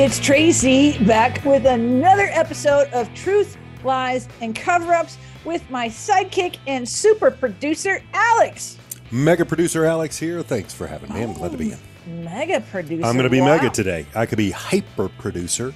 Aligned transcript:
It's 0.00 0.20
Tracy 0.20 0.96
back 1.06 1.44
with 1.44 1.66
another 1.66 2.28
episode 2.30 2.86
of 2.92 3.12
Truth, 3.14 3.56
Lies, 3.82 4.28
and 4.40 4.54
Cover 4.54 4.94
Ups 4.94 5.18
with 5.44 5.68
my 5.70 5.88
sidekick 5.88 6.58
and 6.68 6.88
super 6.88 7.32
producer, 7.32 8.00
Alex. 8.14 8.78
Mega 9.10 9.44
producer 9.44 9.84
Alex 9.84 10.16
here. 10.16 10.40
Thanks 10.44 10.72
for 10.72 10.86
having 10.86 11.12
me. 11.12 11.24
I'm 11.24 11.32
glad 11.32 11.50
to 11.50 11.58
be 11.58 11.72
in. 11.72 12.24
Mega 12.24 12.60
producer. 12.60 13.04
I'm 13.04 13.14
going 13.14 13.24
to 13.24 13.28
be 13.28 13.40
wow. 13.40 13.56
mega 13.56 13.70
today. 13.70 14.06
I 14.14 14.24
could 14.26 14.38
be 14.38 14.52
hyper 14.52 15.08
producer. 15.08 15.74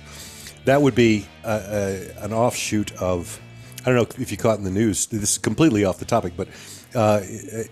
That 0.66 0.80
would 0.80 0.94
be 0.94 1.26
a, 1.42 2.14
a, 2.20 2.24
an 2.24 2.32
offshoot 2.32 2.92
of, 3.02 3.40
I 3.80 3.86
don't 3.86 3.96
know 3.96 4.22
if 4.22 4.30
you 4.30 4.36
caught 4.36 4.56
in 4.56 4.62
the 4.62 4.70
news, 4.70 5.06
this 5.06 5.32
is 5.32 5.38
completely 5.38 5.84
off 5.84 5.98
the 5.98 6.04
topic, 6.04 6.34
but 6.36 6.46
uh, 6.94 7.22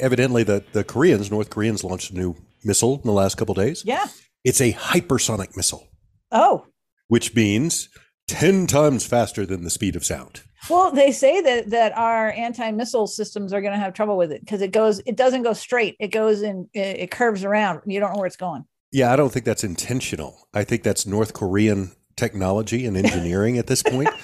evidently 0.00 0.42
the, 0.42 0.64
the 0.72 0.82
Koreans, 0.82 1.30
North 1.30 1.48
Koreans, 1.48 1.84
launched 1.84 2.10
a 2.10 2.14
new 2.16 2.34
missile 2.64 2.96
in 2.96 3.02
the 3.04 3.12
last 3.12 3.36
couple 3.36 3.54
days. 3.54 3.84
Yeah. 3.84 4.08
It's 4.42 4.60
a 4.60 4.72
hypersonic 4.72 5.56
missile, 5.56 5.86
Oh, 6.32 6.66
which 7.08 7.34
means 7.34 7.88
10 8.28 8.66
times 8.66 9.04
faster 9.06 9.44
than 9.44 9.64
the 9.64 9.70
speed 9.70 9.96
of 9.96 10.04
sound. 10.04 10.42
well, 10.68 10.92
they 10.92 11.10
say 11.10 11.40
that 11.40 11.70
that 11.70 11.96
our 11.96 12.30
anti-missile 12.30 13.06
systems 13.06 13.52
are 13.52 13.60
going 13.60 13.72
to 13.72 13.78
have 13.78 13.94
trouble 13.94 14.16
with 14.16 14.30
it 14.30 14.40
because 14.40 14.62
it 14.62 14.72
goes, 14.72 15.00
it 15.06 15.16
doesn't 15.16 15.42
go 15.42 15.52
straight. 15.52 15.96
It 15.98 16.08
goes 16.08 16.42
in, 16.42 16.68
it, 16.72 17.00
it 17.00 17.10
curves 17.10 17.44
around. 17.44 17.80
You 17.86 17.98
don't 17.98 18.12
know 18.12 18.18
where 18.18 18.26
it's 18.26 18.36
going. 18.36 18.64
Yeah, 18.92 19.12
I 19.12 19.16
don't 19.16 19.32
think 19.32 19.44
that's 19.44 19.64
intentional. 19.64 20.48
I 20.52 20.64
think 20.64 20.82
that's 20.82 21.06
North 21.06 21.32
Korean 21.32 21.92
technology 22.16 22.86
and 22.86 22.96
engineering 22.96 23.56
at 23.58 23.66
this 23.66 23.82
point. 23.82 24.10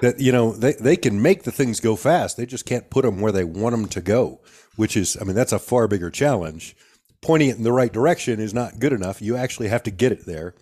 that 0.00 0.20
you 0.20 0.30
know 0.30 0.52
they, 0.52 0.74
they 0.74 0.96
can 0.96 1.20
make 1.20 1.42
the 1.42 1.52
things 1.52 1.80
go 1.80 1.96
fast. 1.96 2.36
They 2.36 2.46
just 2.46 2.66
can't 2.66 2.90
put 2.90 3.04
them 3.04 3.20
where 3.20 3.32
they 3.32 3.44
want 3.44 3.72
them 3.72 3.88
to 3.88 4.00
go, 4.00 4.40
which 4.76 4.96
is 4.96 5.16
I 5.20 5.24
mean 5.24 5.34
that's 5.34 5.52
a 5.52 5.58
far 5.58 5.88
bigger 5.88 6.10
challenge. 6.10 6.76
Pointing 7.20 7.48
it 7.48 7.56
in 7.56 7.64
the 7.64 7.72
right 7.72 7.92
direction 7.92 8.38
is 8.38 8.54
not 8.54 8.78
good 8.78 8.92
enough. 8.92 9.20
You 9.20 9.36
actually 9.36 9.68
have 9.68 9.82
to 9.84 9.90
get 9.90 10.12
it 10.12 10.24
there. 10.24 10.54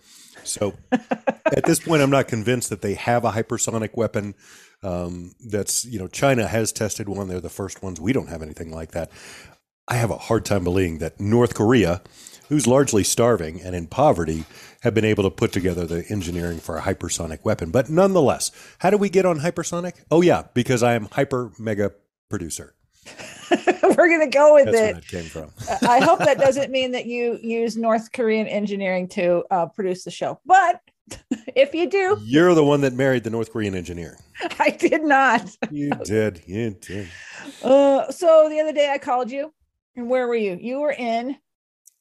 So 0.47 0.73
at 1.45 1.65
this 1.65 1.79
point, 1.79 2.01
I'm 2.01 2.09
not 2.09 2.27
convinced 2.27 2.69
that 2.69 2.81
they 2.81 2.95
have 2.95 3.25
a 3.25 3.31
hypersonic 3.31 3.95
weapon. 3.95 4.35
Um, 4.83 5.33
that's 5.39 5.85
you 5.85 5.99
know 5.99 6.07
China 6.07 6.47
has 6.47 6.71
tested 6.71 7.09
one. 7.09 7.27
They're 7.27 7.39
the 7.39 7.49
first 7.49 7.81
ones. 7.81 7.99
We 7.99 8.13
don't 8.13 8.29
have 8.29 8.41
anything 8.41 8.71
like 8.71 8.91
that. 8.91 9.11
I 9.87 9.95
have 9.95 10.11
a 10.11 10.17
hard 10.17 10.45
time 10.45 10.63
believing 10.63 10.97
that 10.99 11.19
North 11.19 11.55
Korea, 11.55 12.01
who's 12.49 12.67
largely 12.67 13.03
starving 13.03 13.61
and 13.61 13.75
in 13.75 13.87
poverty, 13.87 14.43
have 14.81 14.93
been 14.93 15.05
able 15.05 15.23
to 15.23 15.31
put 15.31 15.51
together 15.51 15.85
the 15.85 16.05
engineering 16.09 16.59
for 16.59 16.77
a 16.77 16.81
hypersonic 16.81 17.43
weapon. 17.45 17.71
But 17.71 17.89
nonetheless, 17.89 18.51
how 18.79 18.89
do 18.89 18.97
we 18.97 19.09
get 19.09 19.25
on 19.25 19.39
hypersonic? 19.39 19.93
Oh 20.11 20.21
yeah, 20.21 20.43
because 20.53 20.83
I 20.83 20.93
am 20.93 21.05
hyper 21.11 21.51
mega 21.57 21.93
producer. 22.29 22.75
We're 23.83 24.09
going 24.09 24.21
to 24.21 24.27
go 24.27 24.55
with 24.55 24.65
That's 24.65 24.77
where 24.77 24.89
it. 24.89 24.95
that 24.95 25.07
came 25.07 25.23
from. 25.25 25.51
I 25.87 25.99
hope 25.99 26.19
that 26.19 26.37
doesn't 26.37 26.71
mean 26.71 26.91
that 26.91 27.05
you 27.05 27.39
use 27.41 27.77
North 27.77 28.11
Korean 28.11 28.47
engineering 28.47 29.07
to 29.09 29.43
uh, 29.51 29.67
produce 29.67 30.03
the 30.03 30.11
show. 30.11 30.39
But 30.45 30.81
if 31.55 31.73
you 31.73 31.89
do, 31.89 32.17
You're 32.23 32.53
the 32.53 32.63
one 32.63 32.81
that 32.81 32.93
married 32.93 33.23
the 33.23 33.29
North 33.29 33.51
Korean 33.51 33.75
engineer. 33.75 34.17
I 34.59 34.71
did 34.71 35.03
not. 35.03 35.55
You 35.71 35.91
did. 36.03 36.41
You 36.45 36.71
did. 36.71 37.07
Uh, 37.63 38.11
so 38.11 38.47
the 38.49 38.59
other 38.59 38.73
day 38.73 38.91
I 38.91 38.97
called 38.97 39.31
you, 39.31 39.53
and 39.95 40.09
where 40.09 40.27
were 40.27 40.35
you? 40.35 40.57
You 40.59 40.79
were 40.81 40.91
in 40.91 41.37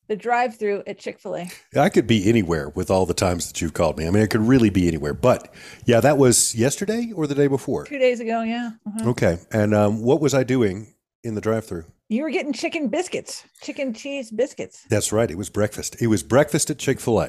the 0.08 0.16
drive-through 0.16 0.84
at 0.86 0.98
Chick 0.98 1.18
Fil 1.18 1.36
A. 1.36 1.50
I 1.76 1.88
could 1.88 2.06
be 2.06 2.28
anywhere 2.28 2.68
with 2.70 2.90
all 2.90 3.06
the 3.06 3.14
times 3.14 3.48
that 3.48 3.60
you've 3.60 3.72
called 3.72 3.98
me. 3.98 4.06
I 4.06 4.10
mean, 4.10 4.22
I 4.22 4.26
could 4.26 4.42
really 4.42 4.70
be 4.70 4.86
anywhere. 4.86 5.14
But 5.14 5.52
yeah, 5.84 6.00
that 6.00 6.16
was 6.16 6.54
yesterday 6.54 7.12
or 7.14 7.26
the 7.26 7.34
day 7.34 7.48
before. 7.48 7.84
Two 7.86 7.98
days 7.98 8.20
ago, 8.20 8.42
yeah. 8.42 8.70
Uh-huh. 8.86 9.10
Okay. 9.10 9.38
And 9.50 9.74
um, 9.74 10.02
what 10.02 10.20
was 10.20 10.32
I 10.32 10.44
doing 10.44 10.94
in 11.26 11.34
the 11.34 11.40
drive-through? 11.40 11.84
You 12.08 12.22
were 12.22 12.30
getting 12.30 12.52
chicken 12.52 12.88
biscuits, 12.88 13.44
chicken 13.62 13.92
cheese 13.92 14.30
biscuits. 14.30 14.84
That's 14.88 15.12
right. 15.12 15.30
It 15.30 15.36
was 15.36 15.50
breakfast. 15.50 16.00
It 16.00 16.06
was 16.06 16.22
breakfast 16.22 16.70
at 16.70 16.78
Chick 16.78 17.00
Fil 17.00 17.20
A. 17.20 17.26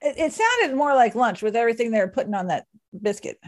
It, 0.00 0.18
it 0.18 0.32
sounded 0.32 0.76
more 0.76 0.94
like 0.94 1.14
lunch 1.14 1.42
with 1.42 1.54
everything 1.54 1.90
they 1.90 2.00
were 2.00 2.08
putting 2.08 2.34
on 2.34 2.46
that 2.48 2.66
biscuit. 3.02 3.38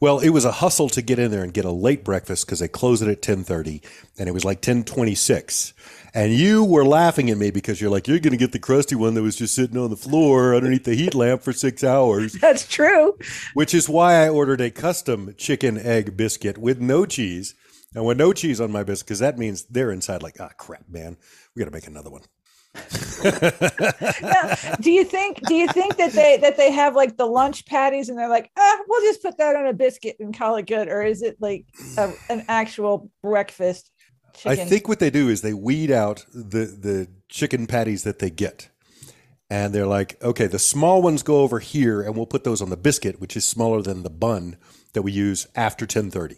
Well, 0.00 0.18
it 0.20 0.30
was 0.30 0.44
a 0.44 0.52
hustle 0.52 0.88
to 0.90 1.02
get 1.02 1.18
in 1.18 1.30
there 1.30 1.42
and 1.42 1.52
get 1.54 1.64
a 1.64 1.70
late 1.70 2.04
breakfast 2.04 2.46
because 2.46 2.60
they 2.60 2.68
close 2.68 3.02
it 3.02 3.08
at 3.08 3.22
ten 3.22 3.44
thirty, 3.44 3.82
and 4.18 4.28
it 4.28 4.32
was 4.32 4.44
like 4.44 4.60
ten 4.60 4.84
twenty 4.84 5.14
six. 5.14 5.72
And 6.12 6.32
you 6.32 6.64
were 6.64 6.84
laughing 6.84 7.30
at 7.30 7.38
me 7.38 7.52
because 7.52 7.80
you're 7.80 7.90
like, 7.90 8.08
you're 8.08 8.18
going 8.18 8.32
to 8.32 8.36
get 8.36 8.50
the 8.50 8.58
crusty 8.58 8.96
one 8.96 9.14
that 9.14 9.22
was 9.22 9.36
just 9.36 9.54
sitting 9.54 9.76
on 9.76 9.90
the 9.90 9.96
floor 9.96 10.56
underneath 10.56 10.82
the 10.82 10.96
heat 10.96 11.14
lamp 11.14 11.40
for 11.40 11.52
six 11.52 11.84
hours, 11.84 12.32
That's 12.32 12.66
true. 12.66 13.16
which 13.54 13.72
is 13.72 13.88
why 13.88 14.24
I 14.24 14.28
ordered 14.28 14.60
a 14.60 14.72
custom 14.72 15.34
chicken 15.38 15.78
egg 15.78 16.16
biscuit 16.16 16.58
with 16.58 16.80
no 16.80 17.06
cheese. 17.06 17.54
And 17.94 18.04
with 18.06 18.18
no 18.18 18.32
cheese 18.32 18.60
on 18.60 18.70
my 18.70 18.84
biscuit, 18.84 19.06
because 19.06 19.18
that 19.18 19.36
means 19.36 19.64
they're 19.64 19.90
inside 19.90 20.22
like, 20.22 20.36
ah, 20.38 20.50
crap, 20.56 20.88
man, 20.88 21.16
we 21.54 21.60
got 21.60 21.66
to 21.66 21.74
make 21.74 21.88
another 21.88 22.10
one. 22.10 22.22
Now, 24.22 24.54
do 24.80 24.92
you 24.92 25.04
think? 25.04 25.40
Do 25.46 25.54
you 25.54 25.66
think 25.66 25.96
that 25.96 26.12
they 26.12 26.36
that 26.36 26.56
they 26.56 26.70
have 26.70 26.94
like 26.94 27.16
the 27.16 27.26
lunch 27.26 27.66
patties 27.66 28.08
and 28.08 28.16
they're 28.16 28.28
like, 28.28 28.50
ah, 28.56 28.78
we'll 28.86 29.02
just 29.02 29.22
put 29.22 29.38
that 29.38 29.56
on 29.56 29.66
a 29.66 29.72
biscuit 29.72 30.16
and 30.20 30.36
call 30.36 30.54
it 30.56 30.66
good, 30.68 30.88
or 30.88 31.02
is 31.02 31.22
it 31.22 31.36
like 31.40 31.66
a, 31.98 32.12
an 32.28 32.44
actual 32.48 33.10
breakfast? 33.22 33.90
I 34.46 34.54
think 34.54 34.88
what 34.88 35.00
they 35.00 35.10
do 35.10 35.28
is 35.28 35.42
they 35.42 35.52
weed 35.52 35.90
out 35.90 36.24
the 36.32 36.66
the 36.66 37.08
chicken 37.28 37.66
patties 37.66 38.04
that 38.04 38.20
they 38.20 38.30
get. 38.30 38.68
And 39.52 39.74
they're 39.74 39.86
like, 39.86 40.22
okay, 40.22 40.46
the 40.46 40.60
small 40.60 41.02
ones 41.02 41.24
go 41.24 41.40
over 41.40 41.58
here 41.58 42.02
and 42.02 42.16
we'll 42.16 42.24
put 42.24 42.44
those 42.44 42.62
on 42.62 42.70
the 42.70 42.76
biscuit, 42.76 43.20
which 43.20 43.36
is 43.36 43.44
smaller 43.44 43.82
than 43.82 44.04
the 44.04 44.10
bun 44.10 44.56
that 44.92 45.02
we 45.02 45.10
use 45.10 45.48
after 45.56 45.82
1030. 45.82 46.36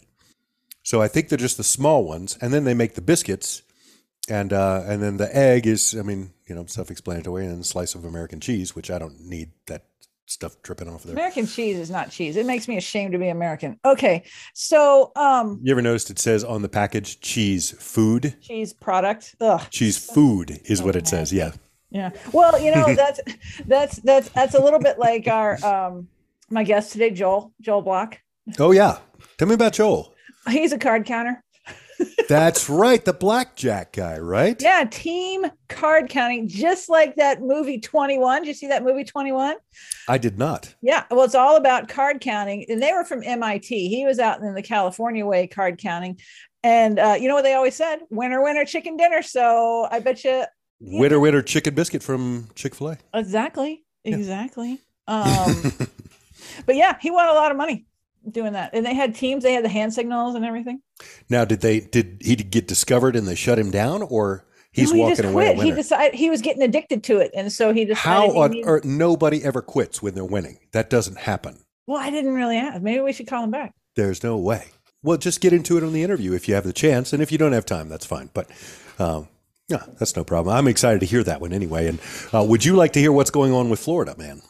So 0.82 1.00
I 1.00 1.08
think 1.08 1.28
they're 1.28 1.38
just 1.38 1.56
the 1.56 1.64
small 1.64 2.04
ones. 2.04 2.36
And 2.40 2.52
then 2.52 2.64
they 2.64 2.74
make 2.74 2.94
the 2.94 3.02
biscuits. 3.02 3.62
And 4.28 4.52
uh, 4.52 4.84
and 4.86 5.02
then 5.02 5.16
the 5.16 5.34
egg 5.36 5.66
is, 5.66 5.96
I 5.98 6.02
mean, 6.02 6.32
you 6.46 6.54
know, 6.54 6.64
self-explanatory, 6.64 7.44
and 7.44 7.60
a 7.60 7.64
slice 7.64 7.96
of 7.96 8.04
American 8.04 8.38
cheese, 8.38 8.74
which 8.76 8.88
I 8.88 8.98
don't 9.00 9.18
need 9.20 9.50
that 9.66 9.86
stuff 10.26 10.62
dripping 10.62 10.88
off 10.88 11.00
of 11.00 11.06
there. 11.08 11.14
American 11.14 11.44
cheese 11.46 11.76
is 11.76 11.90
not 11.90 12.10
cheese. 12.10 12.36
It 12.36 12.46
makes 12.46 12.68
me 12.68 12.76
ashamed 12.76 13.12
to 13.12 13.18
be 13.18 13.28
American. 13.28 13.80
Okay, 13.84 14.22
so 14.54 15.10
um, 15.16 15.58
You 15.62 15.72
ever 15.72 15.82
noticed 15.82 16.08
it 16.08 16.20
says 16.20 16.44
on 16.44 16.62
the 16.62 16.68
package 16.68 17.20
cheese 17.20 17.72
food? 17.72 18.36
cheese 18.40 18.72
product. 18.72 19.34
Ugh. 19.40 19.60
Cheese 19.70 19.98
food 19.98 20.60
is 20.66 20.82
what 20.82 20.94
it 20.94 21.08
says. 21.08 21.32
Yeah. 21.32 21.52
Yeah. 21.90 22.10
Well, 22.32 22.60
you 22.60 22.72
know, 22.72 22.94
that's 22.96 23.20
that's 23.66 23.96
that's 23.98 24.28
that's 24.28 24.54
a 24.54 24.62
little 24.62 24.80
bit 24.80 25.00
like 25.00 25.26
our 25.26 25.62
um 25.64 26.06
my 26.48 26.62
guest 26.62 26.92
today, 26.92 27.10
Joel, 27.10 27.52
Joel 27.60 27.82
Block. 27.82 28.18
Oh 28.58 28.70
yeah. 28.70 28.98
Tell 29.36 29.48
me 29.48 29.54
about 29.54 29.72
Joel. 29.72 30.14
He's 30.48 30.72
a 30.72 30.78
card 30.78 31.06
counter. 31.06 31.42
That's 32.28 32.68
right, 32.68 33.04
the 33.04 33.12
blackjack 33.12 33.92
guy, 33.92 34.18
right? 34.18 34.60
Yeah, 34.60 34.84
team 34.84 35.46
card 35.68 36.08
counting, 36.08 36.48
just 36.48 36.88
like 36.88 37.16
that 37.16 37.42
movie 37.42 37.78
21. 37.78 38.42
Did 38.42 38.48
you 38.48 38.54
see 38.54 38.66
that 38.68 38.82
movie 38.82 39.04
21? 39.04 39.56
I 40.08 40.18
did 40.18 40.38
not. 40.38 40.74
Yeah, 40.82 41.04
well, 41.10 41.24
it's 41.24 41.34
all 41.34 41.56
about 41.56 41.88
card 41.88 42.20
counting. 42.20 42.66
And 42.68 42.82
they 42.82 42.92
were 42.92 43.04
from 43.04 43.22
MIT. 43.22 43.88
He 43.88 44.04
was 44.04 44.18
out 44.18 44.40
in 44.40 44.54
the 44.54 44.62
California 44.62 45.24
way 45.24 45.46
card 45.46 45.78
counting. 45.78 46.18
And 46.64 46.98
uh, 46.98 47.16
you 47.20 47.28
know 47.28 47.34
what 47.34 47.42
they 47.42 47.54
always 47.54 47.76
said? 47.76 48.00
Winner, 48.10 48.42
winner, 48.42 48.64
chicken 48.64 48.96
dinner. 48.96 49.22
So 49.22 49.86
I 49.90 50.00
bet 50.00 50.24
you 50.24 50.44
Winner, 50.80 51.20
winner, 51.20 51.42
chicken 51.42 51.74
biscuit 51.74 52.02
from 52.02 52.48
Chick 52.56 52.74
Fil 52.74 52.90
A. 52.90 52.98
exactly, 53.14 53.84
exactly. 54.04 54.78
Um, 55.08 55.72
but 56.64 56.76
yeah, 56.76 56.96
he 57.00 57.10
won 57.10 57.28
a 57.28 57.32
lot 57.32 57.50
of 57.50 57.56
money 57.56 57.86
doing 58.30 58.52
that. 58.54 58.70
And 58.74 58.84
they 58.86 58.94
had 58.94 59.14
teams, 59.14 59.42
they 59.42 59.52
had 59.52 59.64
the 59.64 59.68
hand 59.68 59.92
signals 59.94 60.34
and 60.34 60.44
everything. 60.44 60.80
Now, 61.28 61.44
did 61.44 61.60
they 61.60 61.80
did 61.80 62.18
he 62.24 62.36
get 62.36 62.68
discovered 62.68 63.16
and 63.16 63.26
they 63.26 63.34
shut 63.34 63.58
him 63.58 63.70
down, 63.70 64.02
or 64.02 64.44
he's 64.72 64.90
No, 64.90 64.94
he 64.96 65.00
walking 65.00 65.16
just 65.16 65.28
away. 65.28 65.54
He 65.56 65.70
decided 65.72 66.14
he 66.18 66.30
was 66.30 66.40
getting 66.42 66.62
addicted 66.62 67.02
to 67.04 67.18
it. 67.18 67.30
And 67.34 67.52
so 67.52 67.72
he 67.72 67.84
decided 67.84 67.98
How 67.98 68.38
on 68.38 68.50
needed- 68.52 68.68
earth? 68.68 68.84
Nobody 68.84 69.42
ever 69.44 69.62
quits 69.62 70.02
when 70.02 70.14
they're 70.14 70.24
winning. 70.24 70.58
That 70.72 70.88
doesn't 70.90 71.18
happen. 71.18 71.58
well, 71.86 71.98
I 72.00 72.10
didn't 72.10 72.34
really 72.34 72.56
ask. 72.56 72.80
Maybe 72.82 73.00
we 73.00 73.12
should 73.12 73.26
call 73.26 73.44
him 73.44 73.50
back. 73.50 73.72
There's 73.96 74.22
no 74.22 74.38
way. 74.38 74.66
Well, 75.02 75.18
just 75.18 75.40
get 75.40 75.52
into 75.52 75.76
it 75.76 75.82
on 75.82 75.92
the 75.92 76.02
interview 76.04 76.32
if 76.32 76.46
you 76.48 76.54
have 76.54 76.64
the 76.64 76.72
chance, 76.72 77.12
and 77.12 77.20
if 77.20 77.32
you 77.32 77.38
don't 77.38 77.52
have 77.52 77.66
time, 77.66 77.88
that's 77.88 78.06
fine. 78.06 78.30
But 78.32 78.48
um, 79.00 79.28
yeah, 79.68 79.82
that's 79.98 80.14
no 80.14 80.22
problem. 80.22 80.54
I'm 80.56 80.68
excited 80.68 81.00
to 81.00 81.06
hear 81.06 81.24
that 81.24 81.40
one 81.40 81.52
anyway. 81.52 81.88
And 81.88 81.98
uh, 82.32 82.44
would 82.44 82.64
you 82.64 82.76
like 82.76 82.92
to 82.92 83.00
hear 83.00 83.10
what's 83.10 83.30
going 83.30 83.52
on 83.52 83.68
with 83.68 83.80
Florida, 83.80 84.14
man? 84.16 84.42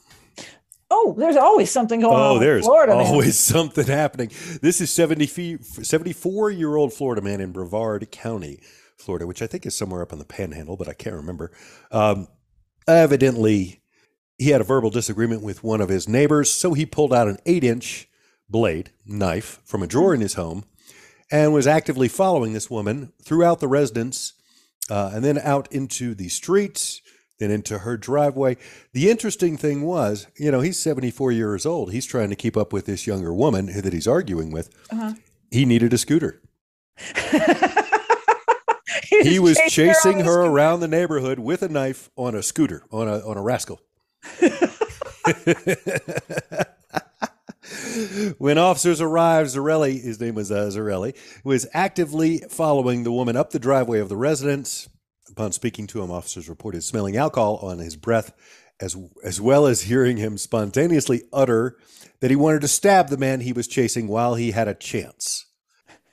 Oh, 1.05 1.15
there's 1.19 1.37
always 1.37 1.71
something 1.71 2.01
going 2.01 2.15
on. 2.15 2.37
Oh, 2.37 2.39
there's 2.39 2.65
Florida, 2.65 2.95
man. 2.97 3.07
always 3.07 3.39
something 3.53 3.87
happening. 3.87 4.31
This 4.61 4.81
is 4.81 4.91
70 4.91 5.59
74 5.63 6.51
year 6.51 6.77
old 6.77 6.93
Florida 6.93 7.23
man 7.23 7.41
in 7.41 7.51
Brevard 7.53 8.11
County, 8.11 8.61
Florida, 8.97 9.27
which 9.27 9.43
I 9.43 9.47
think 9.47 9.67
is 9.67 9.75
somewhere 9.77 10.03
up 10.03 10.13
on 10.13 10.19
the 10.19 10.25
panhandle, 10.25 10.77
but 10.77 10.89
I 10.89 10.93
can't 10.93 11.17
remember. 11.17 11.51
Um, 11.91 12.29
evidently, 12.87 13.83
he 14.39 14.51
had 14.51 14.61
a 14.61 14.65
verbal 14.65 14.91
disagreement 14.91 15.43
with 15.43 15.65
one 15.65 15.81
of 15.81 15.89
his 15.89 16.09
neighbors, 16.09 16.51
so 16.53 16.73
he 16.75 16.87
pulled 16.87 17.13
out 17.13 17.29
an 17.29 17.39
eight 17.47 17.65
inch 17.65 18.09
blade, 18.49 18.91
knife, 19.05 19.61
from 19.65 19.83
a 19.83 19.87
drawer 19.87 20.15
in 20.15 20.21
his 20.21 20.35
home 20.35 20.65
and 21.31 21.53
was 21.53 21.67
actively 21.67 22.09
following 22.09 22.53
this 22.53 22.71
woman 22.71 23.13
throughout 23.23 23.59
the 23.59 23.69
residence 23.69 24.35
uh, 24.91 25.11
and 25.15 25.25
then 25.25 25.39
out 25.39 25.73
into 25.73 26.15
the 26.15 26.29
streets, 26.29 27.01
then 27.43 27.51
into 27.51 27.81
her 27.81 27.97
driveway. 27.97 28.57
The 28.93 29.11
interesting 29.11 29.57
thing 29.57 29.83
was, 29.83 30.27
you 30.37 30.51
know, 30.51 30.61
he's 30.61 30.79
74 30.79 31.33
years 31.33 31.67
old. 31.67 31.93
He's 31.93 32.07
trying 32.07 32.31
to 32.31 32.37
keep 32.37 32.57
up 32.57 32.73
with 32.73 32.87
this 32.87 33.07
younger 33.07 33.35
woman 33.35 33.67
that 33.67 33.93
he's 33.93 34.09
arguing 34.09 34.51
with. 34.53 34.71
Uh-huh. 34.91 35.15
He 35.51 35.65
needed 35.65 35.93
a 35.93 35.99
scooter. 35.99 36.41
he, 39.05 39.23
he 39.23 39.39
was 39.39 39.59
chasing 39.69 40.21
her, 40.21 40.25
her 40.25 40.43
around 40.43 40.81
the 40.81 40.89
neighborhood 40.89 41.39
with 41.39 41.63
a 41.63 41.69
knife 41.69 42.11
on 42.17 42.35
a 42.35 42.43
scooter, 42.43 42.85
on 42.91 43.09
a 43.09 43.19
on 43.27 43.37
a 43.37 43.43
rascal. 43.43 43.81
when 48.39 48.59
officers 48.59 49.01
arrived, 49.01 49.51
Zarelli, 49.51 50.01
his 50.03 50.21
name 50.21 50.35
was 50.35 50.51
uh, 50.51 50.71
Zarelli, 50.73 51.15
was 51.45 51.67
actively 51.73 52.39
following 52.49 53.05
the 53.05 53.13
woman 53.13 53.37
up 53.37 53.51
the 53.51 53.59
driveway 53.59 54.01
of 54.01 54.09
the 54.09 54.17
residence. 54.17 54.89
Upon 55.33 55.53
speaking 55.53 55.87
to 55.89 56.03
him, 56.03 56.11
officers 56.11 56.47
reported 56.47 56.85
smelling 56.85 57.17
alcohol 57.17 57.57
on 57.63 57.79
his 57.79 57.97
breath, 57.97 58.35
as 58.79 58.97
as 59.25 59.41
well 59.41 59.65
as 59.67 59.83
hearing 59.83 60.19
him 60.19 60.37
spontaneously 60.37 61.23
utter 61.33 61.79
that 62.21 62.31
he 62.31 62.37
wanted 62.37 62.61
to 62.61 62.69
stab 62.69 63.09
the 63.09 63.17
man 63.17 63.41
he 63.41 63.55
was 63.55 63.67
chasing 63.67 64.09
while 64.09 64.35
he 64.35 64.51
had 64.51 64.69
a 64.69 64.75
chance. 64.75 65.47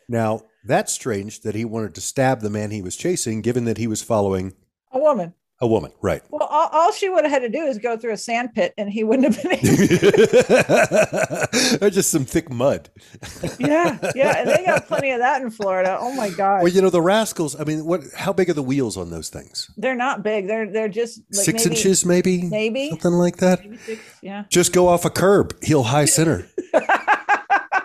Now, 0.07 0.43
that's 0.63 0.93
strange 0.93 1.41
that 1.41 1.53
he 1.53 1.65
wanted 1.65 1.95
to 1.95 2.01
stab 2.01 2.39
the 2.39 2.49
man 2.49 2.71
he 2.71 2.81
was 2.81 2.95
chasing, 2.95 3.41
given 3.41 3.65
that 3.65 3.77
he 3.77 3.87
was 3.87 4.01
following 4.01 4.53
a 4.89 4.99
woman. 4.99 5.33
A 5.61 5.67
woman, 5.67 5.91
right. 6.01 6.21
Well, 6.29 6.47
all, 6.47 6.69
all, 6.71 6.93
she 6.93 7.09
would 7.09 7.25
have 7.25 7.33
had 7.33 7.41
to 7.41 7.49
do 7.49 7.65
is 7.65 7.79
go 7.79 7.97
through 7.97 8.13
a 8.13 8.17
sand 8.17 8.53
pit 8.53 8.73
and 8.77 8.89
he 8.89 9.03
wouldn't 9.03 9.33
have 9.33 9.43
been 9.43 9.59
or 11.81 11.89
just 11.89 12.11
some 12.11 12.23
thick 12.23 12.49
mud. 12.49 12.89
yeah, 13.59 13.97
yeah. 14.15 14.37
And 14.37 14.49
they 14.49 14.63
got 14.65 14.87
plenty 14.87 15.11
of 15.11 15.19
that 15.19 15.41
in 15.41 15.51
Florida. 15.51 15.97
Oh 15.99 16.15
my 16.15 16.29
God. 16.29 16.63
Well, 16.63 16.71
you 16.71 16.81
know, 16.81 16.89
the 16.89 17.01
rascals, 17.01 17.59
I 17.59 17.65
mean, 17.65 17.83
what 17.83 18.03
how 18.15 18.31
big 18.31 18.49
are 18.49 18.53
the 18.53 18.63
wheels 18.63 18.95
on 18.95 19.09
those 19.09 19.29
things? 19.29 19.69
They're 19.75 19.95
not 19.95 20.23
big. 20.23 20.47
They're 20.47 20.71
they're 20.71 20.87
just 20.87 21.19
like 21.33 21.43
six 21.43 21.65
maybe, 21.65 21.75
inches, 21.75 22.05
maybe? 22.05 22.43
Maybe. 22.43 22.91
Something 22.91 23.11
like 23.11 23.35
that. 23.37 23.59
Six, 23.85 24.01
yeah. 24.21 24.45
Just 24.47 24.71
go 24.71 24.87
off 24.87 25.03
a 25.03 25.09
curb, 25.09 25.61
heel 25.61 25.83
high 25.83 26.05
center 26.05 26.47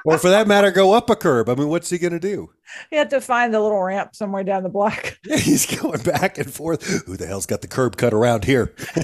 or 0.05 0.19
for 0.19 0.29
that 0.29 0.47
matter, 0.47 0.71
go 0.71 0.93
up 0.93 1.09
a 1.09 1.17
curb. 1.17 1.49
I 1.49 1.55
mean, 1.55 1.69
what's 1.69 1.91
he 1.91 1.99
going 1.99 2.13
to 2.13 2.21
do? 2.21 2.51
He 2.91 2.97
had 2.97 3.11
to 3.11 3.21
find 3.21 3.53
the 3.53 3.61
little 3.61 3.83
ramp 3.83 4.15
somewhere 4.15 4.45
down 4.45 4.63
the 4.63 4.69
block. 4.69 5.19
Yeah, 5.27 5.39
he's 5.39 5.65
going 5.65 6.03
back 6.03 6.37
and 6.37 6.53
forth. 6.53 6.87
Who 7.07 7.17
the 7.17 7.27
hell's 7.27 7.47
got 7.47 7.63
the 7.63 7.67
curb 7.67 7.97
cut 7.97 8.13
around 8.13 8.45
here? 8.45 8.75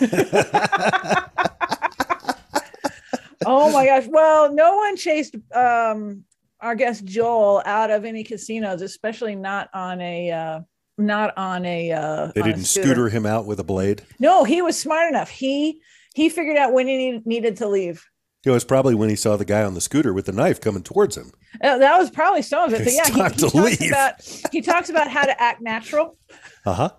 oh 3.46 3.72
my 3.72 3.86
gosh! 3.86 4.06
Well, 4.06 4.52
no 4.52 4.76
one 4.76 4.96
chased 4.96 5.34
um, 5.54 6.24
our 6.60 6.74
guest 6.74 7.06
Joel 7.06 7.62
out 7.64 7.90
of 7.90 8.04
any 8.04 8.22
casinos, 8.22 8.82
especially 8.82 9.34
not 9.34 9.70
on 9.72 10.00
a. 10.02 10.30
Uh, 10.30 10.60
not 10.98 11.32
on 11.38 11.64
a. 11.64 11.90
Uh, 11.90 12.32
they 12.34 12.42
didn't 12.42 12.64
scooter. 12.64 12.88
scooter 12.88 13.08
him 13.08 13.24
out 13.24 13.46
with 13.46 13.58
a 13.60 13.64
blade. 13.64 14.02
No, 14.18 14.44
he 14.44 14.60
was 14.60 14.78
smart 14.78 15.08
enough. 15.08 15.30
He 15.30 15.80
he 16.14 16.28
figured 16.28 16.58
out 16.58 16.74
when 16.74 16.86
he 16.86 17.22
needed 17.24 17.56
to 17.58 17.68
leave. 17.68 18.04
It 18.44 18.50
was 18.50 18.64
probably 18.64 18.94
when 18.94 19.10
he 19.10 19.16
saw 19.16 19.36
the 19.36 19.44
guy 19.44 19.62
on 19.62 19.74
the 19.74 19.82
scooter 19.82 20.14
with 20.14 20.24
the 20.24 20.32
knife 20.32 20.60
coming 20.60 20.82
towards 20.82 21.16
him. 21.16 21.32
Uh, 21.62 21.76
that 21.76 21.98
was 21.98 22.10
probably 22.10 22.42
some 22.42 22.72
of 22.72 22.74
it. 22.74 22.84
But 22.84 22.92
yeah, 22.94 23.04
he, 23.04 23.10
he, 23.10 23.90
talks 23.90 23.90
about, 23.90 24.52
he 24.52 24.60
talks 24.62 24.90
about 24.90 25.10
how 25.10 25.24
to 25.24 25.40
act 25.40 25.60
natural. 25.60 26.16
Uh 26.66 26.74
huh. 26.74 26.90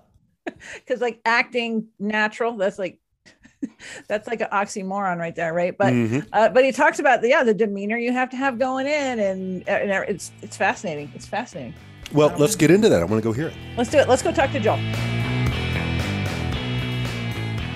Because 0.74 1.02
like 1.02 1.22
acting 1.24 1.90
natural, 2.00 2.58
that's 2.58 2.80
like 2.80 3.00
that's 4.08 4.28
like 4.28 4.42
an 4.42 4.48
oxymoron 4.52 5.20
right 5.20 5.36
there, 5.36 5.54
right? 5.54 5.78
But 5.78 5.94
mm-hmm. 5.94 6.20
uh, 6.34 6.50
but 6.50 6.66
he 6.66 6.72
talks 6.72 6.98
about 6.98 7.22
the 7.22 7.30
yeah 7.30 7.44
the 7.44 7.54
demeanor 7.54 7.96
you 7.98 8.12
have 8.12 8.32
to 8.32 8.38
have 8.38 8.58
going 8.58 8.88
in, 8.88 9.20
and, 9.20 9.70
and 9.70 9.92
it's 10.10 10.32
it's 10.42 10.58
fascinating. 10.58 11.12
It's 11.14 11.28
fascinating. 11.28 11.76
Well, 12.12 12.34
let's 12.40 12.56
get 12.56 12.72
into 12.72 12.90
that. 12.90 13.02
I 13.02 13.06
want 13.06 13.22
to 13.22 13.30
go 13.30 13.34
hear 13.34 13.50
it. 13.50 13.54
Let's 13.78 13.92
do 13.92 14.00
it. 14.00 14.10
Let's 14.10 14.24
go 14.24 14.32
talk 14.32 14.52
to 14.52 14.60
Joel. 14.60 14.80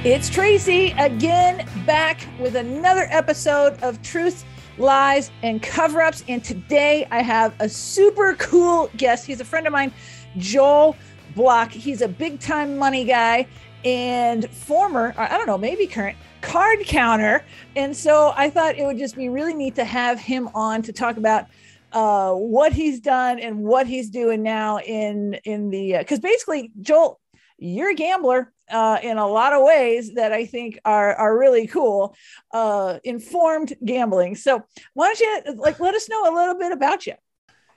It's 0.05 0.29
Tracy 0.29 0.91
again, 0.99 1.67
back 1.83 2.27
with 2.39 2.55
another 2.55 3.07
episode 3.09 3.81
of 3.81 3.99
Truth, 4.03 4.45
Lies, 4.77 5.31
and 5.41 5.63
Cover 5.63 5.99
Ups. 5.99 6.23
And 6.27 6.43
today 6.43 7.07
I 7.09 7.23
have 7.23 7.55
a 7.59 7.67
super 7.67 8.35
cool 8.35 8.91
guest. 8.97 9.25
He's 9.25 9.41
a 9.41 9.43
friend 9.45 9.65
of 9.65 9.73
mine, 9.73 9.91
Joel 10.37 10.95
Block. 11.35 11.71
He's 11.71 12.03
a 12.03 12.07
big 12.07 12.39
time 12.39 12.77
money 12.77 13.03
guy 13.03 13.47
and 13.83 14.47
former, 14.51 15.15
I 15.17 15.39
don't 15.39 15.47
know, 15.47 15.57
maybe 15.57 15.87
current 15.87 16.17
card 16.41 16.81
counter. 16.85 17.43
And 17.75 17.97
so 17.97 18.31
I 18.35 18.51
thought 18.51 18.77
it 18.77 18.85
would 18.85 18.99
just 18.99 19.15
be 19.15 19.29
really 19.29 19.55
neat 19.55 19.73
to 19.73 19.85
have 19.85 20.19
him 20.19 20.49
on 20.53 20.83
to 20.83 20.93
talk 20.93 21.17
about 21.17 21.47
uh, 21.93 22.31
what 22.33 22.73
he's 22.73 22.99
done 22.99 23.39
and 23.39 23.63
what 23.63 23.87
he's 23.87 24.11
doing 24.11 24.43
now 24.43 24.77
in 24.79 25.33
in 25.45 25.71
the 25.71 25.95
because 25.97 26.19
uh, 26.19 26.21
basically 26.21 26.71
Joel, 26.81 27.19
you're 27.65 27.91
a 27.91 27.95
gambler 27.95 28.51
uh, 28.69 28.97
in 29.01 29.17
a 29.17 29.27
lot 29.27 29.53
of 29.53 29.63
ways 29.63 30.13
that 30.15 30.31
I 30.31 30.45
think 30.45 30.79
are 30.85 31.13
are 31.15 31.37
really 31.37 31.67
cool. 31.67 32.15
Uh, 32.51 32.99
informed 33.03 33.73
gambling. 33.83 34.35
So 34.35 34.63
why 34.93 35.07
don't 35.07 35.19
you 35.19 35.55
like 35.55 35.79
let 35.79 35.95
us 35.95 36.09
know 36.09 36.23
a 36.29 36.33
little 36.33 36.57
bit 36.57 36.71
about 36.71 37.05
you? 37.05 37.13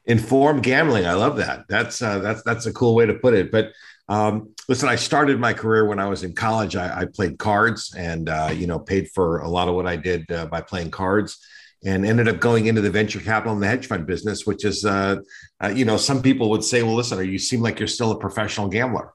Informed 0.07 0.63
gambling. 0.63 1.07
I 1.07 1.15
love 1.15 1.37
that. 1.37 1.67
That's 1.69 2.01
uh, 2.01 2.19
that's 2.21 2.43
that's 2.43 2.67
a 2.67 2.73
cool 2.73 2.95
way 2.95 3.07
to 3.07 3.15
put 3.15 3.35
it. 3.35 3.51
But 3.51 3.73
um, 4.09 4.55
listen, 4.69 4.89
I 4.89 4.97
started 4.97 5.39
my 5.39 5.53
career 5.53 5.85
when 5.85 5.99
I 5.99 6.09
was 6.09 6.25
in 6.25 6.33
college. 6.35 6.77
I, 6.77 7.01
I 7.01 7.05
played 7.05 7.39
cards, 7.39 7.95
and 7.97 8.29
uh, 8.29 8.51
you 8.55 8.67
know, 8.67 8.79
paid 8.79 9.11
for 9.11 9.41
a 9.41 9.49
lot 9.49 9.69
of 9.69 9.75
what 9.75 9.87
I 9.87 9.97
did 9.97 10.31
uh, 10.33 10.47
by 10.47 10.61
playing 10.63 10.91
cards 10.91 11.39
and 11.85 12.05
ended 12.05 12.27
up 12.27 12.41
going 12.41 12.67
into 12.67 12.81
the 12.81 12.91
venture 12.91 13.21
capital 13.21 13.53
and 13.53 13.63
the 13.63 13.67
hedge 13.69 13.87
fund 13.87 14.05
business, 14.07 14.45
which 14.45 14.65
is, 14.65 14.85
uh, 14.85 15.17
uh, 15.63 15.69
you 15.69 15.85
know, 15.85 15.97
some 15.97 16.21
people 16.21 16.51
would 16.51 16.65
say, 16.65 16.83
well, 16.83 16.95
listen, 16.95 17.25
you 17.25 17.39
seem 17.39 17.61
like 17.61 17.79
you're 17.79 17.87
still 17.87 18.11
a 18.11 18.19
professional 18.19 18.69
gambler. 18.69 19.13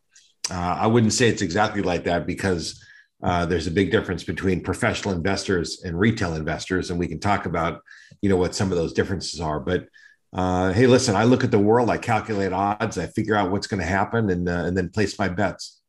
Uh, 0.51 0.77
I 0.79 0.87
wouldn't 0.87 1.13
say 1.13 1.27
it's 1.27 1.41
exactly 1.41 1.81
like 1.81 2.03
that 2.03 2.27
because 2.27 2.83
uh, 3.23 3.45
there's 3.45 3.67
a 3.67 3.71
big 3.71 3.91
difference 3.91 4.23
between 4.23 4.61
professional 4.61 5.13
investors 5.13 5.83
and 5.85 5.97
retail 5.97 6.35
investors, 6.35 6.89
and 6.89 6.99
we 6.99 7.07
can 7.07 7.19
talk 7.19 7.45
about 7.45 7.81
you 8.21 8.29
know 8.29 8.37
what 8.37 8.53
some 8.53 8.71
of 8.71 8.77
those 8.77 8.93
differences 8.93 9.39
are. 9.39 9.59
But 9.59 9.87
uh, 10.33 10.73
hey, 10.73 10.87
listen, 10.87 11.15
I 11.15 11.23
look 11.23 11.43
at 11.43 11.51
the 11.51 11.59
world, 11.59 11.89
I 11.89 11.97
calculate 11.97 12.51
odds, 12.51 12.97
I 12.97 13.07
figure 13.07 13.35
out 13.35 13.51
what's 13.51 13.67
going 13.67 13.79
to 13.79 13.85
happen, 13.85 14.29
and 14.29 14.49
uh, 14.49 14.65
and 14.65 14.77
then 14.77 14.89
place 14.89 15.17
my 15.17 15.29
bets. 15.29 15.79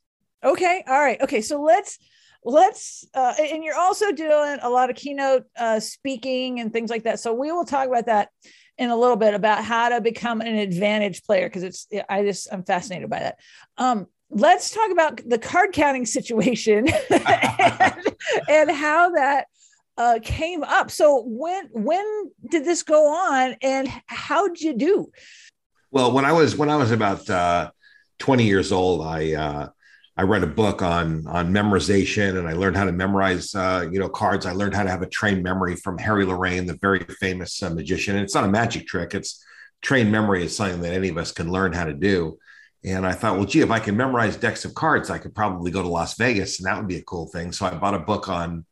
Okay, 0.45 0.85
all 0.87 1.01
right, 1.01 1.21
okay. 1.23 1.41
So 1.41 1.61
let's 1.61 1.99
let's 2.45 3.05
uh, 3.15 3.35
and 3.41 3.65
you're 3.65 3.79
also 3.79 4.13
doing 4.13 4.59
a 4.63 4.71
lot 4.71 4.91
of 4.91 4.97
keynote 4.97 5.45
uh, 5.59 5.81
speaking 5.81 6.61
and 6.61 6.73
things 6.73 6.91
like 6.91 7.05
that. 7.05 7.19
So 7.19 7.35
we 7.35 7.51
will 7.51 7.65
talk 7.65 7.89
about 7.89 8.07
that 8.07 8.29
in 8.77 8.91
a 8.91 8.97
little 8.97 9.17
bit 9.17 9.35
about 9.35 9.65
how 9.65 9.89
to 9.89 10.01
become 10.01 10.41
an 10.41 10.57
advantage 10.57 11.25
player 11.25 11.49
because 11.49 11.63
it's 11.63 11.89
I 12.09 12.23
just 12.23 12.49
I'm 12.53 12.65
fascinated 12.65 13.09
by 13.09 13.21
that. 13.21 13.39
Um, 13.79 14.07
let's 14.35 14.71
talk 14.71 14.91
about 14.91 15.21
the 15.27 15.39
card 15.39 15.73
counting 15.73 16.05
situation 16.05 16.89
and, 16.89 17.95
and, 18.49 18.71
how 18.71 19.11
that 19.11 19.47
uh, 19.97 20.19
came 20.23 20.65
up. 20.65 20.91
So 20.91 21.23
when 21.27 21.69
when 21.73 22.31
did 22.51 22.65
this 22.65 22.83
go 22.83 23.07
on, 23.07 23.57
and 23.63 23.89
how 24.07 24.49
did 24.49 24.61
you 24.61 24.77
do? 24.77 25.11
Well, 25.91 26.13
when 26.13 26.25
I 26.25 26.33
was 26.33 26.57
when 26.57 26.69
I 26.69 26.77
was 26.77 26.91
about 26.91 27.29
uh, 27.31 27.71
20 28.19 28.45
years 28.45 28.73
old, 28.73 29.07
I 29.07 29.35
uh, 29.35 29.69
I 30.17 30.23
read 30.23 30.43
a 30.43 30.49
book 30.49 30.83
on 30.83 31.27
on 31.27 31.53
memorization, 31.53 32.39
and 32.39 32.49
I 32.49 32.53
learned 32.53 32.77
how 32.77 32.85
to 32.85 32.93
memorize 32.93 33.55
uh, 33.55 33.87
you 33.91 34.01
know 34.01 34.09
cards. 34.09 34.47
I 34.47 34.53
learned 34.53 34.75
how 34.75 34.83
to 34.83 34.91
have 34.91 35.03
a 35.03 35.09
trained 35.09 35.43
memory 35.43 35.77
from 35.77 35.99
Harry 35.99 36.27
Lorayne, 36.27 36.67
the 36.67 36.79
very 36.81 37.01
famous 37.21 37.63
uh, 37.63 37.71
magician. 37.71 38.17
And 38.17 38.25
it's 38.25 38.35
not 38.35 38.45
a 38.45 38.49
magic 38.49 38.87
trick; 38.87 39.15
it's 39.15 39.45
trained 39.83 40.11
memory 40.11 40.45
is 40.45 40.57
something 40.57 40.81
that 40.81 40.93
any 40.93 41.09
of 41.09 41.19
us 41.19 41.31
can 41.31 41.53
learn 41.53 41.73
how 41.73 41.85
to 41.85 41.95
do. 41.95 42.39
And 42.85 43.07
I 43.07 43.13
thought, 43.13 43.37
well, 43.37 43.47
gee, 43.47 43.61
if 43.61 43.71
I 43.71 43.79
can 43.79 43.97
memorize 43.97 44.37
decks 44.37 44.67
of 44.67 44.75
cards, 44.75 45.09
I 45.09 45.19
could 45.19 45.35
probably 45.35 45.71
go 45.71 45.81
to 45.81 45.89
Las 45.89 46.19
Vegas, 46.19 46.59
and 46.59 46.67
that 46.67 46.77
would 46.77 46.89
be 46.89 46.97
a 46.97 47.03
cool 47.03 47.27
thing. 47.29 47.51
So 47.51 47.65
I 47.65 47.71
bought 47.75 47.95
a 47.95 47.99
book 47.99 48.29
on 48.29 48.67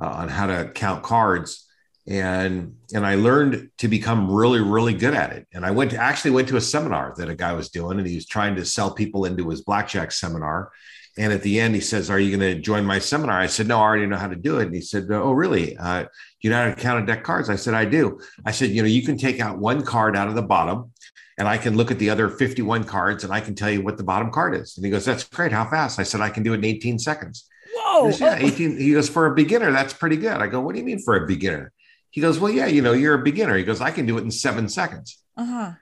uh, 0.00 0.08
on 0.08 0.28
how 0.28 0.46
to 0.46 0.70
count 0.72 1.02
cards, 1.02 1.66
and 2.06 2.76
and 2.94 3.04
I 3.04 3.16
learned 3.16 3.70
to 3.78 3.88
become 3.88 4.30
really, 4.30 4.60
really 4.60 4.94
good 4.94 5.14
at 5.14 5.32
it. 5.32 5.48
And 5.52 5.66
I 5.66 5.72
went 5.72 5.90
to, 5.92 5.98
actually 5.98 6.30
went 6.32 6.48
to 6.48 6.56
a 6.56 6.60
seminar 6.60 7.14
that 7.16 7.28
a 7.28 7.34
guy 7.34 7.54
was 7.54 7.70
doing, 7.70 7.98
and 7.98 8.06
he 8.06 8.14
was 8.14 8.26
trying 8.26 8.54
to 8.56 8.64
sell 8.64 8.94
people 8.94 9.24
into 9.24 9.48
his 9.48 9.62
blackjack 9.62 10.12
seminar. 10.12 10.70
And 11.18 11.32
at 11.32 11.42
the 11.42 11.58
end, 11.58 11.74
he 11.74 11.80
says, 11.80 12.08
"Are 12.08 12.20
you 12.20 12.36
going 12.36 12.54
to 12.54 12.60
join 12.60 12.84
my 12.84 13.00
seminar?" 13.00 13.40
I 13.40 13.46
said, 13.46 13.66
"No, 13.66 13.78
I 13.78 13.82
already 13.82 14.06
know 14.06 14.18
how 14.18 14.28
to 14.28 14.36
do 14.36 14.58
it." 14.58 14.66
And 14.66 14.74
he 14.74 14.82
said, 14.82 15.06
"Oh, 15.10 15.32
really? 15.32 15.76
Uh, 15.76 16.04
you 16.40 16.50
know 16.50 16.62
how 16.62 16.74
to 16.74 16.80
count 16.80 17.02
a 17.02 17.06
deck 17.06 17.24
cards?" 17.24 17.50
I 17.50 17.56
said, 17.56 17.74
"I 17.74 17.86
do." 17.86 18.20
I 18.44 18.52
said, 18.52 18.70
"You 18.70 18.82
know, 18.82 18.88
you 18.88 19.02
can 19.02 19.16
take 19.16 19.40
out 19.40 19.58
one 19.58 19.82
card 19.82 20.14
out 20.14 20.28
of 20.28 20.36
the 20.36 20.42
bottom." 20.42 20.92
And 21.38 21.46
I 21.46 21.58
can 21.58 21.76
look 21.76 21.90
at 21.90 21.98
the 21.98 22.10
other 22.10 22.28
51 22.28 22.84
cards 22.84 23.24
and 23.24 23.32
I 23.32 23.40
can 23.40 23.54
tell 23.54 23.70
you 23.70 23.82
what 23.82 23.96
the 23.96 24.04
bottom 24.04 24.30
card 24.30 24.54
is. 24.54 24.76
And 24.76 24.84
he 24.84 24.90
goes, 24.90 25.04
That's 25.04 25.24
great. 25.24 25.52
How 25.52 25.68
fast? 25.68 25.98
I 25.98 26.02
said, 26.02 26.20
I 26.20 26.30
can 26.30 26.42
do 26.42 26.52
it 26.52 26.58
in 26.58 26.64
18 26.64 26.98
seconds. 26.98 27.46
Whoa. 27.74 28.04
Goes, 28.04 28.20
yeah, 28.20 28.36
18. 28.38 28.78
He 28.78 28.92
goes, 28.92 29.08
For 29.08 29.26
a 29.26 29.34
beginner, 29.34 29.70
that's 29.70 29.92
pretty 29.92 30.16
good. 30.16 30.32
I 30.32 30.46
go, 30.46 30.60
What 30.60 30.74
do 30.74 30.78
you 30.80 30.84
mean 30.84 31.00
for 31.00 31.16
a 31.16 31.26
beginner? 31.26 31.72
He 32.10 32.20
goes, 32.20 32.38
Well, 32.38 32.50
yeah, 32.50 32.66
you 32.66 32.80
know, 32.82 32.92
you're 32.92 33.20
a 33.20 33.22
beginner. 33.22 33.56
He 33.56 33.64
goes, 33.64 33.80
I 33.80 33.90
can 33.90 34.06
do 34.06 34.16
it 34.18 34.22
in 34.22 34.30
seven 34.30 34.68
seconds. 34.68 35.22
Uh-huh. 35.36 35.72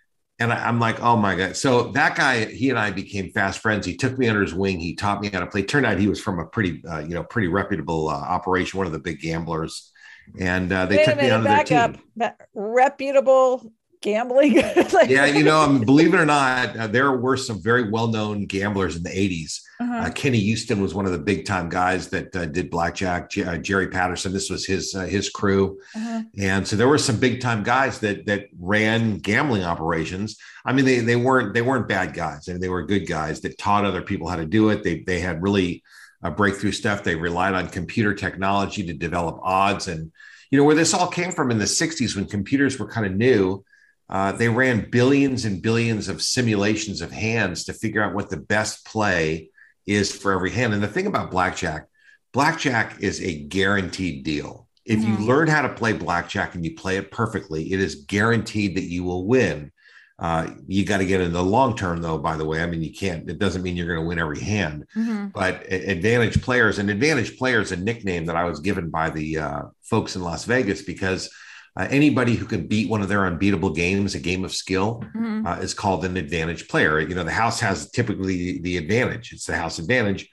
and 0.40 0.52
I, 0.52 0.68
am 0.68 0.80
like, 0.80 1.00
oh 1.00 1.16
my 1.16 1.36
god! 1.36 1.56
So 1.56 1.92
that 1.92 2.16
guy, 2.16 2.46
he 2.46 2.70
and 2.70 2.78
I 2.78 2.90
became 2.90 3.30
fast 3.30 3.60
friends. 3.60 3.86
He 3.86 3.96
took 3.96 4.18
me 4.18 4.28
under 4.28 4.42
his 4.42 4.52
wing. 4.52 4.80
He 4.80 4.96
taught 4.96 5.20
me 5.20 5.28
how 5.28 5.38
to 5.38 5.46
play. 5.46 5.62
Turned 5.62 5.86
out 5.86 5.96
he 6.00 6.08
was 6.08 6.20
from 6.20 6.40
a 6.40 6.46
pretty, 6.46 6.82
uh, 6.84 6.98
you 6.98 7.14
know, 7.14 7.22
pretty 7.22 7.46
reputable 7.46 8.08
uh, 8.08 8.14
operation, 8.14 8.78
one 8.78 8.88
of 8.88 8.92
the 8.92 8.98
big 8.98 9.20
gamblers, 9.20 9.92
and 10.40 10.72
uh, 10.72 10.86
they 10.86 10.96
Wait 10.96 11.04
took 11.04 11.16
minute, 11.16 11.28
me 11.28 11.34
under 11.34 11.48
back 11.48 11.66
their 11.66 11.84
up. 11.84 11.92
team. 11.92 12.02
Ba- 12.16 12.34
reputable 12.52 13.72
gambling. 14.04 14.54
Like- 14.92 15.08
Yeah, 15.10 15.24
you 15.26 15.42
know, 15.42 15.60
um, 15.60 15.80
believe 15.92 16.14
it 16.14 16.20
or 16.20 16.26
not, 16.26 16.76
uh, 16.76 16.86
there 16.86 17.10
were 17.12 17.36
some 17.36 17.60
very 17.60 17.90
well-known 17.90 18.46
gamblers 18.46 18.94
in 18.96 19.02
the 19.02 19.10
'80s. 19.10 19.60
Uh-huh. 19.80 19.94
Uh, 20.06 20.10
Kenny 20.10 20.38
Uston 20.52 20.80
was 20.80 20.94
one 20.94 21.06
of 21.06 21.10
the 21.12 21.18
big-time 21.18 21.68
guys 21.68 22.08
that 22.10 22.36
uh, 22.36 22.46
did 22.46 22.70
blackjack. 22.70 23.30
J- 23.30 23.42
uh, 23.44 23.56
Jerry 23.58 23.88
Patterson, 23.88 24.32
this 24.32 24.48
was 24.50 24.64
his 24.64 24.94
uh, 24.94 25.06
his 25.06 25.30
crew. 25.30 25.80
Uh-huh. 25.96 26.22
And 26.38 26.68
so 26.68 26.76
there 26.76 26.86
were 26.86 26.98
some 26.98 27.18
big 27.18 27.40
time 27.40 27.64
guys 27.64 27.98
that 28.00 28.26
that 28.26 28.46
ran 28.60 29.18
gambling 29.18 29.64
operations. 29.64 30.36
I 30.64 30.72
mean, 30.72 30.84
they 30.84 31.00
they 31.00 31.16
weren't 31.16 31.54
they 31.54 31.62
weren't 31.62 31.88
bad 31.88 32.14
guys. 32.14 32.48
I 32.48 32.52
mean, 32.52 32.60
they 32.60 32.68
were 32.68 32.86
good 32.86 33.06
guys 33.08 33.40
that 33.40 33.58
taught 33.58 33.84
other 33.84 34.02
people 34.02 34.28
how 34.28 34.36
to 34.36 34.46
do 34.46 34.68
it. 34.70 34.84
They 34.84 35.00
they 35.00 35.18
had 35.20 35.42
really 35.42 35.82
uh, 36.22 36.30
breakthrough 36.30 36.72
stuff. 36.72 37.02
They 37.02 37.16
relied 37.16 37.54
on 37.54 37.68
computer 37.68 38.14
technology 38.14 38.86
to 38.86 38.92
develop 38.94 39.40
odds. 39.42 39.88
And 39.88 40.12
you 40.50 40.58
know 40.58 40.64
where 40.64 40.76
this 40.76 40.94
all 40.94 41.08
came 41.08 41.32
from 41.32 41.50
in 41.50 41.58
the 41.58 41.64
'60s 41.64 42.14
when 42.14 42.26
computers 42.26 42.78
were 42.78 42.86
kind 42.86 43.06
of 43.06 43.12
new. 43.14 43.64
Uh, 44.08 44.32
they 44.32 44.48
ran 44.48 44.88
billions 44.90 45.44
and 45.44 45.62
billions 45.62 46.08
of 46.08 46.20
simulations 46.22 47.00
of 47.00 47.10
hands 47.10 47.64
to 47.64 47.72
figure 47.72 48.02
out 48.02 48.14
what 48.14 48.28
the 48.30 48.36
best 48.36 48.84
play 48.84 49.50
is 49.86 50.14
for 50.14 50.32
every 50.32 50.50
hand. 50.50 50.74
And 50.74 50.82
the 50.82 50.88
thing 50.88 51.06
about 51.06 51.30
blackjack, 51.30 51.86
blackjack 52.32 52.96
is 53.00 53.20
a 53.20 53.38
guaranteed 53.44 54.24
deal. 54.24 54.68
If 54.84 55.02
you 55.02 55.16
Mhm. 55.16 55.26
learn 55.26 55.48
how 55.48 55.62
to 55.62 55.70
play 55.72 55.94
blackjack 55.94 56.54
and 56.54 56.64
you 56.64 56.74
play 56.74 56.98
it 56.98 57.10
perfectly, 57.10 57.72
it 57.72 57.80
is 57.80 58.04
guaranteed 58.06 58.76
that 58.76 58.84
you 58.84 59.02
will 59.04 59.26
win. 59.26 59.70
Uh, 60.18 60.48
you 60.68 60.84
got 60.84 60.98
to 60.98 61.06
get 61.06 61.20
in 61.20 61.32
the 61.32 61.42
long 61.42 61.74
term, 61.76 62.00
though. 62.00 62.18
By 62.18 62.36
the 62.36 62.44
way, 62.44 62.62
I 62.62 62.66
mean 62.66 62.82
you 62.82 62.92
can't. 62.92 63.28
It 63.28 63.38
doesn't 63.38 63.62
mean 63.62 63.76
you're 63.76 63.86
going 63.86 64.00
to 64.00 64.06
win 64.06 64.18
every 64.18 64.40
hand. 64.40 64.84
Mhm. 64.94 65.32
But 65.32 65.66
advantage 65.72 66.40
players, 66.42 66.78
and 66.78 66.88
advantage 66.90 67.36
players, 67.36 67.72
a 67.72 67.76
nickname 67.76 68.26
that 68.26 68.36
I 68.36 68.44
was 68.44 68.60
given 68.60 68.90
by 68.90 69.10
the 69.10 69.38
uh, 69.38 69.62
folks 69.82 70.14
in 70.14 70.22
Las 70.22 70.44
Vegas 70.44 70.82
because 70.82 71.30
uh, 71.76 71.86
anybody 71.90 72.34
who 72.34 72.46
can 72.46 72.66
beat 72.66 72.88
one 72.88 73.02
of 73.02 73.08
their 73.08 73.26
unbeatable 73.26 73.70
games, 73.70 74.14
a 74.14 74.20
game 74.20 74.44
of 74.44 74.52
skill, 74.54 75.04
Mhm. 75.16 75.46
uh, 75.46 75.60
is 75.60 75.74
called 75.74 76.04
an 76.04 76.16
advantage 76.16 76.68
player. 76.68 77.00
You 77.00 77.14
know, 77.14 77.24
the 77.24 77.32
house 77.32 77.60
has 77.60 77.90
typically 77.90 78.58
the 78.60 78.76
advantage. 78.76 79.32
It's 79.32 79.46
the 79.46 79.56
house 79.56 79.78
advantage, 79.78 80.28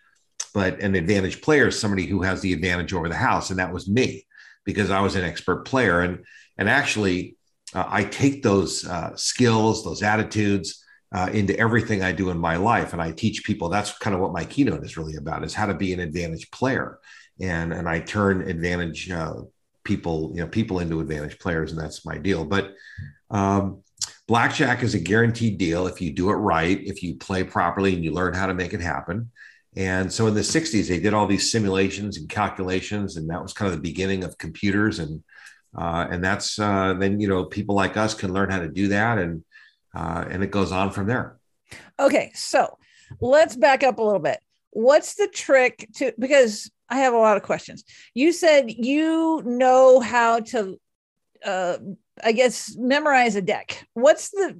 but 0.53 0.79
an 0.81 0.95
advantage 0.95 1.41
player 1.41 1.67
is 1.69 1.79
somebody 1.79 2.05
who 2.05 2.21
has 2.21 2.41
the 2.41 2.53
advantage 2.53 2.93
over 2.93 3.10
the 3.10 3.15
house, 3.15 3.50
and 3.50 3.60
that 3.60 3.74
was 3.74 3.89
me 3.89 4.25
because 4.65 4.91
I 4.91 5.01
was 5.01 5.15
an 5.15 5.24
expert 5.24 5.65
player. 5.65 6.01
And 6.01 6.19
and 6.57 6.69
actually, 6.69 7.38
uh, 7.74 7.86
I 7.88 8.03
take 8.03 8.43
those 8.43 8.86
uh, 8.86 9.15
skills, 9.15 9.83
those 9.83 10.03
attitudes. 10.03 10.77
Uh, 11.13 11.29
into 11.33 11.60
everything 11.60 12.01
I 12.01 12.13
do 12.13 12.29
in 12.29 12.38
my 12.38 12.55
life, 12.55 12.93
and 12.93 13.01
I 13.01 13.12
teach 13.12 13.43
people. 13.43 13.67
That's 13.67 13.91
kind 13.98 14.13
of 14.15 14.21
what 14.21 14.31
my 14.31 14.45
keynote 14.45 14.86
is 14.86 14.95
really 14.95 15.17
about: 15.17 15.43
is 15.43 15.53
how 15.53 15.65
to 15.65 15.74
be 15.74 15.91
an 15.91 16.00
advantage 16.00 16.50
player, 16.51 17.00
and 17.38 17.74
and 17.74 17.86
I 17.89 18.00
turn 18.00 18.48
advantage 18.48 19.12
uh, 19.12 19.41
people, 19.84 20.32
you 20.34 20.42
know, 20.42 20.48
people 20.48 20.80
into 20.80 21.00
advantage 21.00 21.40
players, 21.40 21.72
and 21.72 21.80
that's 21.80 22.06
my 22.06 22.18
deal. 22.18 22.46
But 22.46 22.74
um, 23.30 23.84
blackjack 24.28 24.84
is 24.84 24.94
a 24.94 25.00
guaranteed 25.00 25.58
deal 25.58 25.88
if 25.88 26.02
you 26.02 26.12
do 26.14 26.30
it 26.30 26.36
right, 26.36 26.80
if 26.84 27.04
you 27.04 27.16
play 27.16 27.44
properly 27.44 27.94
and 27.96 28.04
you 28.04 28.12
learn 28.12 28.34
how 28.34 28.48
to 28.48 28.54
make 28.54 28.74
it 28.74 28.82
happen. 28.82 29.32
And 29.76 30.12
so 30.12 30.28
in 30.28 30.34
the 30.34 30.42
60s, 30.42 30.90
they 30.90 31.00
did 31.00 31.14
all 31.14 31.28
these 31.28 31.52
simulations 31.52 32.18
and 32.18 32.28
calculations, 32.28 33.16
and 33.16 33.30
that 33.30 33.42
was 33.42 33.54
kind 33.54 33.72
of 33.72 33.76
the 33.76 33.82
beginning 33.82 34.24
of 34.24 34.38
computers. 34.38 35.00
And 35.00 35.24
uh, 35.78 36.08
and 36.12 36.24
that's 36.24 36.60
uh, 36.60 36.94
then 37.00 37.20
you 37.20 37.28
know 37.28 37.46
people 37.46 37.76
like 37.76 37.96
us 37.96 38.14
can 38.14 38.34
learn 38.34 38.50
how 38.50 38.60
to 38.60 38.68
do 38.68 38.90
that, 38.90 39.18
and 39.18 39.44
uh, 39.96 40.26
and 40.30 40.44
it 40.44 40.52
goes 40.52 40.72
on 40.72 40.92
from 40.92 41.08
there. 41.08 41.40
Okay, 42.00 42.32
so 42.36 42.78
let's 43.22 43.56
back 43.56 43.84
up 43.84 44.00
a 44.00 44.04
little 44.04 44.20
bit. 44.20 44.40
What's 44.72 45.16
the 45.16 45.28
trick 45.28 45.88
to 45.96 46.13
because 46.18 46.72
I 46.90 46.98
have 46.98 47.13
a 47.13 47.18
lot 47.18 47.38
of 47.38 47.44
questions. 47.44 47.84
You 48.13 48.32
said 48.32 48.72
you 48.72 49.42
know 49.46 50.00
how 50.00 50.40
to 50.40 50.80
uh 51.46 51.78
I 52.24 52.32
guess 52.34 52.75
memorize 52.78 53.36
a 53.36 53.42
deck. 53.42 53.88
What's 53.94 54.30
the 54.30 54.60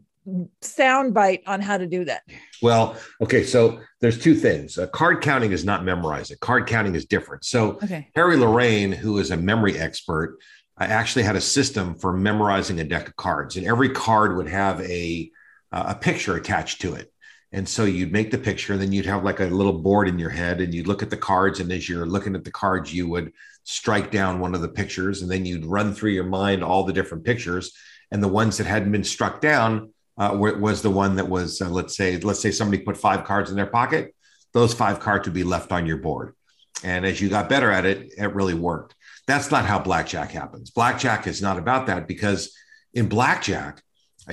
sound 0.62 1.14
bite 1.14 1.42
on 1.48 1.62
how 1.62 1.78
to 1.78 1.88
do 1.88 2.06
that? 2.06 2.24
Well, 2.62 2.96
okay, 3.22 3.44
so 3.44 3.80
there's 4.02 4.20
two 4.20 4.36
things. 4.36 4.78
Uh, 4.78 4.88
card 4.88 5.22
counting 5.22 5.52
is 5.52 5.66
not 5.66 5.84
memorizing. 5.84 6.38
Card 6.42 6.68
counting 6.68 6.96
is 6.96 7.06
different. 7.06 7.44
So 7.44 7.80
Okay. 7.84 8.10
Harry 8.16 8.38
Lorayne, 8.38 8.94
who 8.94 9.18
is 9.18 9.32
a 9.32 9.38
memory 9.38 9.78
expert, 9.78 10.38
uh, 10.80 10.84
actually 10.84 11.24
had 11.24 11.36
a 11.36 11.42
system 11.42 11.96
for 11.96 12.14
memorizing 12.14 12.80
a 12.80 12.84
deck 12.84 13.08
of 13.08 13.16
cards, 13.16 13.58
and 13.58 13.66
every 13.66 13.90
card 13.90 14.38
would 14.38 14.48
have 14.48 14.80
a 14.82 15.32
uh, 15.72 15.86
a 15.90 15.96
picture 15.96 16.36
attached 16.36 16.82
to 16.82 16.94
it. 16.96 17.11
And 17.54 17.68
so 17.68 17.84
you'd 17.84 18.14
make 18.14 18.32
the 18.32 18.38
picture, 18.38 18.74
and 18.74 18.82
then 18.82 18.94
you'd 18.94 19.06
have 19.06 19.24
like 19.24 19.42
a 19.42 19.46
little 19.46 19.74
board 19.74 20.08
in 20.08 20.18
your 20.18 20.30
head, 20.30 20.62
and 20.62 20.74
you'd 20.74 20.88
look 20.88 21.04
at 21.04 21.10
the 21.10 21.18
cards. 21.18 21.60
And 21.60 21.72
as 21.72 21.90
you're 21.90 22.06
looking 22.06 22.36
at 22.36 22.46
the 22.46 22.52
cards, 22.52 22.94
you 22.94 23.10
would 23.10 23.34
strike 23.64 24.10
down 24.10 24.40
one 24.40 24.56
of 24.56 24.62
the 24.62 24.70
pictures, 24.70 25.22
and 25.22 25.30
then 25.30 25.46
you'd 25.46 25.66
run 25.66 25.94
through 25.94 26.12
your 26.12 26.24
mind 26.24 26.64
all 26.64 26.84
the 26.84 26.94
different 26.94 27.26
pictures. 27.26 27.74
And 28.12 28.24
the 28.24 28.28
ones 28.28 28.58
that 28.58 28.68
hadn't 28.68 28.92
been 28.92 29.04
struck 29.04 29.42
down 29.42 29.94
uh, 30.18 30.36
was 30.36 30.82
the 30.82 30.90
one 30.90 31.16
that 31.16 31.28
was, 31.28 31.62
uh, 31.62 31.70
let's 31.70 31.96
say, 31.96 32.18
let's 32.18 32.40
say 32.40 32.52
somebody 32.52 32.84
put 32.84 32.98
five 32.98 33.24
cards 33.26 33.50
in 33.50 33.56
their 33.56 33.66
pocket. 33.66 34.14
Those 34.54 34.74
five 34.74 35.00
cards 35.00 35.28
would 35.28 35.34
be 35.34 35.44
left 35.44 35.72
on 35.72 35.86
your 35.86 35.98
board. 35.98 36.36
And 36.84 37.06
as 37.06 37.22
you 37.22 37.30
got 37.30 37.50
better 37.50 37.72
at 37.72 37.86
it, 37.86 38.14
it 38.18 38.34
really 38.34 38.54
worked. 38.54 38.96
That's 39.28 39.52
not 39.52 39.66
how 39.66 39.80
blackjack 39.80 40.32
happens. 40.32 40.72
Blackjack 40.72 41.28
is 41.28 41.42
not 41.42 41.58
about 41.58 41.88
that 41.88 42.08
because 42.08 42.54
in 42.94 43.08
blackjack, 43.08 43.82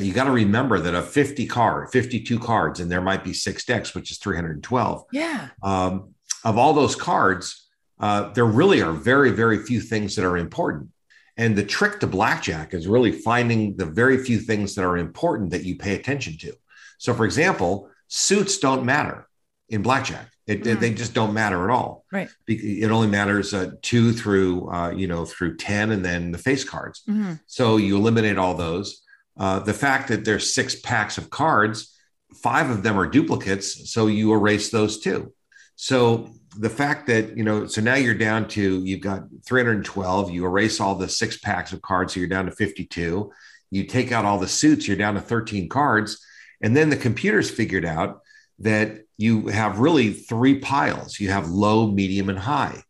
you 0.00 0.12
got 0.12 0.24
to 0.24 0.30
remember 0.30 0.78
that 0.80 0.94
a 0.94 1.02
50 1.02 1.46
card, 1.46 1.90
52 1.90 2.38
cards, 2.38 2.80
and 2.80 2.90
there 2.90 3.00
might 3.00 3.24
be 3.24 3.32
six 3.32 3.64
decks, 3.64 3.94
which 3.94 4.10
is 4.10 4.18
312. 4.18 5.04
Yeah. 5.12 5.48
Um, 5.62 6.14
of 6.44 6.56
all 6.58 6.72
those 6.72 6.94
cards, 6.96 7.66
uh, 8.00 8.32
there 8.32 8.44
really 8.46 8.80
are 8.82 8.92
very, 8.92 9.30
very 9.30 9.58
few 9.64 9.80
things 9.80 10.14
that 10.16 10.24
are 10.24 10.36
important. 10.36 10.88
And 11.36 11.56
the 11.56 11.64
trick 11.64 12.00
to 12.00 12.06
blackjack 12.06 12.74
is 12.74 12.86
really 12.88 13.12
finding 13.12 13.76
the 13.76 13.86
very 13.86 14.18
few 14.18 14.38
things 14.38 14.74
that 14.74 14.84
are 14.84 14.96
important 14.96 15.50
that 15.50 15.64
you 15.64 15.76
pay 15.76 15.94
attention 15.94 16.36
to. 16.38 16.52
So, 16.98 17.14
for 17.14 17.24
example, 17.24 17.90
suits 18.08 18.58
don't 18.58 18.84
matter 18.84 19.28
in 19.68 19.82
blackjack. 19.82 20.28
It, 20.46 20.64
Mhm. 20.64 20.80
They 20.80 20.94
just 20.94 21.12
don't 21.12 21.34
matter 21.34 21.62
at 21.64 21.70
all. 21.70 22.04
Right. 22.10 22.28
It 22.46 22.90
only 22.90 23.06
matters 23.08 23.52
uh, 23.52 23.72
two 23.82 24.12
through, 24.12 24.70
uh, 24.72 24.90
you 24.90 25.06
know, 25.06 25.26
through 25.26 25.58
10 25.58 25.90
and 25.90 26.02
then 26.04 26.32
the 26.32 26.38
face 26.38 26.64
cards. 26.64 27.02
Mhm. 27.08 27.38
So 27.46 27.76
you 27.76 27.96
eliminate 27.98 28.38
all 28.38 28.54
those. 28.54 29.02
Uh, 29.38 29.60
the 29.60 29.74
fact 29.74 30.08
that 30.08 30.24
there's 30.24 30.52
six 30.52 30.80
packs 30.80 31.16
of 31.18 31.30
cards, 31.30 31.96
five 32.42 32.70
of 32.70 32.82
them 32.82 32.98
are 32.98 33.06
duplicates, 33.06 33.90
so 33.90 34.06
you 34.06 34.32
erase 34.32 34.70
those 34.70 35.00
too. 35.00 35.32
So 35.76 36.30
the 36.56 36.70
fact 36.70 37.06
that 37.06 37.36
you 37.36 37.44
know, 37.44 37.66
so 37.66 37.80
now 37.80 37.94
you're 37.94 38.14
down 38.14 38.48
to 38.48 38.84
you've 38.84 39.00
got 39.00 39.22
312. 39.46 40.30
You 40.30 40.44
erase 40.44 40.80
all 40.80 40.96
the 40.96 41.08
six 41.08 41.38
packs 41.38 41.72
of 41.72 41.82
cards, 41.82 42.14
so 42.14 42.20
you're 42.20 42.28
down 42.28 42.46
to 42.46 42.52
52. 42.52 43.30
You 43.70 43.84
take 43.84 44.12
out 44.12 44.24
all 44.24 44.38
the 44.38 44.48
suits, 44.48 44.88
you're 44.88 44.96
down 44.96 45.14
to 45.14 45.20
13 45.20 45.68
cards, 45.68 46.24
and 46.60 46.76
then 46.76 46.90
the 46.90 46.96
computers 46.96 47.50
figured 47.50 47.84
out 47.84 48.22
that 48.60 49.02
you 49.16 49.48
have 49.48 49.78
really 49.78 50.12
three 50.12 50.58
piles. 50.58 51.20
You 51.20 51.30
have 51.30 51.48
low, 51.48 51.90
medium, 51.90 52.28
and 52.28 52.38
high. 52.38 52.82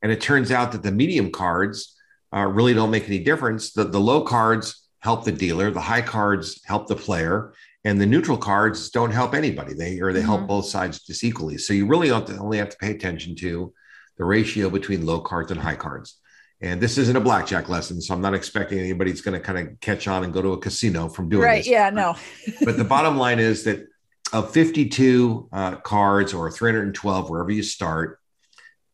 And 0.00 0.10
it 0.10 0.20
turns 0.20 0.50
out 0.50 0.72
that 0.72 0.82
the 0.82 0.92
medium 0.92 1.30
cards 1.30 1.96
uh, 2.34 2.46
really 2.46 2.74
don't 2.74 2.90
make 2.90 3.06
any 3.06 3.18
difference. 3.18 3.72
The, 3.72 3.84
the 3.84 4.00
low 4.00 4.22
cards 4.22 4.81
help 5.02 5.24
the 5.24 5.32
dealer, 5.32 5.70
the 5.70 5.80
high 5.80 6.00
cards 6.02 6.60
help 6.64 6.86
the 6.86 6.94
player, 6.96 7.52
and 7.84 8.00
the 8.00 8.06
neutral 8.06 8.38
cards 8.38 8.88
don't 8.90 9.10
help 9.10 9.34
anybody. 9.34 9.74
They 9.74 10.00
or 10.00 10.12
they 10.12 10.22
help 10.22 10.42
Mhm. 10.42 10.46
both 10.46 10.66
sides 10.66 11.00
just 11.00 11.24
equally. 11.24 11.58
So 11.58 11.74
you 11.74 11.86
really 11.86 12.08
have 12.08 12.24
to, 12.26 12.36
only 12.38 12.58
have 12.58 12.68
to 12.70 12.76
pay 12.78 12.92
attention 12.92 13.34
to 13.36 13.72
the 14.16 14.24
ratio 14.24 14.70
between 14.70 15.04
low 15.04 15.20
cards 15.20 15.50
and 15.50 15.60
high 15.60 15.74
cards. 15.74 16.18
And 16.60 16.80
this 16.80 16.96
isn't 16.98 17.16
a 17.16 17.20
blackjack 17.20 17.68
lesson, 17.68 18.00
so 18.00 18.14
I'm 18.14 18.20
not 18.20 18.34
expecting 18.34 18.78
anybody's 18.78 19.20
going 19.20 19.34
to 19.38 19.44
kind 19.44 19.58
of 19.58 19.80
catch 19.80 20.06
on 20.06 20.22
and 20.22 20.32
go 20.32 20.40
to 20.40 20.52
a 20.52 20.58
casino 20.58 21.08
from 21.08 21.28
doing 21.28 21.42
Right. 21.42 21.64
this 21.64 21.72
Right? 21.72 21.72
Yeah. 21.72 21.90
No. 21.90 22.14
but 22.64 22.76
the 22.76 22.84
bottom 22.84 23.16
line 23.16 23.40
is 23.40 23.64
that 23.64 23.88
of 24.32 24.52
52 24.52 25.48
uh, 25.52 25.76
cards 25.76 26.32
or 26.32 26.48
312, 26.52 27.28
wherever 27.28 27.50
you 27.50 27.64
start, 27.64 28.20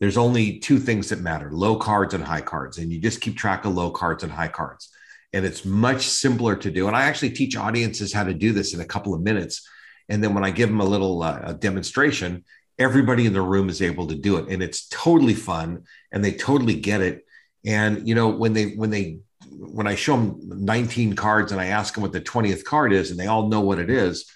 there's 0.00 0.16
only 0.16 0.58
two 0.60 0.78
things 0.78 1.10
that 1.10 1.20
matter 1.20 1.50
low 1.52 1.76
cards 1.76 2.14
and 2.14 2.24
high 2.24 2.40
cards. 2.40 2.78
And 2.78 2.90
you 2.90 2.98
just 2.98 3.20
keep 3.20 3.36
track 3.36 3.66
of 3.66 3.74
low 3.74 3.90
cards 3.90 4.22
and 4.22 4.32
high 4.32 4.48
cards. 4.48 4.88
And 5.32 5.44
it's 5.44 5.64
much 5.64 6.06
simpler 6.08 6.56
to 6.56 6.70
do. 6.70 6.86
And 6.86 6.96
I 6.96 7.02
actually 7.02 7.30
teach 7.30 7.56
audiences 7.56 8.12
how 8.12 8.24
to 8.24 8.34
do 8.34 8.52
this 8.52 8.74
in 8.74 8.80
a 8.80 8.86
couple 8.86 9.14
of 9.14 9.20
minutes. 9.20 9.66
And 10.08 10.24
then 10.24 10.34
when 10.34 10.44
I 10.44 10.50
give 10.50 10.68
them 10.68 10.80
a 10.80 10.84
little 10.84 11.22
uh, 11.22 11.40
a 11.42 11.54
demonstration, 11.54 12.44
everybody 12.78 13.26
in 13.26 13.32
the 13.32 13.42
room 13.42 13.68
is 13.68 13.82
able 13.82 14.06
to 14.06 14.14
do 14.14 14.36
it. 14.36 14.48
And 14.48 14.62
it's 14.62 14.88
totally 14.88 15.34
fun 15.34 15.84
and 16.12 16.24
they 16.24 16.32
totally 16.32 16.74
get 16.74 17.02
it. 17.02 17.26
And, 17.66 18.08
you 18.08 18.14
know, 18.14 18.28
when 18.28 18.54
they, 18.54 18.70
when 18.70 18.90
they, 18.90 19.18
when 19.50 19.86
I 19.86 19.96
show 19.96 20.16
them 20.16 20.40
19 20.42 21.14
cards 21.14 21.52
and 21.52 21.60
I 21.60 21.66
ask 21.66 21.94
them 21.94 22.02
what 22.02 22.12
the 22.12 22.20
20th 22.20 22.64
card 22.64 22.92
is 22.92 23.10
and 23.10 23.18
they 23.18 23.26
all 23.26 23.48
know 23.48 23.60
what 23.60 23.78
it 23.78 23.90
is, 23.90 24.30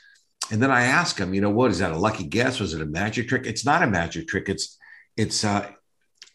and 0.51 0.63
then 0.63 0.71
I 0.71 0.85
ask 0.85 1.17
them, 1.17 1.33
you 1.33 1.41
know, 1.41 1.51
what 1.51 1.71
is 1.71 1.79
that? 1.79 1.93
A 1.93 1.99
lucky 1.99 2.25
guess? 2.25 2.61
Was 2.61 2.75
it 2.75 2.83
a 2.83 2.87
magic 2.87 3.29
trick? 3.29 3.47
It's 3.47 3.65
not 3.65 3.83
a 3.83 3.87
magic 3.87 4.29
trick. 4.29 4.49
It's 4.49 4.77
it's 5.17 5.45
uh 5.45 5.71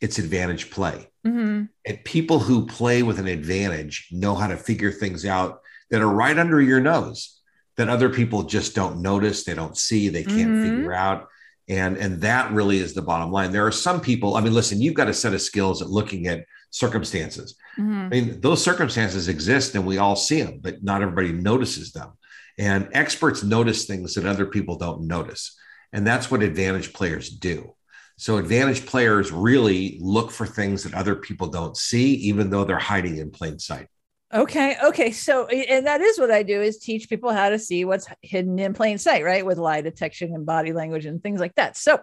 it's 0.02 0.18
advantage 0.20 0.72
play. 0.72 1.10
Hmm 1.28 1.64
And 1.86 2.04
people 2.04 2.40
who 2.40 2.66
play 2.66 3.04
with 3.04 3.20
an 3.20 3.28
advantage 3.28 4.08
know 4.12 4.36
how 4.36 4.48
to 4.48 4.58
figure 4.58 4.92
things 4.92 5.26
out 5.26 5.62
that 5.90 6.02
are 6.02 6.10
right 6.10 6.38
under 6.38 6.62
your 6.62 6.80
nose. 6.80 7.40
that 7.78 7.90
other 7.90 8.10
people 8.10 8.44
just 8.44 8.76
don't 8.76 9.02
notice, 9.02 9.44
they 9.44 9.54
don't 9.54 9.78
see, 9.78 10.10
they 10.10 10.24
can't 10.24 10.50
mm-hmm. 10.50 10.64
figure 10.64 10.94
out. 10.94 11.28
And, 11.70 11.98
and 11.98 12.22
that 12.22 12.52
really 12.52 12.80
is 12.80 12.94
the 12.94 13.02
bottom 13.02 13.32
line. 13.32 13.52
There 13.52 13.68
are 13.68 13.72
some 13.72 14.02
people, 14.02 14.36
I 14.36 14.42
mean, 14.42 14.54
listen, 14.54 14.82
you've 14.82 14.94
got 14.96 15.10
a 15.10 15.14
set 15.14 15.34
of 15.34 15.42
skills 15.42 15.82
at 15.82 15.90
looking 15.90 16.28
at 16.28 16.46
circumstances. 16.72 17.56
Mm-hmm. 17.78 17.92
I 17.92 18.10
mean, 18.10 18.42
those 18.42 18.64
circumstances 18.64 19.28
exist 19.28 19.76
and 19.76 19.86
we 19.86 19.98
all 19.98 20.16
see 20.16 20.42
them, 20.42 20.60
but 20.62 20.84
not 20.84 21.02
everybody 21.02 21.32
notices 21.32 21.92
them. 21.92 22.14
And 22.58 22.90
experts 22.94 23.44
notice 23.44 23.86
things 23.86 24.16
that 24.16 24.26
other 24.26 24.48
people 24.48 24.78
don't 24.78 25.08
notice. 25.08 25.56
And 25.94 26.06
that's 26.08 26.32
what 26.32 26.42
advantage 26.42 26.94
players 26.94 27.30
do. 27.30 27.76
So, 28.18 28.38
advantage 28.38 28.86
players 28.86 29.32
really 29.32 29.98
look 30.02 30.32
for 30.32 30.46
things 30.46 30.84
that 30.84 30.94
other 30.94 31.16
people 31.16 31.48
don't 31.48 31.78
see, 31.78 32.14
even 32.16 32.50
though 32.50 32.64
they're 32.64 32.80
hiding 32.80 33.18
in 33.18 33.32
plain 33.32 33.60
sight. 33.60 33.88
Okay. 34.34 34.76
Okay. 34.84 35.12
So, 35.12 35.48
and 35.48 35.88
that 35.88 36.02
is 36.02 36.20
what 36.20 36.32
I 36.32 36.44
do 36.44 36.62
is 36.62 36.80
teach 36.80 37.08
people 37.08 37.32
how 37.32 37.50
to 37.50 37.60
see 37.60 37.86
what's 37.86 38.08
hidden 38.22 38.60
in 38.60 38.74
plain 38.74 38.98
sight, 38.98 39.24
right? 39.24 39.46
With 39.46 39.58
lie 39.58 39.82
detection 39.82 40.34
and 40.34 40.46
body 40.46 40.74
language 40.74 41.06
and 41.06 41.24
things 41.24 41.40
like 41.40 41.56
that. 41.56 41.78
So, 41.78 42.00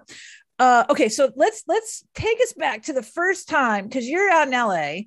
uh, 0.59 0.85
okay. 0.89 1.11
So 1.11 1.31
let's, 1.37 1.65
let's 1.69 2.05
take 2.15 2.41
us 2.41 2.55
back 2.55 2.85
to 2.85 2.95
the 2.95 3.03
first 3.03 3.49
time, 3.49 3.91
cause 3.91 4.05
you're 4.05 4.31
out 4.31 4.49
in 4.49 4.55
LA 4.55 5.03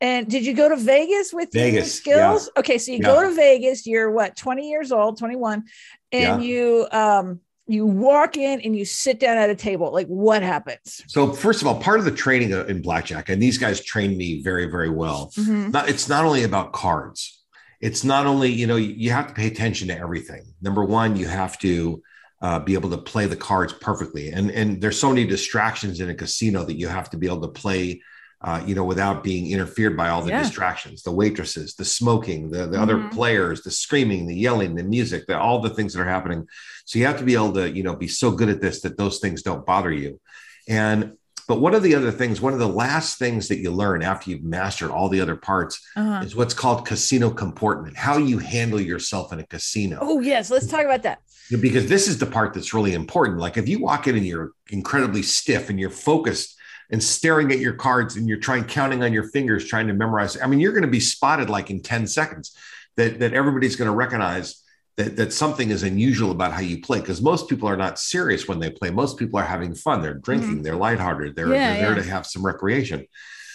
and 0.00 0.28
did 0.28 0.46
you 0.46 0.54
go 0.54 0.68
to 0.68 0.76
Vegas 0.76 1.32
with 1.32 1.50
Vegas, 1.52 1.74
your 1.74 1.84
skills? 1.84 2.50
Yeah. 2.54 2.60
Okay. 2.60 2.78
So 2.78 2.92
you 2.92 2.98
yeah. 2.98 3.06
go 3.06 3.22
to 3.22 3.34
Vegas, 3.34 3.86
you're 3.86 4.10
what, 4.10 4.36
20 4.36 4.68
years 4.68 4.92
old, 4.92 5.18
21, 5.18 5.64
and 6.12 6.42
yeah. 6.42 6.48
you, 6.48 6.88
um, 6.92 7.40
you 7.68 7.86
walk 7.86 8.36
in 8.36 8.60
and 8.62 8.76
you 8.76 8.84
sit 8.84 9.20
down 9.20 9.36
at 9.36 9.50
a 9.50 9.54
table 9.54 9.92
like 9.92 10.06
what 10.06 10.42
happens? 10.42 11.02
So 11.06 11.32
first 11.32 11.60
of 11.60 11.68
all 11.68 11.80
part 11.80 11.98
of 11.98 12.04
the 12.04 12.10
training 12.10 12.50
in 12.50 12.82
blackjack 12.82 13.28
and 13.28 13.40
these 13.40 13.58
guys 13.58 13.84
trained 13.84 14.16
me 14.16 14.42
very 14.42 14.66
very 14.66 14.90
well 14.90 15.30
mm-hmm. 15.36 15.70
not, 15.70 15.88
it's 15.88 16.08
not 16.08 16.24
only 16.24 16.44
about 16.44 16.72
cards. 16.72 17.44
It's 17.80 18.02
not 18.02 18.26
only 18.26 18.50
you 18.50 18.66
know 18.66 18.76
you 18.76 19.10
have 19.12 19.28
to 19.28 19.34
pay 19.34 19.46
attention 19.46 19.88
to 19.88 19.98
everything. 19.98 20.42
Number 20.60 20.84
one 20.84 21.14
you 21.14 21.28
have 21.28 21.58
to 21.60 22.02
uh, 22.40 22.58
be 22.58 22.74
able 22.74 22.90
to 22.90 22.98
play 22.98 23.26
the 23.26 23.36
cards 23.36 23.72
perfectly. 23.72 24.30
And 24.30 24.50
and 24.50 24.80
there's 24.80 24.98
so 24.98 25.10
many 25.10 25.26
distractions 25.26 26.00
in 26.00 26.10
a 26.10 26.14
casino 26.14 26.64
that 26.64 26.78
you 26.78 26.88
have 26.88 27.10
to 27.10 27.16
be 27.16 27.26
able 27.26 27.42
to 27.42 27.48
play 27.48 28.00
uh, 28.40 28.62
you 28.64 28.74
know, 28.74 28.84
without 28.84 29.24
being 29.24 29.50
interfered 29.50 29.96
by 29.96 30.08
all 30.10 30.22
the 30.22 30.30
yeah. 30.30 30.42
distractions, 30.42 31.02
the 31.02 31.10
waitresses, 31.10 31.74
the 31.74 31.84
smoking, 31.84 32.50
the, 32.50 32.58
the 32.58 32.64
mm-hmm. 32.66 32.82
other 32.82 33.08
players, 33.08 33.62
the 33.62 33.70
screaming, 33.70 34.26
the 34.26 34.36
yelling, 34.36 34.76
the 34.76 34.84
music, 34.84 35.26
the, 35.26 35.36
all 35.36 35.60
the 35.60 35.70
things 35.70 35.92
that 35.92 36.00
are 36.00 36.08
happening. 36.08 36.46
So 36.84 36.98
you 36.98 37.06
have 37.06 37.18
to 37.18 37.24
be 37.24 37.34
able 37.34 37.52
to, 37.54 37.68
you 37.68 37.82
know, 37.82 37.96
be 37.96 38.08
so 38.08 38.30
good 38.30 38.48
at 38.48 38.60
this 38.60 38.82
that 38.82 38.96
those 38.96 39.18
things 39.18 39.42
don't 39.42 39.66
bother 39.66 39.92
you. 39.92 40.20
And 40.68 41.14
but 41.48 41.62
one 41.62 41.74
of 41.74 41.82
the 41.82 41.94
other 41.94 42.10
things, 42.10 42.42
one 42.42 42.52
of 42.52 42.58
the 42.58 42.68
last 42.68 43.18
things 43.18 43.48
that 43.48 43.56
you 43.56 43.70
learn 43.70 44.02
after 44.02 44.30
you've 44.30 44.44
mastered 44.44 44.90
all 44.90 45.08
the 45.08 45.22
other 45.22 45.34
parts 45.34 45.80
uh-huh. 45.96 46.20
is 46.22 46.36
what's 46.36 46.52
called 46.52 46.86
casino 46.86 47.30
comportment, 47.30 47.96
how 47.96 48.18
you 48.18 48.36
handle 48.36 48.78
yourself 48.78 49.32
in 49.32 49.40
a 49.40 49.46
casino. 49.46 49.98
Oh, 49.98 50.20
yes. 50.20 50.50
Let's 50.50 50.66
talk 50.66 50.84
about 50.84 51.04
that. 51.04 51.22
Because 51.50 51.88
this 51.88 52.06
is 52.06 52.18
the 52.18 52.26
part 52.26 52.52
that's 52.52 52.74
really 52.74 52.92
important. 52.92 53.38
Like 53.38 53.56
if 53.56 53.66
you 53.66 53.80
walk 53.80 54.06
in 54.06 54.14
and 54.14 54.26
you're 54.26 54.52
incredibly 54.68 55.22
stiff 55.22 55.70
and 55.70 55.80
you're 55.80 55.88
focused 55.88 56.57
and 56.90 57.02
staring 57.02 57.52
at 57.52 57.58
your 57.58 57.74
cards 57.74 58.16
and 58.16 58.28
you're 58.28 58.38
trying 58.38 58.64
counting 58.64 59.02
on 59.02 59.12
your 59.12 59.28
fingers 59.28 59.64
trying 59.66 59.86
to 59.88 59.92
memorize. 59.92 60.40
I 60.40 60.46
mean 60.46 60.60
you're 60.60 60.72
going 60.72 60.82
to 60.82 60.90
be 60.90 61.00
spotted 61.00 61.50
like 61.50 61.70
in 61.70 61.82
10 61.82 62.06
seconds 62.06 62.56
that 62.96 63.18
that 63.20 63.32
everybody's 63.32 63.76
going 63.76 63.90
to 63.90 63.96
recognize 63.96 64.62
that, 64.96 65.16
that 65.16 65.32
something 65.32 65.70
is 65.70 65.84
unusual 65.84 66.32
about 66.32 66.52
how 66.52 66.60
you 66.60 66.80
play 66.80 67.00
because 67.00 67.22
most 67.22 67.48
people 67.48 67.68
are 67.68 67.76
not 67.76 67.98
serious 67.98 68.48
when 68.48 68.58
they 68.58 68.70
play. 68.70 68.90
Most 68.90 69.16
people 69.16 69.38
are 69.38 69.44
having 69.44 69.74
fun. 69.74 70.02
They're 70.02 70.14
drinking 70.14 70.54
mm-hmm. 70.54 70.62
they're 70.62 70.76
lighthearted 70.76 71.36
they're, 71.36 71.48
yeah, 71.48 71.74
they're 71.74 71.82
there 71.82 71.96
yeah. 71.96 72.02
to 72.02 72.10
have 72.10 72.26
some 72.26 72.44
recreation. 72.44 73.06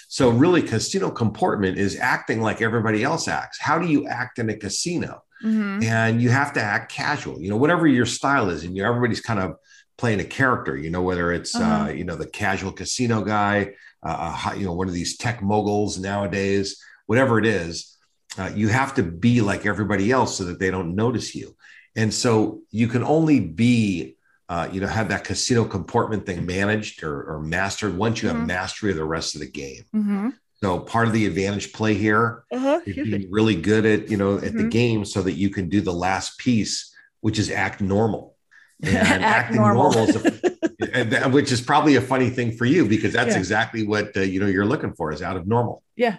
So 0.07 0.29
really 0.29 0.61
casino 0.61 1.09
comportment 1.09 1.77
is 1.77 1.97
acting 1.97 2.39
like 2.39 2.61
everybody 2.61 3.03
else 3.03 3.27
acts. 3.27 3.59
How 3.59 3.79
do 3.79 3.87
you 3.87 4.07
act 4.07 4.39
in 4.39 4.49
a 4.49 4.55
casino? 4.55 5.23
Mm-hmm. 5.43 5.83
and 5.83 6.21
you 6.21 6.29
have 6.29 6.53
to 6.53 6.61
act 6.61 6.89
casual. 6.89 7.41
You 7.41 7.49
know 7.49 7.57
whatever 7.57 7.85
your 7.85 8.05
style 8.05 8.49
is 8.49 8.63
and 8.63 8.77
you 8.77 8.85
everybody's 8.85 9.19
kind 9.19 9.41
of 9.41 9.57
playing 9.97 10.19
a 10.19 10.25
character, 10.25 10.75
you 10.75 10.89
know, 10.89 11.01
whether 11.01 11.31
it's, 11.31 11.55
uh-huh. 11.55 11.85
uh, 11.85 11.89
you 11.89 12.03
know, 12.03 12.15
the 12.15 12.27
casual 12.27 12.71
casino 12.71 13.23
guy, 13.23 13.73
uh, 14.03 14.39
uh 14.45 14.53
you 14.53 14.65
know, 14.65 14.73
one 14.73 14.87
of 14.87 14.93
these 14.93 15.17
tech 15.17 15.41
moguls 15.41 15.99
nowadays, 15.99 16.81
whatever 17.05 17.39
it 17.39 17.45
is, 17.45 17.97
uh, 18.37 18.51
you 18.55 18.67
have 18.67 18.95
to 18.95 19.03
be 19.03 19.41
like 19.41 19.65
everybody 19.65 20.11
else 20.11 20.37
so 20.37 20.45
that 20.45 20.59
they 20.59 20.71
don't 20.71 20.95
notice 20.95 21.35
you. 21.35 21.55
And 21.95 22.13
so 22.13 22.61
you 22.71 22.87
can 22.87 23.03
only 23.03 23.39
be, 23.39 24.17
uh, 24.49 24.67
you 24.71 24.81
know, 24.81 24.87
have 24.87 25.09
that 25.09 25.23
casino 25.23 25.63
comportment 25.63 26.25
thing 26.25 26.45
managed 26.45 27.03
or, 27.03 27.23
or 27.23 27.39
mastered 27.39 27.95
once 27.95 28.21
you 28.21 28.29
mm-hmm. 28.29 28.39
have 28.39 28.47
mastery 28.47 28.91
of 28.91 28.97
the 28.97 29.05
rest 29.05 29.35
of 29.35 29.41
the 29.41 29.49
game. 29.49 29.83
Mm-hmm. 29.95 30.29
So 30.55 30.79
part 30.79 31.07
of 31.07 31.13
the 31.13 31.25
advantage 31.25 31.73
play 31.73 31.93
here 31.93 32.45
uh-huh. 32.51 32.81
is 32.85 32.95
being 32.95 33.27
really 33.29 33.55
good 33.55 33.85
at, 33.85 34.09
you 34.09 34.17
know, 34.17 34.37
at 34.37 34.43
mm-hmm. 34.43 34.57
the 34.57 34.69
game 34.69 35.05
so 35.05 35.21
that 35.21 35.33
you 35.33 35.49
can 35.49 35.69
do 35.69 35.81
the 35.81 35.93
last 35.93 36.39
piece, 36.39 36.95
which 37.19 37.37
is 37.37 37.51
act 37.51 37.81
normal 37.81 38.32
and 38.81 38.95
acting 39.23 39.57
normal, 39.57 39.91
normal 39.91 40.09
is 40.09 41.13
a, 41.15 41.29
which 41.31 41.51
is 41.51 41.61
probably 41.61 41.95
a 41.95 42.01
funny 42.01 42.29
thing 42.29 42.51
for 42.51 42.65
you 42.65 42.85
because 42.85 43.13
that's 43.13 43.33
yeah. 43.33 43.37
exactly 43.37 43.85
what 43.85 44.15
uh, 44.17 44.21
you 44.21 44.39
know 44.39 44.47
you're 44.47 44.65
looking 44.65 44.93
for 44.93 45.11
is 45.11 45.21
out 45.21 45.37
of 45.37 45.47
normal. 45.47 45.83
Yeah. 45.95 46.17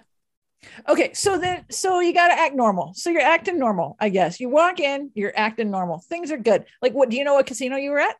Okay, 0.88 1.12
so 1.12 1.38
then 1.38 1.64
so 1.70 2.00
you 2.00 2.14
got 2.14 2.28
to 2.28 2.34
act 2.34 2.54
normal. 2.54 2.92
So 2.94 3.10
you're 3.10 3.22
acting 3.22 3.58
normal, 3.58 3.96
I 4.00 4.08
guess. 4.08 4.40
You 4.40 4.48
walk 4.48 4.80
in, 4.80 5.10
you're 5.14 5.32
acting 5.36 5.70
normal. 5.70 5.98
Things 5.98 6.30
are 6.30 6.38
good. 6.38 6.64
Like 6.80 6.92
what 6.92 7.10
do 7.10 7.16
you 7.16 7.24
know 7.24 7.34
what 7.34 7.46
casino 7.46 7.76
you 7.76 7.90
were 7.90 8.00
at? 8.00 8.16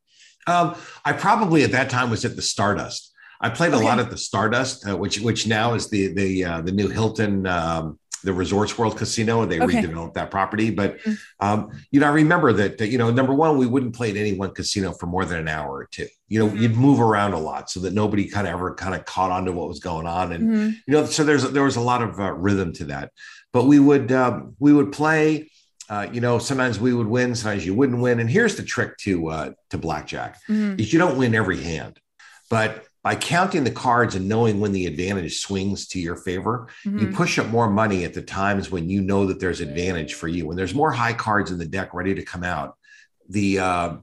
Um, 0.47 0.75
I 1.05 1.13
probably 1.13 1.65
at 1.65 1.73
that 1.73 1.89
time 1.89 2.11
was 2.11 2.25
at 2.25 2.37
the 2.37 2.43
Stardust. 2.43 3.13
I 3.41 3.51
played 3.51 3.73
a 3.73 3.79
lot 3.79 3.99
at 3.99 4.11
the 4.11 4.17
Stardust, 4.17 4.89
uh, 4.89 4.97
which 4.97 5.21
which 5.21 5.47
now 5.47 5.75
is 5.75 5.91
the 5.91 6.09
the 6.15 6.45
uh, 6.45 6.61
the 6.63 6.73
new 6.73 6.89
Hilton 6.89 7.47
um, 7.47 7.99
the 8.25 8.33
Resorts 8.33 8.77
World 8.79 8.97
Casino, 8.97 9.43
and 9.43 9.53
they 9.53 9.61
okay. 9.61 9.83
redeveloped 9.83 10.15
that 10.15 10.31
property. 10.31 10.71
But 10.71 10.99
mm. 11.01 11.19
um, 11.41 11.71
you 11.91 12.01
know, 12.01 12.07
I 12.07 12.13
remember 12.13 12.53
that 12.55 12.81
you 12.81 12.99
know, 12.99 13.11
number 13.11 13.35
one, 13.35 13.59
we 13.59 13.67
wouldn't 13.67 13.95
play 13.95 14.11
at 14.11 14.17
any 14.17 14.33
one 14.33 14.53
casino 14.53 14.93
for 14.93 15.07
more 15.07 15.25
than 15.25 15.39
an 15.39 15.49
hour 15.49 15.71
or 15.71 15.89
two. 15.91 16.09
You 16.29 16.41
know, 16.41 16.49
mm-hmm. 16.49 16.57
you'd 16.57 16.77
move 16.77 17.01
around 17.01 17.35
a 17.35 17.39
lot 17.39 17.71
so 17.71 17.81
that 17.81 17.93
nobody 17.93 18.29
kind 18.29 18.47
of 18.47 18.55
ever 18.55 18.75
kind 18.75 18.95
of 18.95 19.05
caught 19.05 19.31
on 19.31 19.45
to 19.45 19.53
what 19.53 19.69
was 19.69 19.81
going 19.81 20.07
on, 20.07 20.33
and 20.33 20.45
mm-hmm. 20.45 20.71
you 20.87 20.93
know, 20.93 21.05
so 21.05 21.23
there's 21.23 21.51
there 21.53 21.63
was 21.63 21.77
a 21.77 21.81
lot 21.81 22.03
of 22.03 22.19
uh, 22.19 22.33
rhythm 22.33 22.73
to 22.75 22.85
that. 22.87 23.13
But 23.53 23.65
we 23.65 23.79
would 23.79 24.11
um, 24.11 24.57
we 24.59 24.73
would 24.73 24.93
play. 24.93 25.51
Uh, 25.87 26.09
you 26.11 26.23
know, 26.23 26.39
sometimes 26.39 26.81
we 26.81 26.95
would 26.95 27.07
win, 27.07 27.35
sometimes 27.35 27.67
you 27.67 27.75
wouldn't 27.75 28.01
win. 28.01 28.19
And 28.19 28.31
here's 28.31 28.57
the 28.57 28.63
trick 28.63 28.97
to 29.01 29.29
uh, 29.29 29.51
to 29.69 29.77
blackjack: 29.77 30.41
mm-hmm. 30.49 30.81
is 30.81 30.93
you 30.95 30.99
don't 30.99 31.19
win 31.19 31.35
every 31.35 31.63
hand, 31.63 32.01
but 32.49 32.87
by 33.05 33.15
counting 33.15 33.65
the 33.65 33.71
cards 33.71 34.15
and 34.15 34.27
knowing 34.27 34.61
when 34.61 34.73
the 34.73 34.87
advantage 34.87 35.39
swings 35.39 35.87
to 35.89 36.01
your 36.01 36.17
favor, 36.17 36.69
mm-hmm. 36.87 36.99
you 36.99 37.09
push 37.09 37.39
up 37.39 37.47
more 37.49 37.69
money 37.69 38.03
at 38.05 38.15
the 38.15 38.23
times 38.23 38.71
when 38.71 38.89
you 38.89 39.03
know 39.03 39.27
that 39.27 39.39
there's 39.39 39.61
advantage 39.61 40.15
for 40.15 40.27
you. 40.27 40.47
When 40.47 40.57
there's 40.57 40.75
more 40.75 40.91
high 40.91 41.13
cards 41.13 41.51
in 41.51 41.59
the 41.59 41.67
deck 41.67 41.93
ready 41.93 42.15
to 42.15 42.23
come 42.23 42.43
out, 42.43 42.77
the 43.29 43.59
uh, 43.59 43.97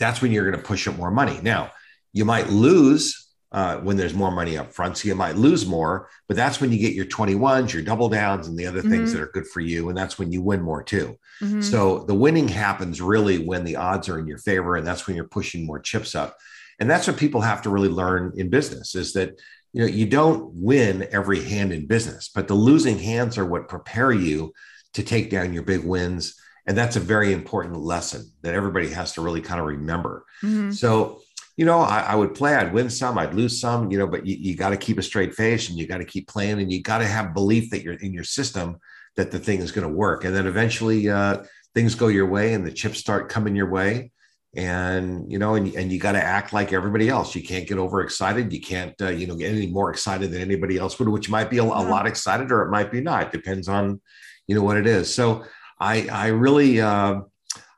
that's 0.00 0.20
when 0.20 0.32
you're 0.32 0.50
going 0.50 0.60
to 0.60 0.66
push 0.66 0.88
up 0.88 0.96
more 0.96 1.12
money. 1.12 1.38
Now, 1.42 1.70
you 2.12 2.24
might 2.24 2.48
lose 2.48 3.28
uh, 3.52 3.76
when 3.78 3.96
there's 3.96 4.14
more 4.14 4.32
money 4.32 4.58
up 4.58 4.72
front, 4.72 4.98
so 4.98 5.06
you 5.06 5.14
might 5.14 5.36
lose 5.36 5.64
more, 5.64 6.08
but 6.26 6.36
that's 6.36 6.60
when 6.60 6.72
you 6.72 6.78
get 6.78 6.94
your 6.94 7.06
21s, 7.06 7.72
your 7.72 7.82
double 7.82 8.08
downs, 8.08 8.48
and 8.48 8.58
the 8.58 8.66
other 8.66 8.80
mm-hmm. 8.80 8.90
things 8.90 9.12
that 9.12 9.22
are 9.22 9.30
good 9.32 9.46
for 9.46 9.60
you, 9.60 9.88
and 9.88 9.96
that's 9.96 10.18
when 10.18 10.32
you 10.32 10.42
win 10.42 10.60
more 10.60 10.82
too. 10.82 11.16
Mm-hmm. 11.40 11.60
So 11.60 12.00
the 12.00 12.14
winning 12.14 12.48
happens 12.48 13.00
really 13.00 13.38
when 13.38 13.62
the 13.62 13.76
odds 13.76 14.08
are 14.08 14.18
in 14.18 14.26
your 14.26 14.38
favor, 14.38 14.74
and 14.74 14.84
that's 14.84 15.06
when 15.06 15.14
you're 15.14 15.24
pushing 15.24 15.64
more 15.64 15.78
chips 15.78 16.16
up 16.16 16.36
and 16.80 16.88
that's 16.88 17.06
what 17.06 17.16
people 17.16 17.40
have 17.40 17.62
to 17.62 17.70
really 17.70 17.88
learn 17.88 18.32
in 18.36 18.50
business 18.50 18.94
is 18.94 19.12
that 19.14 19.40
you 19.72 19.82
know 19.82 19.86
you 19.86 20.06
don't 20.06 20.50
win 20.54 21.06
every 21.12 21.42
hand 21.42 21.72
in 21.72 21.86
business 21.86 22.30
but 22.34 22.48
the 22.48 22.54
losing 22.54 22.98
hands 22.98 23.36
are 23.36 23.46
what 23.46 23.68
prepare 23.68 24.12
you 24.12 24.52
to 24.94 25.02
take 25.02 25.30
down 25.30 25.52
your 25.52 25.62
big 25.62 25.84
wins. 25.84 26.34
And 26.66 26.76
that's 26.76 26.96
a 26.96 27.00
very 27.00 27.32
important 27.32 27.76
lesson 27.76 28.30
that 28.42 28.54
everybody 28.54 28.90
has 28.90 29.12
to 29.14 29.20
really 29.22 29.40
kind 29.40 29.60
of 29.60 29.66
remember. 29.66 30.24
Mm-hmm. 30.42 30.70
so 30.72 31.20
you 31.56 31.64
know 31.64 31.80
I, 31.80 32.00
I, 32.00 32.14
would 32.14 32.36
play 32.36 32.54
i'd 32.54 32.72
win 32.72 32.88
some 32.88 33.18
i'd 33.18 33.34
lose 33.34 33.60
some 33.60 33.90
you 33.90 33.98
know 33.98 34.06
but 34.06 34.24
you, 34.24 34.36
you 34.36 34.54
got 34.54 34.70
to 34.70 34.76
keep 34.76 34.96
a 34.96 35.02
straight 35.02 35.34
face 35.34 35.68
and 35.68 35.76
you 35.76 35.88
got 35.88 35.98
to 35.98 36.04
keep 36.04 36.28
playing 36.28 36.60
and 36.60 36.70
you 36.70 36.80
got 36.80 36.98
to 36.98 37.04
have 37.04 37.34
belief 37.34 37.70
that 37.70 37.82
you're 37.82 37.94
in 37.94 38.12
your 38.12 38.22
system 38.22 38.78
that 39.16 39.32
the 39.32 39.38
thing 39.40 39.60
is 39.60 39.72
going 39.72 39.86
to 39.86 39.92
work. 39.92 40.24
And 40.24 40.32
then 40.32 40.46
eventually 40.46 41.08
uh, 41.08 41.42
things 41.74 41.96
go 41.96 42.06
your 42.06 42.26
way 42.26 42.54
and 42.54 42.64
the 42.64 42.70
chips 42.70 43.00
start 43.00 43.28
coming 43.28 43.56
your 43.56 43.68
way 43.68 44.12
and 44.56 45.30
you 45.30 45.38
know 45.38 45.54
and, 45.54 45.74
and 45.74 45.92
you 45.92 45.98
got 45.98 46.12
to 46.12 46.22
act 46.22 46.52
like 46.52 46.72
everybody 46.72 47.08
else. 47.08 47.34
You 47.34 47.42
can't 47.42 47.68
get 47.68 47.78
overexcited. 47.78 48.52
You 48.52 48.60
can't 48.60 48.94
uh, 49.00 49.08
you 49.08 49.26
know 49.26 49.36
get 49.36 49.52
any 49.52 49.66
more 49.66 49.90
excited 49.90 50.30
than 50.30 50.40
anybody 50.40 50.78
else 50.78 50.98
would 50.98 51.08
which 51.08 51.30
might 51.30 51.50
be 51.50 51.58
a, 51.58 51.62
a, 51.62 51.64
lot 51.64 52.06
excited 52.06 52.50
or 52.50 52.62
it 52.62 52.70
might 52.70 52.90
be 52.90 53.00
not. 53.00 53.32
Depends 53.32 53.68
on 53.68 54.00
you 54.46 54.54
know 54.54 54.62
what 54.62 54.76
it 54.76 54.86
is. 54.86 55.12
So 55.12 55.44
i 55.80 56.08
i 56.08 56.28
really 56.28 56.80
uh, 56.80 57.20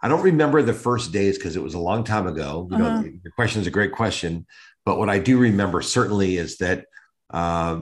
i 0.00 0.08
don't 0.08 0.22
remember 0.22 0.62
the 0.62 0.72
first 0.72 1.12
days 1.12 1.36
because 1.36 1.56
it 1.56 1.62
was 1.62 1.74
a 1.74 1.78
long 1.78 2.04
time 2.04 2.26
ago. 2.26 2.68
You 2.70 2.76
uh-huh. 2.76 3.02
know 3.02 3.08
your 3.22 3.32
question 3.32 3.60
is 3.60 3.66
a 3.66 3.72
great 3.72 3.92
question. 3.92 4.46
But 4.84 4.98
what 4.98 5.10
i 5.10 5.18
do 5.18 5.38
remember 5.38 5.82
certainly 5.82 6.36
is 6.36 6.58
that 6.58 6.86
uh, 7.30 7.80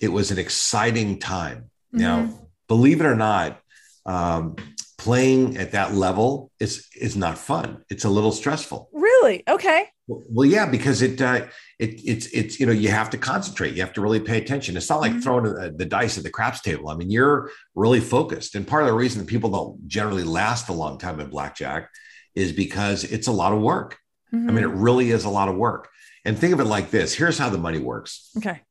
it 0.00 0.08
was 0.08 0.30
an 0.30 0.38
exciting 0.38 1.18
time. 1.18 1.70
Mm-hmm. 1.94 2.00
now 2.00 2.38
believe 2.68 3.00
it 3.00 3.06
or 3.06 3.16
not 3.16 3.58
um, 4.04 4.56
playing 4.98 5.56
at 5.56 5.72
that 5.72 5.94
level 5.94 6.50
is 6.60 6.88
is 6.94 7.16
not 7.16 7.38
fun. 7.38 7.82
It's 7.88 8.04
a 8.04 8.10
little 8.10 8.32
stressful. 8.32 8.90
Really? 8.92 9.44
Okay. 9.48 9.86
Well, 10.08 10.48
yeah, 10.48 10.66
because 10.66 11.02
it 11.02 11.22
uh, 11.22 11.46
it 11.78 12.00
it's 12.04 12.26
it's 12.26 12.58
you 12.58 12.66
know 12.66 12.72
you 12.72 12.88
have 12.88 13.10
to 13.10 13.18
concentrate. 13.18 13.74
You 13.74 13.82
have 13.82 13.92
to 13.94 14.00
really 14.00 14.20
pay 14.20 14.38
attention. 14.38 14.76
It's 14.76 14.90
not 14.90 15.00
like 15.00 15.12
mm-hmm. 15.12 15.20
throwing 15.20 15.44
the, 15.44 15.74
the 15.76 15.84
dice 15.84 16.18
at 16.18 16.24
the 16.24 16.30
craps 16.30 16.60
table. 16.60 16.88
I 16.88 16.96
mean, 16.96 17.10
you're 17.10 17.50
really 17.74 18.00
focused. 18.00 18.54
And 18.54 18.66
part 18.66 18.82
of 18.82 18.88
the 18.88 18.94
reason 18.94 19.20
that 19.20 19.28
people 19.28 19.50
don't 19.50 19.86
generally 19.88 20.24
last 20.24 20.68
a 20.68 20.72
long 20.72 20.98
time 20.98 21.20
in 21.20 21.30
blackjack 21.30 21.90
is 22.34 22.52
because 22.52 23.04
it's 23.04 23.28
a 23.28 23.32
lot 23.32 23.52
of 23.52 23.60
work. 23.60 23.98
Mm-hmm. 24.34 24.48
I 24.48 24.52
mean, 24.52 24.64
it 24.64 24.68
mm-hmm. 24.68 24.80
really 24.80 25.10
is 25.10 25.24
a 25.24 25.30
lot 25.30 25.48
of 25.48 25.56
work. 25.56 25.88
And 26.24 26.38
think 26.38 26.52
of 26.52 26.60
it 26.60 26.64
like 26.64 26.90
this. 26.90 27.14
Here's 27.14 27.38
how 27.38 27.48
the 27.48 27.58
money 27.58 27.78
works. 27.78 28.30
Okay. 28.36 28.62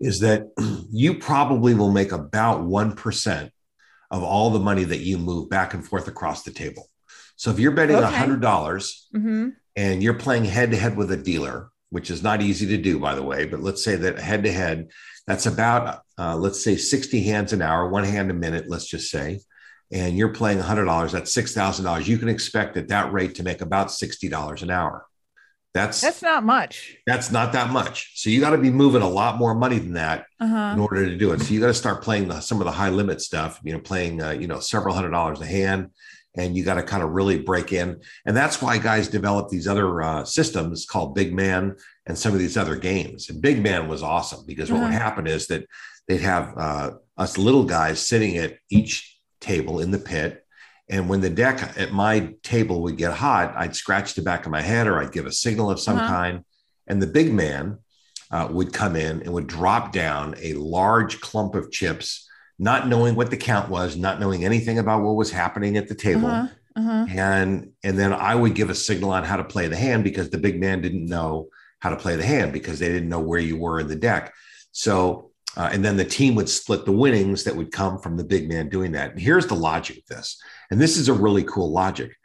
Is 0.00 0.20
that 0.20 0.48
you 0.92 1.14
probably 1.14 1.74
will 1.74 1.92
make 1.92 2.12
about 2.12 2.60
1% 2.60 3.50
of 4.12 4.22
all 4.22 4.50
the 4.50 4.60
money 4.60 4.84
that 4.84 5.00
you 5.00 5.18
move 5.18 5.48
back 5.48 5.74
and 5.74 5.84
forth 5.84 6.06
across 6.06 6.42
the 6.42 6.52
table. 6.52 6.88
So 7.36 7.50
if 7.50 7.58
you're 7.58 7.72
betting 7.72 7.96
okay. 7.96 8.06
$100 8.06 8.40
mm-hmm. 8.40 9.48
and 9.74 10.02
you're 10.02 10.14
playing 10.14 10.44
head 10.44 10.70
to 10.70 10.76
head 10.76 10.96
with 10.96 11.10
a 11.10 11.16
dealer, 11.16 11.70
which 11.90 12.10
is 12.10 12.22
not 12.22 12.42
easy 12.42 12.66
to 12.68 12.76
do, 12.76 12.98
by 12.98 13.14
the 13.14 13.22
way, 13.22 13.46
but 13.46 13.62
let's 13.62 13.82
say 13.82 13.96
that 13.96 14.18
head 14.18 14.44
to 14.44 14.52
head, 14.52 14.90
that's 15.26 15.46
about, 15.46 16.02
uh, 16.18 16.36
let's 16.36 16.62
say 16.62 16.76
60 16.76 17.22
hands 17.22 17.52
an 17.52 17.62
hour, 17.62 17.88
one 17.88 18.04
hand 18.04 18.30
a 18.30 18.34
minute, 18.34 18.68
let's 18.68 18.86
just 18.86 19.10
say, 19.10 19.40
and 19.90 20.16
you're 20.16 20.34
playing 20.34 20.58
$100, 20.58 21.10
that's 21.10 21.34
$6,000. 21.34 22.06
You 22.06 22.18
can 22.18 22.28
expect 22.28 22.76
at 22.76 22.88
that 22.88 23.12
rate 23.12 23.34
to 23.36 23.42
make 23.42 23.60
about 23.60 23.88
$60 23.88 24.62
an 24.62 24.70
hour. 24.70 25.06
That's 25.74 26.02
that's 26.02 26.20
not 26.20 26.44
much. 26.44 26.96
That's 27.06 27.30
not 27.30 27.54
that 27.54 27.70
much. 27.70 28.12
So 28.14 28.28
you 28.28 28.40
got 28.40 28.50
to 28.50 28.58
be 28.58 28.70
moving 28.70 29.00
a 29.00 29.08
lot 29.08 29.38
more 29.38 29.54
money 29.54 29.78
than 29.78 29.94
that 29.94 30.26
uh-huh. 30.38 30.72
in 30.74 30.78
order 30.78 31.06
to 31.06 31.16
do 31.16 31.32
it. 31.32 31.40
So 31.40 31.54
you 31.54 31.60
got 31.60 31.68
to 31.68 31.74
start 31.74 32.02
playing 32.02 32.28
the, 32.28 32.40
some 32.40 32.60
of 32.60 32.66
the 32.66 32.72
high 32.72 32.90
limit 32.90 33.22
stuff. 33.22 33.58
You 33.64 33.72
know, 33.72 33.80
playing 33.80 34.22
uh, 34.22 34.30
you 34.30 34.46
know 34.46 34.60
several 34.60 34.94
hundred 34.94 35.12
dollars 35.12 35.40
a 35.40 35.46
hand, 35.46 35.90
and 36.36 36.54
you 36.54 36.62
got 36.62 36.74
to 36.74 36.82
kind 36.82 37.02
of 37.02 37.12
really 37.12 37.38
break 37.38 37.72
in. 37.72 38.02
And 38.26 38.36
that's 38.36 38.60
why 38.60 38.76
guys 38.76 39.08
develop 39.08 39.48
these 39.48 39.66
other 39.66 40.02
uh, 40.02 40.24
systems 40.24 40.84
called 40.84 41.14
Big 41.14 41.32
Man 41.32 41.76
and 42.04 42.18
some 42.18 42.34
of 42.34 42.38
these 42.38 42.58
other 42.58 42.76
games. 42.76 43.30
And 43.30 43.40
Big 43.40 43.62
Man 43.62 43.88
was 43.88 44.02
awesome 44.02 44.44
because 44.46 44.70
uh-huh. 44.70 44.78
what 44.78 44.88
would 44.88 44.94
uh-huh. 44.94 45.04
happen 45.04 45.26
is 45.26 45.46
that 45.46 45.66
they'd 46.06 46.20
have 46.20 46.52
uh, 46.58 46.90
us 47.16 47.38
little 47.38 47.64
guys 47.64 48.06
sitting 48.06 48.36
at 48.36 48.58
each 48.68 49.18
table 49.40 49.80
in 49.80 49.90
the 49.90 49.98
pit 49.98 50.41
and 50.92 51.08
when 51.08 51.22
the 51.22 51.30
deck 51.30 51.78
at 51.78 51.90
my 51.90 52.34
table 52.42 52.82
would 52.82 52.98
get 52.98 53.14
hot, 53.14 53.54
I'd 53.56 53.74
scratch 53.74 54.12
the 54.12 54.20
back 54.20 54.44
of 54.44 54.52
my 54.52 54.60
head 54.60 54.86
or 54.86 55.00
I'd 55.00 55.10
give 55.10 55.24
a 55.24 55.32
signal 55.32 55.70
of 55.70 55.80
some 55.80 55.96
uh-huh. 55.96 56.06
kind. 56.06 56.44
And 56.86 57.00
the 57.00 57.06
big 57.06 57.32
man 57.32 57.78
uh, 58.30 58.48
would 58.50 58.74
come 58.74 58.94
in 58.94 59.22
and 59.22 59.32
would 59.32 59.46
drop 59.46 59.92
down 59.92 60.34
a 60.38 60.52
large 60.52 61.22
clump 61.22 61.54
of 61.54 61.70
chips, 61.70 62.28
not 62.58 62.88
knowing 62.88 63.14
what 63.14 63.30
the 63.30 63.38
count 63.38 63.70
was, 63.70 63.96
not 63.96 64.20
knowing 64.20 64.44
anything 64.44 64.78
about 64.78 65.02
what 65.02 65.16
was 65.16 65.30
happening 65.30 65.78
at 65.78 65.88
the 65.88 65.94
table. 65.94 66.26
Uh-huh. 66.26 66.48
Uh-huh. 66.76 67.06
And 67.08 67.72
and 67.82 67.98
then 67.98 68.12
I 68.12 68.34
would 68.34 68.54
give 68.54 68.68
a 68.68 68.74
signal 68.74 69.12
on 69.12 69.24
how 69.24 69.36
to 69.36 69.44
play 69.44 69.68
the 69.68 69.76
hand 69.76 70.04
because 70.04 70.28
the 70.28 70.38
big 70.38 70.60
man 70.60 70.82
didn't 70.82 71.06
know 71.06 71.48
how 71.80 71.90
to 71.90 71.96
play 71.96 72.16
the 72.16 72.24
hand 72.24 72.52
because 72.52 72.78
they 72.78 72.88
didn't 72.88 73.08
know 73.08 73.20
where 73.20 73.40
you 73.40 73.56
were 73.56 73.80
in 73.80 73.88
the 73.88 73.96
deck. 73.96 74.32
So 74.72 75.32
uh, 75.56 75.68
and 75.72 75.84
then 75.84 75.96
the 75.96 76.04
team 76.04 76.34
would 76.34 76.48
split 76.48 76.84
the 76.84 76.92
winnings 76.92 77.44
that 77.44 77.54
would 77.54 77.72
come 77.72 77.98
from 77.98 78.16
the 78.16 78.24
big 78.24 78.48
man 78.48 78.68
doing 78.68 78.92
that. 78.92 79.12
And 79.12 79.20
here's 79.20 79.46
the 79.46 79.54
logic 79.54 79.98
of 79.98 80.06
this. 80.06 80.40
And 80.72 80.80
this 80.80 80.96
is 80.96 81.10
a 81.10 81.12
really 81.12 81.44
cool 81.44 81.70
logic. 81.70 82.16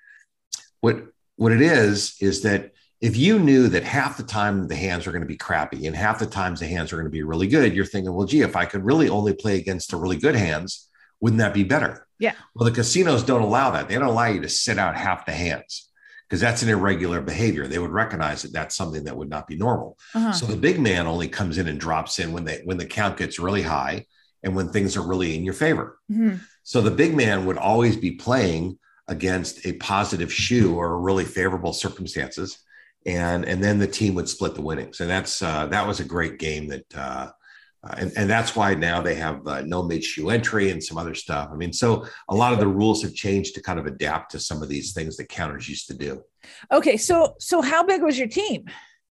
What, 0.79 1.03
what 1.35 1.51
it 1.51 1.61
is, 1.61 2.15
is 2.21 2.43
that 2.43 2.71
if 3.01 3.17
you 3.17 3.39
knew 3.39 3.67
that 3.67 3.83
half 3.83 4.15
the 4.15 4.23
time 4.23 4.69
the 4.69 4.75
hands 4.75 5.05
are 5.05 5.11
going 5.11 5.21
to 5.21 5.27
be 5.27 5.35
crappy 5.35 5.85
and 5.85 5.93
half 5.93 6.19
the 6.19 6.25
times 6.25 6.61
the 6.61 6.65
hands 6.65 6.93
are 6.93 6.95
going 6.95 7.07
to 7.07 7.11
be 7.11 7.23
really 7.23 7.47
good, 7.47 7.75
you're 7.75 7.83
thinking, 7.83 8.13
well, 8.13 8.25
gee, 8.25 8.43
if 8.43 8.55
I 8.55 8.63
could 8.63 8.85
really 8.85 9.09
only 9.09 9.33
play 9.33 9.57
against 9.57 9.91
the 9.91 9.97
really 9.97 10.15
good 10.15 10.33
hands, 10.33 10.87
wouldn't 11.19 11.39
that 11.39 11.53
be 11.53 11.65
better? 11.65 12.07
Yeah. 12.19 12.35
Well, 12.55 12.63
the 12.63 12.73
casinos 12.73 13.21
don't 13.21 13.41
allow 13.41 13.71
that. 13.71 13.89
They 13.89 13.95
don't 13.95 14.03
allow 14.05 14.27
you 14.27 14.39
to 14.41 14.49
sit 14.49 14.79
out 14.79 14.95
half 14.95 15.25
the 15.25 15.33
hands 15.33 15.89
because 16.29 16.39
that's 16.39 16.63
an 16.63 16.69
irregular 16.69 17.19
behavior. 17.19 17.67
They 17.67 17.79
would 17.79 17.91
recognize 17.91 18.43
that 18.43 18.53
that's 18.53 18.77
something 18.77 19.03
that 19.03 19.17
would 19.17 19.29
not 19.29 19.47
be 19.47 19.57
normal. 19.57 19.97
Uh-huh. 20.15 20.31
So 20.31 20.45
the 20.45 20.55
big 20.55 20.79
man 20.79 21.05
only 21.05 21.27
comes 21.27 21.57
in 21.57 21.67
and 21.67 21.77
drops 21.77 22.17
in 22.19 22.31
when 22.31 22.45
they 22.45 22.61
when 22.63 22.77
the 22.77 22.85
count 22.85 23.17
gets 23.17 23.39
really 23.39 23.63
high 23.63 24.05
and 24.41 24.55
when 24.55 24.69
things 24.69 24.95
are 24.95 25.05
really 25.05 25.35
in 25.35 25.43
your 25.43 25.53
favor. 25.53 25.99
Mm-hmm. 26.09 26.37
So 26.67 26.81
the 26.81 26.91
big 26.91 27.15
man 27.15 27.45
would 27.45 27.57
always 27.57 27.95
be 27.95 28.11
playing 28.11 28.77
against 29.07 29.65
a 29.65 29.71
positive 29.77 30.33
shoe 30.33 30.75
or 30.75 30.99
really 30.99 31.23
favorable 31.23 31.71
circumstances, 31.71 32.57
and 33.05 33.45
and 33.45 33.63
then 33.63 33.79
the 33.79 33.87
team 33.87 34.15
would 34.15 34.27
split 34.27 34.53
the 34.53 34.61
winnings. 34.61 34.99
And 34.99 35.09
that's 35.09 35.41
uh, 35.41 35.67
that 35.67 35.87
was 35.87 36.01
a 36.01 36.03
great 36.03 36.39
game 36.39 36.67
that. 36.67 36.85
Uh, 36.93 37.29
uh, 37.83 37.93
and, 37.99 38.11
and 38.17 38.29
that's 38.29 38.55
why 38.55 38.73
now 38.73 39.01
they 39.01 39.13
have 39.15 39.47
uh, 39.47 39.61
no 39.61 39.83
mid 39.83 40.03
shoe 40.03 40.29
entry 40.29 40.71
and 40.71 40.83
some 40.83 40.97
other 40.97 41.13
stuff. 41.13 41.47
I 41.53 41.55
mean, 41.55 41.71
so 41.71 42.07
a 42.27 42.35
lot 42.35 42.51
of 42.51 42.59
the 42.59 42.67
rules 42.67 43.03
have 43.03 43.13
changed 43.13 43.53
to 43.53 43.61
kind 43.61 43.79
of 43.79 43.85
adapt 43.85 44.31
to 44.31 44.39
some 44.39 44.63
of 44.63 44.67
these 44.67 44.93
things 44.93 45.15
that 45.17 45.29
counters 45.29 45.69
used 45.69 45.87
to 45.87 45.93
do. 45.93 46.23
Okay, 46.71 46.97
so 46.97 47.35
so 47.39 47.61
how 47.61 47.83
big 47.83 48.01
was 48.01 48.17
your 48.17 48.27
team? 48.27 48.65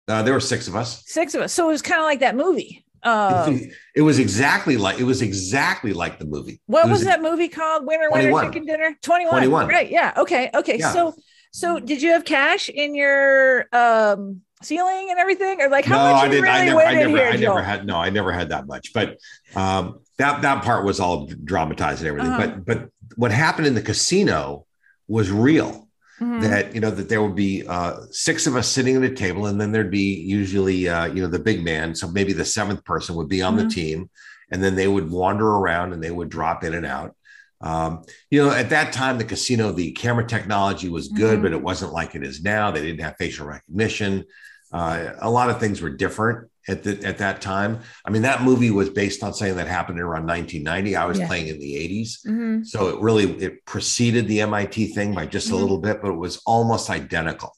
Uh, 0.08 0.24
there 0.24 0.34
were 0.34 0.42
six 0.42 0.68
of 0.68 0.76
us. 0.76 1.04
Six 1.06 1.34
of 1.36 1.42
us. 1.42 1.54
So 1.54 1.70
it 1.70 1.74
was 1.74 1.82
kind 1.82 2.00
of 2.00 2.06
like 2.06 2.20
that 2.20 2.36
movie. 2.36 2.84
Uh, 3.04 3.58
it 3.96 4.02
was 4.02 4.20
exactly 4.20 4.78
like 4.78 5.00
it 5.00 5.04
was 5.04 5.22
exactly 5.22 5.94
like 5.94 6.20
the 6.20 6.26
movie. 6.26 6.60
What 6.66 6.90
was, 6.90 7.00
was, 7.00 7.06
that 7.06 7.22
movie 7.22 7.48
called? 7.48 7.86
Winner, 7.86 8.10
21. 8.10 8.34
winner, 8.34 8.48
chicken 8.48 8.66
dinner. 8.66 8.98
Twenty 9.02 9.26
one. 9.26 9.34
Twenty 9.34 9.48
one. 9.48 9.68
Right. 9.68 9.90
Yeah. 9.90 10.14
Okay. 10.18 10.50
Okay. 10.54 10.80
Yeah. 10.80 10.92
So 10.92 11.14
so 11.52 11.80
did 11.80 12.02
you 12.02 12.12
have 12.12 12.26
cash 12.26 12.70
in 12.70 12.96
your 12.96 13.66
um 13.72 14.42
ceiling 14.62 15.08
and 15.10 15.20
everything, 15.20 15.62
or 15.62 15.70
like 15.70 15.86
how 15.86 15.98
no, 15.98 16.14
much? 16.14 16.24
I 16.24 16.28
didn't. 16.28 16.44
Really 16.44 16.56
I 16.56 16.66
never. 16.66 16.82
I 16.82 16.94
never. 16.94 17.18
Here, 17.18 17.28
I 17.28 17.36
never 17.38 17.64
had. 17.64 17.86
No, 17.86 17.98
I 17.98 18.10
never 18.10 18.32
had 18.32 18.50
that 18.50 18.68
much. 18.68 18.94
But 18.94 19.18
um, 19.56 20.00
that 20.18 20.42
that 20.42 20.64
part 20.64 20.86
was 20.86 21.00
all 21.00 21.28
dramatized 21.28 22.02
and 22.02 22.08
everything. 22.08 22.32
Uh-huh. 22.32 22.48
But 22.48 22.66
but 22.66 22.90
what 23.16 23.32
happened 23.32 23.68
in 23.68 23.76
the 23.76 23.82
casino 23.82 24.66
was 25.08 25.32
real. 25.32 25.87
Mm-hmm. 26.22 26.42
That 26.42 26.74
you 26.74 26.82
know 26.82 26.90
that 26.90 27.10
there 27.10 27.22
would 27.22 27.36
be 27.36 27.64
uh, 27.68 27.98
six 28.10 28.48
of 28.48 28.56
us 28.56 28.68
sitting 28.68 28.96
at 28.96 29.04
a 29.04 29.14
table, 29.14 29.46
and 29.46 29.62
then 29.62 29.72
there'd 29.72 29.92
be 29.92 30.16
usually 30.16 30.90
uh, 30.90 31.06
you 31.06 31.22
know 31.22 31.28
the 31.28 31.38
big 31.38 31.64
man. 31.64 31.94
So 31.94 32.08
maybe 32.08 32.34
the 32.34 32.46
seventh 32.46 32.84
person 32.86 33.16
would 33.16 33.30
be 33.30 33.44
on 33.44 33.56
mm-hmm. 33.56 33.68
the 33.68 33.74
team, 33.74 34.10
and 34.52 34.64
then 34.64 34.76
they 34.76 34.88
would 34.88 35.12
wander 35.12 35.48
around 35.48 35.94
and 35.94 36.04
they 36.04 36.10
would 36.10 36.30
drop 36.30 36.64
in 36.64 36.74
and 36.74 36.86
out. 36.88 37.16
Um, 37.62 38.04
you 38.30 38.44
know, 38.44 38.52
at 38.52 38.70
that 38.70 38.94
time, 38.94 39.18
the 39.18 39.26
casino, 39.26 39.72
the 39.72 39.92
camera 39.92 40.26
technology 40.26 40.90
was 40.90 41.08
good, 41.08 41.36
mm-hmm. 41.36 41.44
but 41.44 41.54
it 41.54 41.62
wasn't 41.62 41.94
like 41.94 42.16
it 42.16 42.24
is 42.24 42.44
now. 42.44 42.72
They 42.72 42.82
didn't 42.82 43.02
have 43.02 43.16
facial 43.18 43.48
recognition. 43.48 44.26
Uh, 44.72 45.12
a 45.20 45.30
lot 45.30 45.50
of 45.50 45.60
things 45.60 45.82
were 45.82 45.90
different 45.90 46.50
at 46.68 46.84
the, 46.84 47.02
at 47.04 47.18
that 47.20 47.42
time. 47.42 47.80
I 48.06 48.10
mean, 48.10 48.24
that 48.24 48.44
movie 48.44 48.72
was 48.72 48.90
based 48.90 49.24
on 49.24 49.34
something 49.34 49.58
that 49.58 49.68
happened 49.68 50.00
around 50.00 50.28
1990. 50.28 50.96
I 50.96 51.06
was 51.06 51.20
yeah. 51.20 51.28
playing 51.28 51.48
in 51.48 51.60
the 51.60 51.74
80s, 51.74 52.26
mm-hmm. 52.26 52.64
so 52.64 52.90
it 52.90 53.00
really 53.02 53.32
it 53.42 53.66
preceded 53.66 54.28
the 54.28 54.42
MIT 54.42 54.88
thing 54.88 55.14
by 55.14 55.26
just 55.26 55.48
mm-hmm. 55.48 55.56
a 55.56 55.60
little 55.60 55.80
bit, 55.80 56.02
but 56.02 56.12
it 56.12 56.18
was 56.18 56.42
almost 56.46 56.90
identical. 56.90 57.56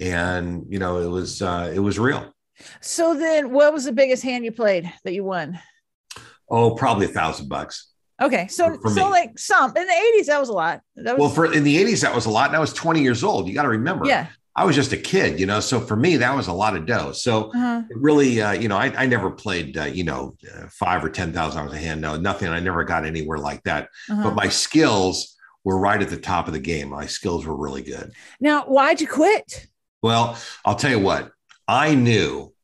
And 0.00 0.64
you 0.68 0.78
know, 0.78 0.98
it 1.00 1.10
was 1.10 1.42
uh, 1.42 1.72
it 1.74 1.80
was 1.80 1.98
real. 1.98 2.32
So 2.80 3.14
then, 3.14 3.50
what 3.50 3.72
was 3.72 3.84
the 3.84 3.92
biggest 3.92 4.22
hand 4.22 4.44
you 4.44 4.52
played 4.52 4.90
that 5.04 5.12
you 5.12 5.24
won? 5.24 5.58
Oh, 6.48 6.74
probably 6.74 7.06
a 7.06 7.10
thousand 7.10 7.48
bucks. 7.48 7.92
Okay, 8.20 8.46
so 8.48 8.78
so 8.82 8.94
me. 8.94 9.02
like 9.02 9.38
some 9.38 9.76
in 9.76 9.86
the 9.86 9.92
eighties 9.92 10.28
that 10.28 10.40
was 10.40 10.48
a 10.48 10.54
lot. 10.54 10.80
Was, 10.96 11.18
well, 11.18 11.28
for 11.28 11.52
in 11.52 11.64
the 11.64 11.76
eighties 11.76 12.00
that 12.00 12.14
was 12.14 12.24
a 12.24 12.30
lot, 12.30 12.48
and 12.48 12.56
I 12.56 12.60
was 12.60 12.72
twenty 12.72 13.02
years 13.02 13.22
old. 13.22 13.46
You 13.46 13.54
got 13.54 13.64
to 13.64 13.68
remember, 13.68 14.06
yeah, 14.06 14.28
I 14.56 14.64
was 14.64 14.74
just 14.74 14.92
a 14.92 14.96
kid, 14.96 15.38
you 15.38 15.44
know. 15.44 15.60
So 15.60 15.80
for 15.80 15.96
me, 15.96 16.16
that 16.16 16.34
was 16.34 16.48
a 16.48 16.52
lot 16.52 16.74
of 16.74 16.86
dough. 16.86 17.12
So 17.12 17.50
uh-huh. 17.50 17.82
really, 17.90 18.40
uh, 18.40 18.52
you 18.52 18.68
know, 18.68 18.76
I, 18.76 18.86
I 18.96 19.06
never 19.06 19.30
played, 19.30 19.76
uh, 19.76 19.84
you 19.84 20.02
know, 20.02 20.34
uh, 20.52 20.66
five 20.68 21.04
or 21.04 21.10
ten 21.10 21.32
thousand 21.32 21.58
dollars 21.62 21.76
a 21.76 21.80
hand. 21.80 22.00
No, 22.00 22.16
nothing. 22.16 22.48
I 22.48 22.60
never 22.60 22.82
got 22.82 23.04
anywhere 23.04 23.38
like 23.38 23.62
that. 23.64 23.90
Uh-huh. 24.10 24.22
But 24.24 24.34
my 24.34 24.48
skills 24.48 25.36
were 25.62 25.78
right 25.78 26.00
at 26.00 26.08
the 26.08 26.16
top 26.16 26.46
of 26.46 26.54
the 26.54 26.60
game. 26.60 26.88
My 26.88 27.06
skills 27.06 27.44
were 27.44 27.56
really 27.56 27.82
good. 27.82 28.12
Now, 28.40 28.62
why'd 28.62 29.00
you 29.00 29.08
quit? 29.08 29.66
Well, 30.02 30.38
I'll 30.64 30.76
tell 30.76 30.90
you 30.90 31.00
what. 31.00 31.32
I 31.68 31.94
knew 31.94 32.54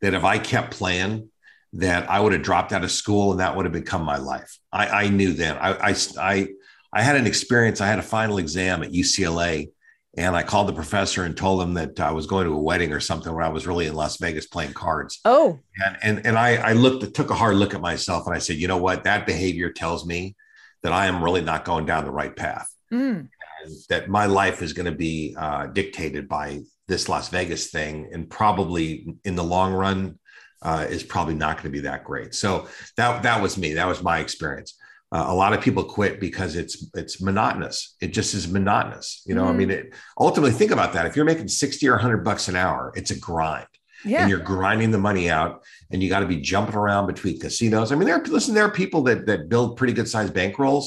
that 0.00 0.14
if 0.14 0.24
I 0.24 0.38
kept 0.38 0.72
playing, 0.72 1.28
that 1.74 2.10
I 2.10 2.20
would 2.20 2.32
have 2.32 2.42
dropped 2.42 2.72
out 2.72 2.84
of 2.84 2.90
school 2.90 3.32
and 3.32 3.40
that 3.40 3.56
would 3.56 3.64
have 3.64 3.72
become 3.72 4.04
my 4.04 4.18
life. 4.18 4.58
I, 4.72 4.86
I 4.86 5.08
knew 5.08 5.32
then. 5.32 5.56
I, 5.56 5.90
I, 5.90 5.96
I, 6.18 6.48
I 6.92 7.02
had 7.02 7.16
an 7.16 7.26
experience. 7.26 7.80
I 7.80 7.86
had 7.86 7.98
a 7.98 8.02
final 8.02 8.38
exam 8.38 8.82
at 8.82 8.92
UCLA, 8.92 9.70
and 10.16 10.36
I 10.36 10.42
called 10.42 10.68
the 10.68 10.74
professor 10.74 11.24
and 11.24 11.36
told 11.36 11.62
him 11.62 11.74
that 11.74 11.98
I 11.98 12.12
was 12.12 12.26
going 12.26 12.46
to 12.46 12.52
a 12.52 12.60
wedding 12.60 12.92
or 12.92 13.00
something 13.00 13.32
where 13.32 13.44
I 13.44 13.48
was 13.48 13.66
really 13.66 13.86
in 13.86 13.94
Las 13.94 14.18
Vegas 14.18 14.46
playing 14.46 14.74
cards. 14.74 15.20
Oh, 15.24 15.58
and 15.84 15.96
and 16.02 16.26
and 16.26 16.38
I, 16.38 16.56
I 16.56 16.72
looked, 16.74 17.14
took 17.14 17.30
a 17.30 17.34
hard 17.34 17.56
look 17.56 17.74
at 17.74 17.80
myself, 17.80 18.26
and 18.26 18.34
I 18.34 18.38
said, 18.38 18.56
you 18.56 18.68
know 18.68 18.76
what? 18.76 19.04
That 19.04 19.26
behavior 19.26 19.70
tells 19.70 20.06
me 20.06 20.36
that 20.82 20.92
I 20.92 21.06
am 21.06 21.24
really 21.24 21.40
not 21.40 21.64
going 21.64 21.86
down 21.86 22.04
the 22.04 22.10
right 22.10 22.34
path. 22.34 22.68
Mm. 22.92 23.28
that 23.88 24.10
my 24.10 24.26
life 24.26 24.60
is 24.60 24.74
going 24.74 24.84
to 24.84 24.96
be 24.96 25.34
uh, 25.38 25.66
dictated 25.68 26.28
by 26.28 26.60
this 26.88 27.08
Las 27.08 27.30
Vegas 27.30 27.70
thing, 27.70 28.10
and 28.12 28.28
probably 28.28 29.06
in 29.24 29.34
the 29.34 29.44
long 29.44 29.72
run, 29.72 30.18
uh, 30.60 30.86
is 30.88 31.02
probably 31.02 31.34
not 31.34 31.56
going 31.56 31.64
to 31.64 31.70
be 31.70 31.80
that 31.80 32.04
great. 32.04 32.34
So 32.34 32.68
that 32.96 33.22
that 33.22 33.40
was 33.40 33.56
me. 33.56 33.74
That 33.74 33.88
was 33.88 34.02
my 34.02 34.18
experience. 34.18 34.76
Uh, 35.12 35.26
a 35.28 35.34
lot 35.34 35.52
of 35.52 35.60
people 35.60 35.84
quit 35.84 36.18
because 36.18 36.56
it's 36.56 36.88
it's 36.94 37.20
monotonous. 37.20 37.96
It 38.00 38.14
just 38.14 38.32
is 38.34 38.48
monotonous. 38.48 39.22
You 39.26 39.34
know, 39.34 39.44
mm. 39.44 39.50
I 39.50 39.52
mean, 39.52 39.70
it, 39.70 39.94
ultimately, 40.18 40.52
think 40.52 40.70
about 40.70 40.94
that. 40.94 41.04
If 41.04 41.16
you're 41.16 41.26
making 41.26 41.48
sixty 41.48 41.86
or 41.86 41.98
hundred 41.98 42.24
bucks 42.24 42.48
an 42.48 42.56
hour, 42.56 42.92
it's 42.96 43.10
a 43.10 43.18
grind. 43.18 43.66
Yeah. 44.04 44.22
And 44.22 44.30
you're 44.30 44.40
grinding 44.40 44.90
the 44.90 44.98
money 44.98 45.30
out, 45.30 45.62
and 45.90 46.02
you 46.02 46.08
got 46.08 46.20
to 46.20 46.26
be 46.26 46.40
jumping 46.40 46.74
around 46.74 47.06
between 47.06 47.38
casinos. 47.38 47.92
I 47.92 47.94
mean, 47.94 48.08
there. 48.08 48.24
Listen, 48.24 48.54
there 48.54 48.64
are 48.64 48.70
people 48.70 49.02
that 49.02 49.26
that 49.26 49.48
build 49.48 49.76
pretty 49.76 49.92
good 49.92 50.08
sized 50.08 50.34
bankrolls, 50.34 50.86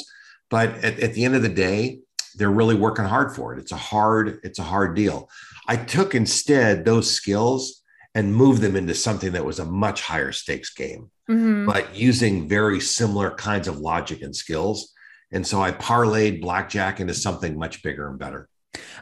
but 0.49 0.69
at, 0.83 0.99
at 0.99 1.13
the 1.13 1.23
end 1.23 1.35
of 1.35 1.43
the 1.43 1.49
day, 1.49 1.99
they're 2.35 2.51
really 2.51 2.75
working 2.75 3.05
hard 3.05 3.35
for 3.35 3.53
it. 3.53 3.59
It's 3.59 3.71
a 3.71 3.77
hard, 3.77 4.39
it's 4.43 4.59
a 4.59 4.63
hard 4.63 4.95
deal. 4.95 5.29
I 5.67 5.77
took 5.77 6.15
instead 6.15 6.83
those 6.83 7.09
skills 7.09 7.81
and 8.15 8.34
move 8.34 8.62
them 8.62 8.75
into 8.75 8.95
something 8.95 9.34
that 9.34 9.45
was 9.45 9.60
a 9.60 9.65
much 9.65 10.01
higher 10.01 10.32
stakes 10.32 10.73
game, 10.73 11.12
Mhm. 11.30 11.65
but 11.67 11.93
using 11.93 12.47
very 12.47 12.80
similar 12.80 13.30
kinds 13.32 13.67
of 13.67 13.78
logic 13.80 14.21
and 14.21 14.36
skills. 14.36 14.93
And 15.32 15.45
so 15.45 15.62
I 15.62 15.71
parlayed 15.71 16.41
blackjack 16.41 16.99
into 17.01 17.13
something 17.13 17.60
much 17.60 17.84
bigger 17.84 18.08
and 18.08 18.17
better. 18.17 18.47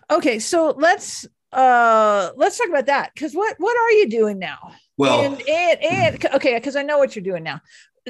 Okay, 0.09 0.39
so 0.39 0.71
let's 0.77 1.25
uh 1.51 2.31
let's 2.35 2.57
talk 2.57 2.67
about 2.69 2.87
that 2.87 3.11
because 3.13 3.33
what 3.35 3.55
what 3.59 3.77
are 3.77 3.91
you 3.91 4.09
doing 4.09 4.39
now? 4.39 4.73
Well, 4.97 5.21
and 5.21 5.41
and, 5.47 5.83
and 5.83 6.25
okay, 6.35 6.55
because 6.55 6.75
I 6.75 6.81
know 6.81 6.97
what 6.97 7.15
you're 7.15 7.23
doing 7.23 7.43
now. 7.43 7.61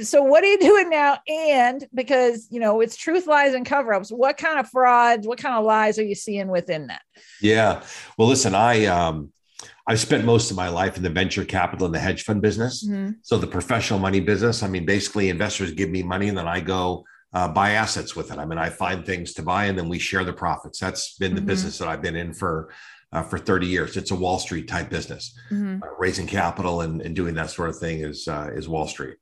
So 0.02 0.24
what 0.24 0.44
are 0.44 0.48
you 0.48 0.58
doing 0.60 0.90
now? 0.90 1.20
And 1.28 1.86
because 1.94 2.48
you 2.50 2.60
know 2.62 2.80
it's 2.80 2.96
truth, 2.96 3.28
lies, 3.28 3.54
and 3.54 3.66
cover-ups. 3.66 4.10
What 4.10 4.38
kind 4.38 4.58
of 4.60 4.70
frauds? 4.70 5.28
What 5.28 5.38
kind 5.40 5.56
of 5.56 5.66
lies 5.66 6.00
are 6.00 6.04
you 6.06 6.16
seeing 6.16 6.48
within 6.48 6.88
that? 6.88 7.02
Yeah. 7.42 7.84
Well, 8.18 8.30
listen, 8.30 8.56
I 8.56 8.86
um 8.86 9.34
I've 9.86 10.00
spent 10.00 10.24
most 10.24 10.50
of 10.50 10.56
my 10.58 10.70
life 10.70 10.96
in 10.98 11.04
the 11.04 11.10
venture 11.10 11.44
capital 11.44 11.86
and 11.86 11.94
the 11.94 12.00
hedge 12.00 12.24
fund 12.24 12.42
business. 12.42 12.88
Mhm. 12.88 13.16
So 13.22 13.38
the 13.38 13.48
professional 13.48 14.00
money 14.00 14.22
business. 14.22 14.64
I 14.64 14.68
mean, 14.68 14.86
basically, 14.86 15.30
investors 15.30 15.72
give 15.72 15.90
me 15.90 16.04
money 16.04 16.30
and 16.30 16.38
then 16.38 16.48
I 16.48 16.60
go 16.62 17.06
uh, 17.34 17.48
buy 17.48 17.72
assets 17.72 18.16
with 18.16 18.32
it. 18.32 18.38
I 18.38 18.46
mean, 18.46 18.60
I 18.60 18.70
find 18.70 19.04
things 19.04 19.34
to 19.34 19.42
buy 19.42 19.66
and 19.66 19.76
then 19.78 19.90
we 19.90 19.98
share 19.98 20.24
the 20.24 20.32
profits. 20.34 20.78
That's 20.80 21.18
been 21.18 21.34
the 21.34 21.42
Mhm. 21.42 21.48
business 21.48 21.80
that 21.80 21.88
I've 21.88 22.02
been 22.02 22.16
in 22.16 22.32
for 22.34 22.70
uh, 23.12 23.22
for 23.24 23.38
30 23.38 23.68
years. 23.68 23.96
It's 23.98 24.10
a 24.12 24.16
Wall 24.16 24.40
Street 24.40 24.68
type 24.68 24.90
business. 24.90 25.34
Mhm. 25.52 25.82
Uh, 25.84 25.88
raising 26.00 26.26
capital 26.28 26.82
and, 26.82 27.00
and 27.02 27.16
doing 27.16 27.36
that 27.36 27.50
sort 27.52 27.70
of 27.70 27.78
thing 27.78 28.00
is 28.02 28.28
uh, 28.28 28.50
is 28.56 28.68
Wall 28.70 28.88
Street. 28.88 29.18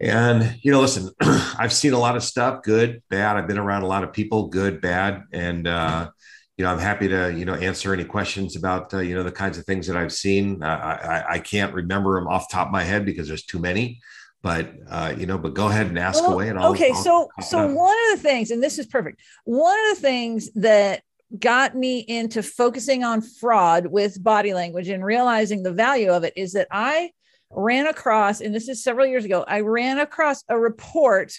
And 0.00 0.58
you 0.62 0.70
know, 0.72 0.80
listen, 0.80 1.10
I've 1.58 1.72
seen 1.72 1.92
a 1.94 1.98
lot 1.98 2.16
of 2.16 2.22
stuff, 2.22 2.62
good, 2.62 3.02
bad. 3.08 3.36
I've 3.36 3.48
been 3.48 3.58
around 3.58 3.82
a 3.82 3.86
lot 3.86 4.04
of 4.04 4.12
people, 4.12 4.48
good, 4.48 4.80
bad, 4.80 5.22
and 5.32 5.66
uh, 5.66 6.10
you 6.56 6.64
know, 6.64 6.72
I'm 6.72 6.78
happy 6.78 7.08
to 7.08 7.32
you 7.32 7.44
know 7.44 7.54
answer 7.54 7.92
any 7.92 8.04
questions 8.04 8.56
about 8.56 8.92
uh, 8.94 8.98
you 8.98 9.14
know 9.14 9.22
the 9.22 9.32
kinds 9.32 9.58
of 9.58 9.64
things 9.66 9.86
that 9.86 9.96
I've 9.96 10.12
seen. 10.12 10.62
Uh, 10.62 10.66
I, 10.66 10.92
I- 11.18 11.32
I 11.34 11.38
can't 11.38 11.74
remember 11.74 12.18
them 12.18 12.26
off 12.28 12.48
the 12.48 12.54
top 12.54 12.68
of 12.68 12.72
my 12.72 12.82
head 12.82 13.04
because 13.04 13.28
there's 13.28 13.44
too 13.44 13.58
many. 13.58 14.00
But 14.42 14.72
uh, 14.88 15.14
you 15.18 15.26
know, 15.26 15.38
but 15.38 15.54
go 15.54 15.66
ahead 15.68 15.86
and 15.86 15.98
ask 15.98 16.22
Well, 16.22 16.34
away, 16.34 16.48
and 16.48 16.58
I'll, 16.58 16.70
okay, 16.72 16.90
I'll 16.90 17.02
so 17.02 17.28
it 17.38 17.44
so 17.44 17.66
one 17.66 17.96
of 18.12 18.16
the 18.16 18.22
things, 18.22 18.50
and 18.50 18.62
this 18.62 18.78
is 18.78 18.86
perfect. 18.86 19.20
One 19.44 19.76
of 19.90 19.96
the 19.96 20.02
things 20.02 20.50
that 20.54 21.02
got 21.36 21.74
me 21.74 21.98
into 21.98 22.42
focusing 22.42 23.02
on 23.02 23.20
fraud 23.20 23.86
with 23.86 24.22
body 24.22 24.54
language 24.54 24.88
and 24.88 25.04
realizing 25.04 25.62
the 25.62 25.72
value 25.72 26.10
of 26.12 26.22
it 26.22 26.32
is 26.36 26.52
that 26.52 26.68
I 26.70 27.10
ran 27.50 27.86
across, 27.86 28.40
and 28.40 28.54
this 28.54 28.68
is 28.68 28.82
several 28.84 29.06
years 29.06 29.24
ago, 29.24 29.44
I 29.46 29.60
ran 29.60 29.98
across 29.98 30.44
a 30.48 30.58
report 30.58 31.32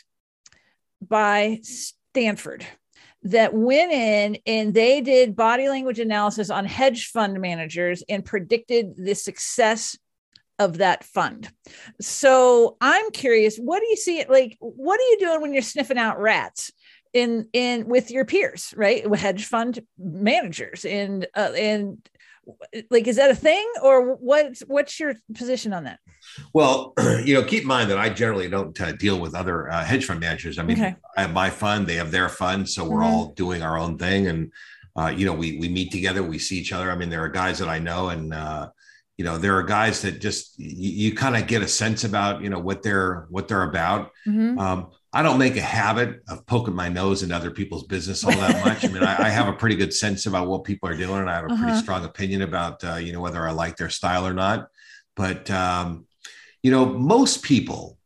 by 1.08 1.60
Stanford 1.64 2.66
that 3.28 3.54
went 3.54 3.92
in 3.92 4.38
and 4.46 4.74
they 4.74 5.02
did 5.02 5.36
body 5.36 5.68
language 5.68 6.00
analysis 6.00 6.50
on 6.50 6.66
hedge 6.66 7.08
fund 7.08 7.40
managers 7.42 8.04
and 8.08 8.24
predicted 8.24 8.96
the 8.96 9.16
success 9.16 9.98
of 10.60 10.78
that 10.78 11.04
fund. 11.04 11.52
So 12.00 12.78
I'm 12.80 13.12
curious, 13.12 13.58
what 13.58 13.82
do 13.82 13.88
you 13.88 13.98
see 13.98 14.20
it 14.20 14.30
like? 14.30 14.58
What 14.60 15.00
are 15.00 15.04
you 15.04 15.18
doing 15.20 15.42
when 15.42 15.54
you're 15.54 15.62
sniffing 15.62 15.98
out 15.98 16.20
rats 16.20 16.72
in 17.14 17.48
in 17.54 17.88
with 17.88 18.12
your 18.12 18.26
peers, 18.26 18.74
right? 18.78 19.06
Hedge 19.16 19.46
fund 19.46 19.80
managers 19.98 20.86
and 20.86 21.28
uh, 21.36 21.52
and 21.56 21.98
like 22.90 23.08
is 23.08 23.16
that 23.18 23.32
a 23.32 23.36
thing 23.36 23.66
or 23.82 24.16
what's 24.16 24.62
what's 24.62 25.00
your 25.00 25.16
position 25.36 25.74
on 25.74 25.84
that? 25.86 26.00
Well, 26.54 26.94
you 27.26 27.34
know, 27.34 27.44
keep 27.44 27.62
in 27.64 27.68
mind 27.68 27.90
that 27.92 27.98
I 27.98 28.10
generally 28.10 28.50
don't 28.50 28.80
uh, 28.80 28.92
deal 28.94 29.20
with 29.20 29.36
other 29.36 29.70
uh, 29.72 29.84
hedge 29.84 30.06
fund 30.06 30.20
managers. 30.20 30.60
I 30.60 30.64
mean, 30.64 30.78
Okay. 30.80 30.96
I 31.18 31.22
have 31.22 31.34
my 31.34 31.50
fund, 31.50 31.88
they 31.88 31.96
have 31.96 32.12
their 32.12 32.30
fund, 32.30 32.68
so 32.70 32.84
we're 32.84 33.02
Mhm. 33.02 33.06
all 33.06 33.34
doing 33.34 33.62
our 33.62 33.78
own 33.78 33.98
thing, 33.98 34.28
and 34.28 34.52
uh, 34.98 35.08
you 35.16 35.26
know, 35.26 35.34
we 35.34 35.58
we 35.60 35.70
meet 35.70 35.92
together, 35.92 36.24
we 36.24 36.40
see 36.40 36.58
each 36.58 36.74
other. 36.74 36.92
I 36.92 36.96
mean, 36.96 37.10
there 37.10 37.24
are 37.24 37.30
guys 37.30 37.60
that 37.60 37.70
I 37.70 37.80
know, 37.80 38.10
and 38.10 38.34
uh, 38.34 38.70
you 39.18 39.26
know, 39.26 39.38
there 39.38 39.56
are 39.58 39.64
guys 39.64 40.02
that 40.04 40.20
just 40.22 40.58
you, 40.60 41.10
you 41.10 41.16
kind 41.16 41.36
of 41.36 41.48
get 41.48 41.62
a 41.62 41.68
sense 41.68 42.04
about 42.04 42.42
you 42.42 42.50
know 42.50 42.60
what 42.60 42.82
they're 42.84 43.28
what 43.30 43.48
they're 43.48 43.64
about. 43.64 44.12
Mhm. 44.28 44.58
Um, 44.60 44.92
I 45.14 45.24
don't 45.24 45.40
make 45.40 45.56
a 45.58 45.62
habit 45.62 46.22
of 46.28 46.46
poking 46.46 46.76
my 46.76 46.90
nose 46.90 47.24
into 47.24 47.36
other 47.36 47.50
people's 47.52 47.86
business 47.86 48.24
all 48.24 48.32
that 48.40 48.60
much. 48.66 48.86
I 48.86 48.90
mean, 48.90 49.04
I, 49.04 49.28
I 49.28 49.30
have 49.30 49.48
a 49.48 49.54
pretty 49.54 49.76
good 49.76 49.94
sense 49.94 50.26
about 50.26 50.48
what 50.48 50.64
people 50.66 50.90
are 50.90 50.98
doing, 50.98 51.22
and 51.22 51.30
I 51.30 51.36
have 51.36 51.46
a 51.46 51.50
pretty 51.50 51.72
Uh-huh. 51.72 51.82
strong 51.82 52.06
opinion 52.06 52.42
about 52.42 52.84
uh, 52.84 52.96
you 52.96 53.14
know 53.14 53.22
whether 53.22 53.48
I 53.48 53.52
like 53.52 53.78
their 53.78 53.90
style 53.90 54.28
or 54.28 54.34
not. 54.34 54.68
But 55.16 55.50
um, 55.50 56.06
you 56.62 56.72
know, 56.72 56.86
most 56.86 57.42
people 57.44 57.98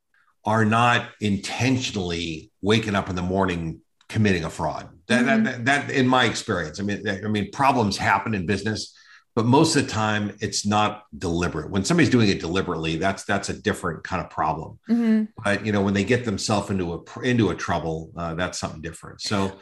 are 0.46 0.66
not 0.66 1.10
intentionally 1.20 2.52
waking 2.62 2.96
up 2.96 3.10
in 3.10 3.16
the 3.16 3.22
morning 3.22 3.82
committing 4.10 4.44
a 4.44 4.50
fraud. 4.50 4.90
That, 5.08 5.26
Mhm. 5.26 5.44
that, 5.46 5.66
that, 5.66 5.92
in 5.92 6.08
my 6.08 6.26
experience, 6.26 6.80
I 6.80 6.84
mean, 6.84 7.08
I 7.08 7.28
mean, 7.28 7.50
problems 7.52 7.98
happen 7.98 8.34
in 8.34 8.46
business, 8.46 8.94
but 9.36 9.46
most 9.46 9.76
of 9.76 9.86
the 9.86 9.92
time 9.92 10.36
it's 10.42 10.66
not 10.66 11.04
deliberate. 11.18 11.70
When 11.70 11.86
somebody's 11.86 12.10
doing 12.10 12.30
it 12.30 12.40
deliberately, 12.40 12.98
that's 12.98 13.24
that's 13.24 13.50
a 13.50 13.54
different 13.54 14.04
kind 14.04 14.24
of 14.24 14.30
problem. 14.30 14.80
Mhm. 14.90 15.30
But 15.44 15.66
you 15.66 15.72
know, 15.72 15.82
when 15.82 15.94
they 15.94 16.04
get 16.04 16.26
themselves 16.26 16.70
into 16.70 16.94
a 16.94 17.20
into 17.22 17.50
a 17.50 17.56
trouble, 17.56 18.12
uh, 18.18 18.34
that's 18.36 18.60
something 18.60 18.82
different. 18.82 19.22
So 19.22 19.60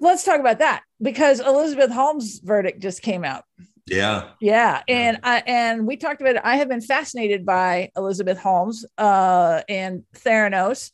Let's 0.00 0.24
talk 0.24 0.40
about 0.40 0.58
that 0.58 0.82
because 1.00 1.38
Elizabeth 1.40 1.90
Holmes' 1.90 2.40
verdict 2.42 2.82
just 2.82 3.00
came 3.00 3.24
out. 3.24 3.44
yeah, 3.86 4.30
Yeah, 4.40 4.82
and 4.88 5.20
I 5.22 5.42
and 5.46 5.86
we 5.86 5.96
talked 5.96 6.20
about 6.20 6.34
it. 6.36 6.42
I 6.44 6.56
have 6.56 6.68
been 6.68 6.80
fascinated 6.80 7.46
by 7.46 7.90
Elizabeth 7.96 8.36
Holmes 8.38 8.84
uh, 8.98 9.62
and 9.68 10.02
Theranos, 10.16 10.90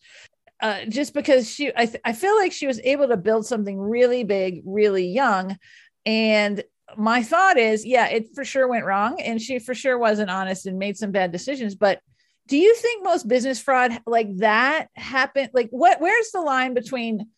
uh, 0.61 0.85
just 0.85 1.14
because 1.14 1.50
she. 1.50 1.72
I 1.74 1.87
th- 1.87 2.03
I 2.05 2.12
feel 2.12 2.37
like 2.37 2.53
she 2.53 2.66
was 2.66 2.79
able 2.85 3.09
to 3.09 3.16
build 3.16 3.46
something 3.46 3.79
really 3.81 4.22
big, 4.22 4.62
really 4.66 5.07
young, 5.07 5.57
and 6.05 6.62
my 6.96 7.22
thought 7.22 7.57
is, 7.59 7.85
yeah, 7.85 8.07
it 8.07 8.35
for 8.35 8.44
sure 8.44 8.68
went 8.68 8.85
wrong, 8.85 9.20
and 9.20 9.40
she 9.40 9.59
for 9.59 9.74
sure 9.74 9.98
wasn't 9.98 10.31
honest 10.31 10.66
and 10.66 10.79
made 10.79 10.96
some 10.96 11.11
bad 11.12 11.33
decisions. 11.33 11.74
But 11.74 12.00
do 12.48 12.57
you 12.57 12.74
think 12.74 13.05
most 13.05 13.29
business 13.29 13.61
fraud 13.61 14.00
like 14.07 14.37
that 14.38 14.88
happened? 14.94 15.50
Like, 15.53 15.68
what? 15.70 16.00
Where's 16.00 16.31
the 16.33 16.40
line 16.40 16.74
between? 16.74 17.29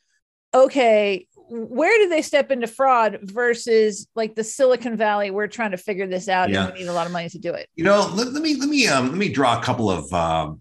Okay, 0.54 1.26
where 1.48 1.96
do 2.02 2.08
they 2.10 2.20
step 2.20 2.50
into 2.50 2.66
fraud 2.66 3.20
versus 3.22 4.06
like 4.14 4.34
the 4.34 4.44
Silicon 4.44 4.96
Valley? 4.98 5.30
We're 5.30 5.46
trying 5.46 5.70
to 5.70 5.78
figure 5.78 6.06
this 6.06 6.28
out, 6.28 6.50
Yeah. 6.50 6.64
and 6.66 6.72
we 6.74 6.80
need 6.80 6.88
a 6.88 6.92
lot 6.92 7.06
of 7.06 7.12
money 7.12 7.28
to 7.30 7.38
do 7.38 7.54
it. 7.54 7.68
you 7.74 7.84
know, 7.84 8.10
let, 8.14 8.32
let 8.32 8.42
me 8.42 8.56
let 8.56 8.68
me 8.68 8.86
um, 8.86 9.08
let 9.08 9.16
me 9.18 9.30
draw 9.30 9.58
a 9.58 9.62
couple 9.62 9.90
of 9.90 10.12
um, 10.12 10.60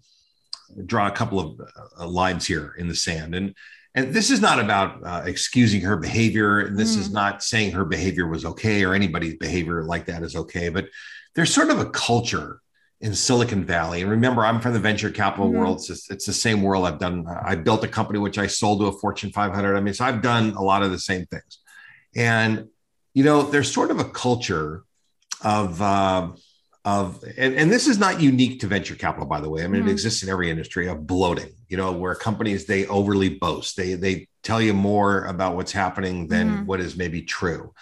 draw 0.86 1.06
a 1.08 1.10
couple 1.10 1.38
of 1.40 1.60
uh, 2.00 2.06
lines 2.06 2.46
here 2.46 2.74
in 2.78 2.88
the 2.88 2.94
sand, 2.94 3.34
and 3.34 3.54
and 3.94 4.12
this 4.14 4.30
is 4.30 4.40
not 4.40 4.58
about 4.58 5.04
uh, 5.04 5.22
excusing 5.26 5.80
her 5.82 5.96
behavior. 5.96 6.60
and 6.60 6.78
This 6.78 6.96
is 6.96 7.08
Mm. 7.08 7.12
not 7.14 7.42
saying 7.42 7.72
her 7.72 7.84
behavior 7.84 8.26
was 8.26 8.44
okay 8.44 8.84
or 8.84 8.94
anybody's 8.94 9.34
behavior 9.36 9.84
like 9.84 10.06
that 10.06 10.22
is 10.22 10.34
okay. 10.36 10.68
But 10.70 10.86
there's 11.34 11.52
sort 11.52 11.70
of 11.70 11.78
a 11.78 11.86
culture 11.90 12.60
in 13.00 13.14
Silicon 13.14 13.64
Valley, 13.64 14.00
and 14.02 14.10
remember, 14.10 14.44
I'm 14.46 14.60
from 14.60 14.74
the 14.74 14.78
venture 14.78 15.10
capital 15.10 15.50
Mhm. 15.50 15.54
world. 15.58 15.76
It's, 15.78 15.88
just- 15.88 16.10
it's 16.10 16.24
the 16.26 16.32
same 16.32 16.62
world. 16.62 16.86
I've 16.86 17.00
done. 17.00 17.26
I 17.44 17.54
built 17.56 17.82
a 17.84 17.88
company 17.88 18.18
which 18.20 18.38
I 18.38 18.46
sold 18.46 18.80
to 18.80 18.86
a 18.86 18.92
Fortune 18.92 19.32
500. 19.32 19.76
I 19.76 19.80
mean, 19.80 19.92
so 19.94 20.04
I've 20.04 20.22
done 20.22 20.50
a 20.52 20.62
lot 20.62 20.82
of 20.84 20.90
the 20.92 20.98
same 21.00 21.26
things, 21.26 21.58
and 22.14 22.68
you 23.14 23.24
know, 23.24 23.42
there's 23.42 23.70
sort 23.70 23.90
of 23.90 23.98
a 23.98 24.04
culture 24.04 24.84
of. 25.42 25.82
Uh, 25.82 26.28
of 26.84 27.22
and, 27.38 27.54
and 27.54 27.70
this 27.70 27.86
is 27.86 27.98
not 27.98 28.20
unique 28.20 28.58
to 28.60 28.66
venture 28.66 28.96
capital 28.96 29.26
by 29.26 29.40
the 29.40 29.48
way 29.48 29.62
i 29.62 29.68
mean 29.68 29.82
Mhm. 29.84 29.88
it 29.88 29.92
exists 29.92 30.22
in 30.22 30.28
every 30.28 30.50
industry 30.50 30.88
of 30.88 31.06
bloating 31.06 31.52
you 31.68 31.76
know 31.76 31.92
where 31.92 32.14
companies 32.14 32.66
they 32.66 32.86
overly 32.86 33.28
boast 33.28 33.76
they 33.76 33.94
they 33.94 34.26
tell 34.42 34.60
you 34.60 34.74
more 34.74 35.24
about 35.26 35.54
what's 35.54 35.70
happening 35.72 36.26
than 36.26 36.48
Mhm. 36.50 36.66
what 36.66 36.80
is 36.80 36.96
maybe 36.96 37.22
true 37.22 37.72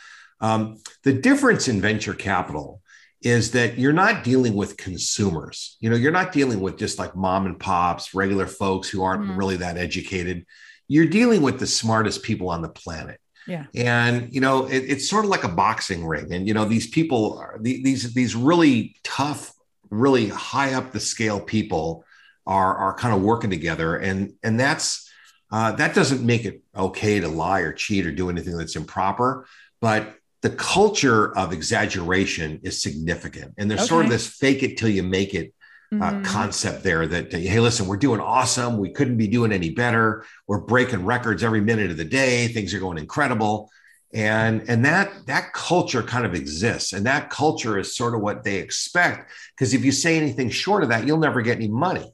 um, 0.43 0.77
the 1.05 1.13
difference 1.13 1.69
in 1.69 1.81
venture 1.81 2.15
capital 2.15 2.81
is 3.23 3.51
that 3.53 3.79
you're 3.79 3.93
not 3.93 4.23
dealing 4.25 4.55
with 4.55 4.77
consumers 4.77 5.77
you 5.81 5.89
know 5.89 5.97
you're 5.97 6.13
not 6.13 6.33
dealing 6.33 6.61
with 6.61 6.77
just 6.79 6.99
like 6.99 7.17
mom 7.17 7.47
and 7.47 7.59
pops 7.59 8.13
regular 8.15 8.47
folks 8.47 8.89
who 8.91 9.03
aren't 9.03 9.23
Mhm. 9.25 9.39
really 9.39 9.57
that 9.57 9.79
educated 9.79 10.45
you're 10.89 11.07
dealing 11.07 11.41
with 11.41 11.59
the 11.59 11.67
smartest 11.67 12.23
people 12.23 12.51
on 12.51 12.61
the 12.61 12.69
planet 12.69 13.19
Yeah. 13.46 13.64
and 13.74 14.33
you 14.35 14.40
know 14.40 14.66
it, 14.66 14.85
it's 14.87 15.09
sort 15.09 15.24
of 15.24 15.31
like 15.31 15.44
a 15.44 15.48
boxing 15.48 16.07
ring. 16.07 16.33
And 16.33 16.46
you 16.46 16.55
know 16.55 16.64
these 16.64 16.87
people 16.88 17.38
are 17.38 17.59
the- 17.61 17.83
these 17.83 18.12
these 18.14 18.37
really 18.37 18.96
tough 19.03 19.53
really 19.90 20.29
high 20.29 20.74
up 20.74 20.92
the 20.92 21.00
scale 21.00 21.40
people 21.40 22.05
are 22.46 22.76
are 22.76 22.94
kind 22.94 23.14
of 23.14 23.22
working 23.22 23.50
together. 23.50 23.96
And 23.96 24.35
and 24.42 24.59
that's 24.59 25.09
uh, 25.53 25.72
that 25.72 25.94
doesn't 25.94 26.24
make 26.24 26.44
it 26.44 26.62
okay 26.76 27.18
to 27.18 27.29
lie 27.29 27.61
or 27.61 27.72
cheat 27.72 28.07
or 28.07 28.12
do 28.12 28.31
anything 28.31 28.57
that's 28.57 28.76
improper. 28.76 29.46
But 29.81 30.14
the 30.42 30.50
culture 30.50 31.37
of 31.37 31.53
exaggeration 31.53 32.61
is 32.62 32.81
significant. 32.83 33.55
And 33.59 33.70
there's 33.70 33.88
sort 33.88 34.05
of 34.05 34.11
this 34.11 34.26
fake 34.26 34.62
it 34.62 34.79
till 34.79 34.88
you 34.88 35.03
make 35.03 35.35
it 35.35 35.53
uh, 35.92 35.96
Mhm. 36.12 36.24
concept 36.24 36.85
there 36.85 37.05
that 37.07 37.35
uh, 37.35 37.38
hey 37.38 37.59
listen 37.59 37.87
we're 37.87 37.96
doing 37.96 38.20
awesome. 38.20 38.79
We 38.79 38.90
couldn't 38.90 39.16
be 39.16 39.26
doing 39.26 39.50
any 39.53 39.70
better. 39.70 40.24
We're 40.46 40.61
breaking 40.61 41.05
records 41.05 41.42
every 41.42 41.61
minute 41.61 41.90
of 41.90 41.96
the 41.96 42.05
day. 42.05 42.46
Things 42.48 42.72
are 42.74 42.79
going 42.79 42.98
incredible. 42.98 43.70
And 44.12 44.62
and 44.68 44.85
that 44.85 45.11
that 45.26 45.53
culture 45.53 46.03
kind 46.03 46.24
of 46.24 46.35
exists. 46.35 46.92
And 46.92 47.07
that 47.07 47.29
culture 47.31 47.76
is 47.79 47.96
sort 47.96 48.14
of 48.14 48.20
what 48.20 48.44
they 48.44 48.57
expect. 48.57 49.33
Because 49.57 49.74
if 49.74 49.85
you 49.85 49.90
say 49.90 50.16
anything 50.16 50.48
short 50.50 50.83
of 50.85 50.90
that 50.90 51.07
you'll 51.07 51.18
never 51.18 51.42
get 51.42 51.57
any 51.57 51.68
money. 51.68 52.12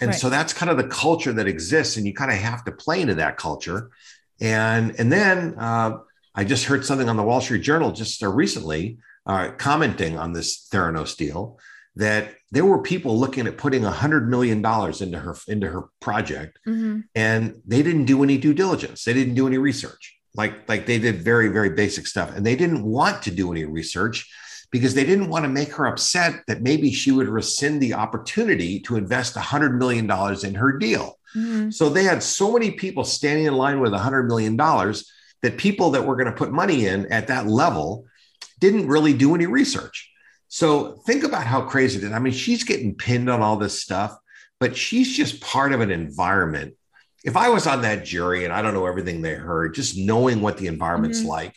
And 0.00 0.10
Right. 0.10 0.18
so 0.18 0.30
that's 0.30 0.54
kind 0.54 0.70
of 0.70 0.78
the 0.78 0.88
culture 0.88 1.32
that 1.34 1.46
exists, 1.46 1.96
and 1.98 2.06
you 2.06 2.14
kind 2.14 2.30
of 2.32 2.38
have 2.38 2.64
to 2.64 2.72
play 2.72 3.02
into 3.02 3.16
that 3.16 3.36
culture. 3.36 3.90
And 4.40 4.94
and 4.98 5.12
then 5.12 5.54
uh, 5.58 5.98
I 6.34 6.44
just 6.44 6.64
heard 6.64 6.84
something 6.86 7.10
on 7.10 7.18
the 7.18 7.22
Wall 7.22 7.42
Street 7.42 7.62
Journal 7.62 7.92
just 7.92 8.22
uh, 8.22 8.28
recently 8.28 8.96
uh, 9.26 9.50
commenting 9.58 10.18
on 10.18 10.32
this 10.32 10.66
Theranos 10.72 11.14
deal 11.14 11.58
that 11.96 12.34
there 12.50 12.64
were 12.64 12.80
people 12.82 13.18
looking 13.18 13.46
at 13.46 13.58
putting 13.58 13.84
a 13.84 13.90
hundred 13.90 14.28
million 14.28 14.62
dollars 14.62 15.00
into 15.02 15.18
her 15.18 15.36
into 15.48 15.68
her 15.68 15.84
project, 16.00 16.58
Mhm. 16.66 17.04
and 17.14 17.60
they 17.66 17.82
didn't 17.82 18.06
do 18.06 18.22
any 18.22 18.38
due 18.38 18.54
diligence. 18.54 19.04
They 19.04 19.12
didn't 19.14 19.34
do 19.34 19.46
any 19.46 19.58
research. 19.58 20.16
Like 20.34 20.68
like 20.68 20.86
they 20.86 20.98
did 20.98 21.22
very 21.22 21.48
very 21.48 21.70
basic 21.70 22.06
stuff, 22.06 22.34
and 22.34 22.44
they 22.46 22.56
didn't 22.56 22.82
want 22.84 23.22
to 23.24 23.30
do 23.30 23.52
any 23.52 23.64
research 23.64 24.30
because 24.70 24.94
they 24.94 25.04
didn't 25.04 25.28
want 25.28 25.44
to 25.44 25.50
make 25.50 25.72
her 25.74 25.86
upset 25.86 26.40
that 26.46 26.62
maybe 26.62 26.90
she 26.90 27.10
would 27.10 27.28
rescind 27.28 27.82
the 27.82 27.92
opportunity 27.92 28.80
to 28.80 28.96
invest 28.96 29.36
a 29.36 29.40
hundred 29.40 29.78
million 29.78 30.06
dollars 30.06 30.44
in 30.44 30.54
her 30.54 30.72
deal. 30.78 31.18
Mhm. 31.36 31.72
So 31.74 31.90
they 31.90 32.04
had 32.04 32.22
so 32.22 32.52
many 32.52 32.70
people 32.70 33.04
standing 33.04 33.44
in 33.46 33.54
line 33.54 33.80
with 33.80 33.92
a 33.92 33.98
hundred 33.98 34.24
million 34.28 34.56
dollars 34.56 35.10
that 35.42 35.58
people 35.58 35.90
that 35.90 36.06
were 36.06 36.16
going 36.16 36.26
to 36.32 36.32
put 36.32 36.52
money 36.52 36.86
in 36.86 37.04
at 37.12 37.26
that 37.26 37.46
level 37.48 38.06
didn't 38.60 38.86
really 38.86 39.12
do 39.12 39.34
any 39.34 39.44
research. 39.46 40.08
So 40.54 41.00
think 41.06 41.24
about 41.24 41.46
how 41.46 41.62
crazy 41.62 41.96
it 41.96 42.04
is. 42.04 42.12
I 42.12 42.18
mean, 42.18 42.34
she's 42.34 42.62
getting 42.62 42.94
pinned 42.94 43.30
on 43.30 43.40
all 43.40 43.56
this 43.56 43.80
stuff, 43.80 44.14
but 44.60 44.76
she's 44.76 45.16
just 45.16 45.40
part 45.40 45.72
of 45.72 45.80
an 45.80 45.90
environment. 45.90 46.74
If 47.24 47.38
I 47.38 47.48
was 47.48 47.66
on 47.66 47.80
that 47.82 48.04
jury 48.04 48.44
and 48.44 48.52
I 48.52 48.60
don't 48.60 48.74
know 48.74 48.84
everything 48.84 49.22
they 49.22 49.32
heard, 49.32 49.74
just 49.74 49.96
knowing 49.96 50.42
what 50.42 50.58
the 50.58 50.66
environment's 50.66 51.22
Mhm. 51.22 51.28
like, 51.28 51.56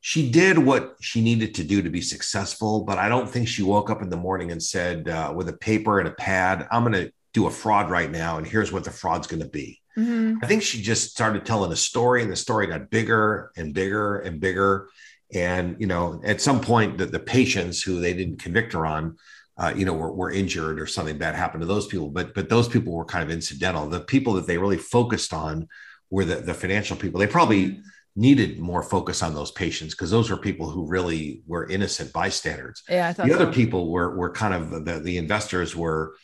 she 0.00 0.28
did 0.28 0.58
what 0.58 0.96
she 1.00 1.20
needed 1.20 1.54
to 1.54 1.62
do 1.62 1.82
to 1.82 1.88
be 1.88 2.00
successful. 2.00 2.82
But 2.82 2.98
I 2.98 3.08
don't 3.08 3.30
think 3.30 3.46
she 3.46 3.62
woke 3.62 3.90
up 3.90 4.02
in 4.02 4.10
the 4.10 4.16
morning 4.16 4.50
and 4.50 4.60
said, 4.60 5.08
uh, 5.08 5.32
with 5.32 5.48
a 5.48 5.52
paper 5.52 6.00
and 6.00 6.08
a 6.08 6.14
pad, 6.14 6.66
I'm 6.72 6.82
going 6.82 6.94
to 6.94 7.12
do 7.32 7.46
a 7.46 7.50
fraud 7.50 7.90
right 7.90 8.10
now. 8.10 8.38
And 8.38 8.46
here's 8.46 8.72
what 8.72 8.82
the 8.82 8.90
fraud's 8.90 9.28
going 9.28 9.42
to 9.42 9.48
be. 9.48 9.80
Mhm. 9.96 10.38
I 10.42 10.48
think 10.48 10.64
she 10.64 10.82
just 10.82 11.12
started 11.12 11.46
telling 11.46 11.70
a 11.70 11.76
story, 11.76 12.24
and 12.24 12.32
the 12.32 12.36
story 12.36 12.66
got 12.66 12.90
bigger 12.90 13.52
and 13.56 13.72
bigger 13.72 14.18
and 14.18 14.40
bigger. 14.40 14.88
And 15.34 15.76
you 15.80 15.86
know, 15.86 16.20
at 16.24 16.40
some 16.40 16.60
point, 16.60 16.98
the, 16.98 17.06
the 17.06 17.18
patients 17.18 17.82
who 17.82 18.00
they 18.00 18.14
didn't 18.14 18.38
convict 18.40 18.72
her 18.72 18.86
on, 18.86 19.16
uh, 19.58 19.72
you 19.76 19.84
know, 19.84 19.92
were, 19.94 20.12
were 20.12 20.30
injured 20.30 20.80
or 20.80 20.86
something 20.86 21.18
bad 21.18 21.34
happened 21.34 21.62
to 21.62 21.66
those 21.66 21.86
people. 21.86 22.10
But 22.10 22.34
but 22.34 22.48
those 22.48 22.68
people 22.68 22.92
were 22.92 23.04
kind 23.04 23.24
of 23.24 23.30
incidental. 23.30 23.88
The 23.88 24.00
people 24.00 24.34
that 24.34 24.46
they 24.46 24.58
really 24.58 24.78
focused 24.78 25.32
on 25.32 25.68
were 26.10 26.24
the, 26.24 26.36
the 26.36 26.54
financial 26.54 26.96
people. 26.96 27.18
They 27.20 27.26
probably 27.26 27.80
needed 28.16 28.60
more 28.60 28.82
focus 28.82 29.22
on 29.24 29.34
those 29.34 29.50
patients 29.50 29.92
because 29.94 30.10
those 30.10 30.30
were 30.30 30.36
people 30.36 30.70
who 30.70 30.86
really 30.86 31.42
were 31.48 31.68
innocent 31.68 32.12
bystanders 32.12 32.82
Yeah, 32.88 33.08
I 33.08 33.12
thought 33.12 33.26
the 33.26 33.34
other 33.34 33.52
people 33.52 33.90
were 33.90 34.16
were 34.16 34.30
kind 34.30 34.54
of 34.54 34.84
the, 34.84 35.00
the 35.00 35.18
investors 35.18 35.74
were 35.74 36.14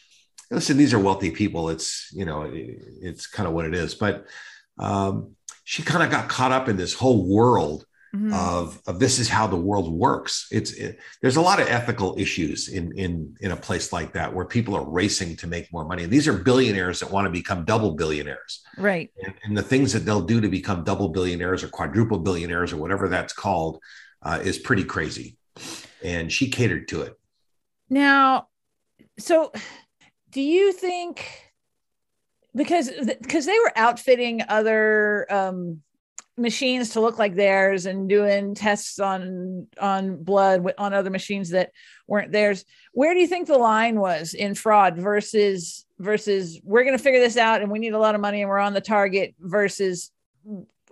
listen 0.50 0.76
these 0.76 0.94
are 0.94 0.98
wealthy 0.98 1.30
people 1.30 1.68
it's 1.70 2.08
you 2.12 2.24
know 2.24 2.42
it- 2.42 2.78
it's 3.02 3.26
kind 3.26 3.48
of 3.48 3.54
what 3.54 3.66
it 3.66 3.74
is 3.74 3.94
but 3.94 4.26
um, 4.78 5.34
she 5.64 5.82
kind 5.82 6.02
of 6.02 6.10
got 6.10 6.28
caught 6.28 6.52
up 6.52 6.68
in 6.68 6.76
this 6.76 6.94
whole 6.94 7.28
world 7.28 7.84
Mhm. 8.14 8.32
of 8.34 8.82
of 8.86 8.98
this 8.98 9.20
is 9.20 9.28
how 9.28 9.46
the 9.46 9.56
world 9.56 9.92
works. 9.92 10.48
It's 10.50 10.72
it, 10.72 10.98
there's 11.22 11.36
a 11.36 11.40
lot 11.40 11.60
of 11.60 11.68
ethical 11.68 12.18
issues 12.18 12.68
in 12.68 12.90
in 12.98 13.36
in 13.40 13.52
a 13.52 13.56
place 13.56 13.92
like 13.92 14.14
that 14.14 14.34
where 14.34 14.44
people 14.44 14.74
are 14.74 14.84
racing 14.84 15.36
to 15.36 15.46
make 15.46 15.72
more 15.72 15.84
money. 15.84 16.02
And 16.02 16.12
these 16.12 16.26
are 16.26 16.32
billionaires 16.32 16.98
that 17.00 17.10
want 17.12 17.26
to 17.26 17.30
become 17.30 17.64
double 17.64 17.92
billionaires. 17.94 18.62
Right. 18.76 19.10
and, 19.24 19.34
and 19.44 19.56
the 19.56 19.62
things 19.62 19.92
that 19.92 20.00
they'll 20.00 20.22
do 20.26 20.40
to 20.40 20.48
become 20.48 20.82
double 20.82 21.10
billionaires 21.10 21.62
or 21.62 21.68
quadruple 21.68 22.18
billionaires 22.18 22.72
or 22.72 22.78
whatever 22.78 23.08
that's 23.08 23.32
called 23.32 23.80
uh, 24.22 24.40
is 24.42 24.58
pretty 24.58 24.84
crazy. 24.84 25.38
And 26.02 26.32
she 26.32 26.50
catered 26.50 26.88
to 26.88 27.02
it. 27.02 27.14
Now, 27.88 28.48
so 29.18 29.52
do 30.30 30.40
you 30.40 30.72
think 30.72 31.28
because 32.56 32.90
because 33.20 33.46
they 33.46 33.58
were 33.58 33.72
outfitting 33.76 34.42
other 34.48 35.26
um 35.30 35.82
machines 36.40 36.90
to 36.90 37.00
look 37.00 37.18
like 37.18 37.34
theirs 37.36 37.86
and 37.86 38.08
doing 38.08 38.54
tests 38.54 38.98
on 38.98 39.66
on 39.80 40.22
blood 40.22 40.64
on 40.78 40.94
other 40.94 41.10
machines 41.10 41.50
that 41.50 41.70
weren't 42.06 42.32
theirs 42.32 42.64
where 42.92 43.12
do 43.14 43.20
you 43.20 43.26
think 43.26 43.46
the 43.46 43.58
line 43.58 44.00
was 44.00 44.34
in 44.34 44.54
fraud 44.54 44.96
versus 44.96 45.84
versus 45.98 46.58
we're 46.64 46.84
going 46.84 46.96
to 46.96 47.02
figure 47.02 47.20
this 47.20 47.36
out 47.36 47.60
and 47.62 47.70
we 47.70 47.78
need 47.78 47.92
a 47.92 47.98
lot 47.98 48.14
of 48.14 48.20
money 48.20 48.40
and 48.40 48.48
we're 48.48 48.58
on 48.58 48.72
the 48.72 48.80
target 48.80 49.34
versus 49.38 50.10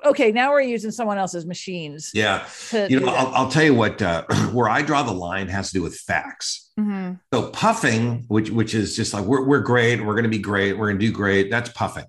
okay 0.04 0.30
now 0.30 0.50
we're 0.50 0.60
using 0.60 0.90
someone 0.90 1.18
else's 1.18 1.46
machines 1.46 2.10
yeah 2.14 2.46
you 2.90 3.00
know. 3.00 3.08
I'll, 3.08 3.34
I'll 3.34 3.50
tell 3.50 3.64
you 3.64 3.74
what 3.74 4.00
uh, 4.02 4.24
where 4.52 4.68
i 4.68 4.82
draw 4.82 5.02
the 5.02 5.12
line 5.12 5.48
has 5.48 5.68
to 5.68 5.74
do 5.74 5.82
with 5.82 5.96
facts 5.96 6.66
Mhm. 6.78 7.18
so 7.34 7.50
puffing 7.50 8.24
which 8.28 8.50
which 8.50 8.72
is 8.72 8.94
just 8.94 9.12
like 9.12 9.24
we're, 9.24 9.44
we're 9.44 9.58
great 9.60 10.00
we're 10.00 10.14
going 10.14 10.22
to 10.22 10.28
be 10.30 10.38
great 10.38 10.74
we're 10.78 10.86
going 10.86 11.00
to 11.00 11.04
do 11.06 11.10
great 11.10 11.50
that's 11.50 11.70
puffing 11.70 12.04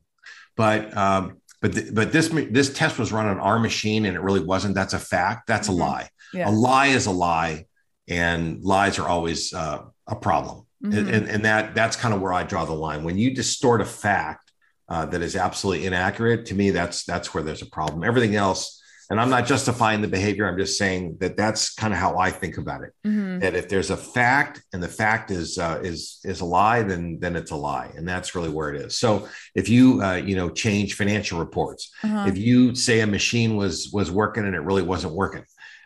but 0.55 0.95
um 0.95 1.38
but 1.61 1.73
th- 1.73 1.93
but 1.93 2.11
this 2.11 2.29
this 2.51 2.71
test 2.73 2.97
was 2.99 3.11
run 3.11 3.27
on 3.27 3.39
our 3.39 3.59
machine 3.59 4.05
and 4.05 4.15
it 4.15 4.21
really 4.21 4.39
wasn't 4.43 4.75
that's 4.75 4.93
a 4.93 4.99
fact 4.99 5.47
that's 5.47 5.67
Mhm. 5.67 5.71
a 5.71 5.75
lie 5.75 6.09
Yeah. 6.33 6.49
a 6.49 6.51
lie 6.51 6.87
is 6.87 7.05
a 7.05 7.11
lie 7.11 7.65
and 8.07 8.63
lies 8.63 8.97
are 8.99 9.07
always 9.07 9.53
uh, 9.53 9.79
a 10.07 10.15
problem 10.15 10.65
Mhm. 10.83 10.97
and, 10.97 11.09
and, 11.09 11.27
and 11.27 11.45
that 11.45 11.75
that's 11.75 11.95
kind 11.95 12.13
of 12.13 12.21
where 12.21 12.33
I 12.33 12.43
draw 12.43 12.65
the 12.65 12.73
line. 12.73 13.03
When 13.03 13.17
you 13.17 13.33
distort 13.35 13.81
a 13.81 13.85
fact 13.85 14.51
uh, 14.87 15.05
that 15.07 15.21
is 15.21 15.35
absolutely 15.35 15.85
inaccurate, 15.85 16.47
to 16.47 16.55
me, 16.55 16.71
that's 16.71 17.03
that's 17.03 17.31
where 17.33 17.43
there's 17.43 17.61
a 17.61 17.65
problem. 17.67 18.03
Everything 18.03 18.35
else, 18.35 18.78
and 19.09 19.19
I'm 19.19 19.29
not 19.29 19.47
justifying 19.47 20.01
the 20.01 20.07
behavior. 20.07 20.47
I'm 20.47 20.57
just 20.57 20.77
saying 20.77 21.17
that 21.19 21.35
that's 21.35 21.73
kind 21.73 21.93
of 21.93 21.99
how 21.99 22.17
I 22.17 22.29
think 22.29 22.57
about 22.57 22.83
it. 22.83 22.91
Mhm. 23.05 23.41
That 23.41 23.55
if 23.55 23.67
there's 23.67 23.89
a 23.89 23.97
fact 23.97 24.61
and 24.73 24.83
the 24.83 24.87
fact 24.87 25.31
is 25.31 25.57
uh, 25.57 25.79
is 25.83 26.19
is 26.23 26.41
a 26.41 26.45
lie, 26.45 26.83
then 26.83 27.17
then 27.19 27.35
it's 27.35 27.51
a 27.51 27.55
lie, 27.55 27.91
and 27.97 28.07
that's 28.07 28.35
really 28.35 28.49
where 28.49 28.73
it 28.73 28.81
is. 28.85 28.97
So 28.97 29.27
if 29.55 29.67
you 29.69 30.01
uh, 30.03 30.15
you 30.15 30.35
know 30.35 30.49
change 30.49 30.93
financial 30.95 31.39
reports, 31.39 31.91
Uh-huh. 32.03 32.25
if 32.27 32.37
you 32.37 32.75
say 32.75 32.99
a 33.01 33.07
machine 33.07 33.55
was 33.55 33.89
was 33.91 34.11
working 34.11 34.45
and 34.45 34.55
it 34.55 34.61
really 34.61 34.83
wasn't 34.83 35.13
working, 35.13 35.43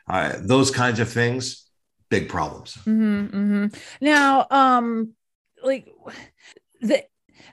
uh, 0.10 0.34
those 0.42 0.70
kinds 0.72 1.00
of 1.00 1.10
things, 1.10 1.70
big 2.10 2.28
problems. 2.30 2.76
hmm 2.84 3.26
hmm 3.28 3.66
Now, 4.02 4.48
um, 4.52 5.14
like 5.64 5.88
the 6.82 7.04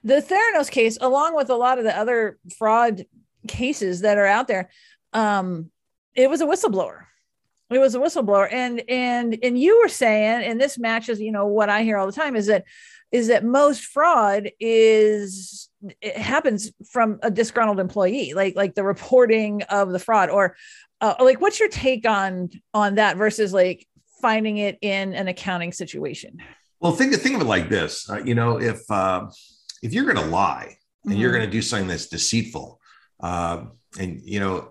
the 0.03 0.21
Theranos 0.23 0.71
case, 0.71 0.99
along 1.01 1.37
with 1.37 1.51
a 1.51 1.55
lot 1.57 1.79
of 1.79 1.85
the 1.85 1.97
other 1.97 2.39
fraud 2.59 3.05
cases 3.49 4.01
that 4.01 4.19
are 4.19 4.27
out 4.27 4.49
there, 4.49 4.69
um, 5.13 5.71
it 6.15 6.29
was 6.29 6.41
a 6.41 6.47
whistleblower. 6.47 7.05
It 7.71 7.79
was 7.79 7.95
a 7.95 7.99
whistleblower, 8.01 8.49
and 8.53 8.83
and 8.89 9.39
and 9.43 9.59
you 9.61 9.81
were 9.81 9.89
saying, 9.89 10.43
and 10.45 10.61
this 10.61 10.77
matches, 10.79 11.21
you 11.21 11.31
know, 11.33 11.47
what 11.47 11.69
I 11.69 11.83
hear 11.83 11.97
all 11.99 12.07
the 12.07 12.13
time 12.13 12.35
is 12.35 12.47
that 12.47 12.65
is 13.13 13.29
that 13.29 13.45
most 13.45 13.85
fraud 13.85 14.51
is 14.61 15.69
it 16.01 16.17
happens 16.17 16.73
from 16.91 17.19
a 17.23 17.31
disgruntled 17.31 17.79
employee, 17.81 18.33
like 18.35 18.57
like 18.57 18.75
the 18.75 18.83
reporting 18.85 19.63
of 19.65 19.93
the 19.93 20.01
fraud, 20.01 20.31
or 20.31 20.57
uh, 21.01 21.15
like 21.21 21.41
what's 21.41 21.61
your 21.61 21.69
take 21.69 22.09
on 22.09 22.51
on 22.75 22.97
that 22.97 23.17
versus 23.17 23.53
like 23.53 23.87
finding 24.21 24.59
it 24.59 24.77
in 24.83 25.15
an 25.15 25.29
accounting 25.29 25.73
situation? 25.73 26.39
Well, 26.81 26.93
think 26.93 27.15
think 27.15 27.37
of 27.37 27.43
it 27.43 27.47
like 27.47 27.69
this. 27.69 28.11
Uh, 28.11 28.21
you 28.25 28.35
know, 28.35 28.61
if 28.61 28.81
uh, 28.91 29.29
if 29.81 29.93
you're 29.93 30.13
going 30.13 30.17
to 30.25 30.31
lie 30.31 30.77
and 31.05 31.19
you're 31.19 31.31
Mhm. 31.31 31.35
going 31.35 31.47
to 31.47 31.51
do 31.53 31.63
something 31.63 31.87
that's 31.89 32.07
deceitful, 32.07 32.81
uh, 33.23 33.65
and 33.99 34.21
you 34.25 34.41
know, 34.41 34.71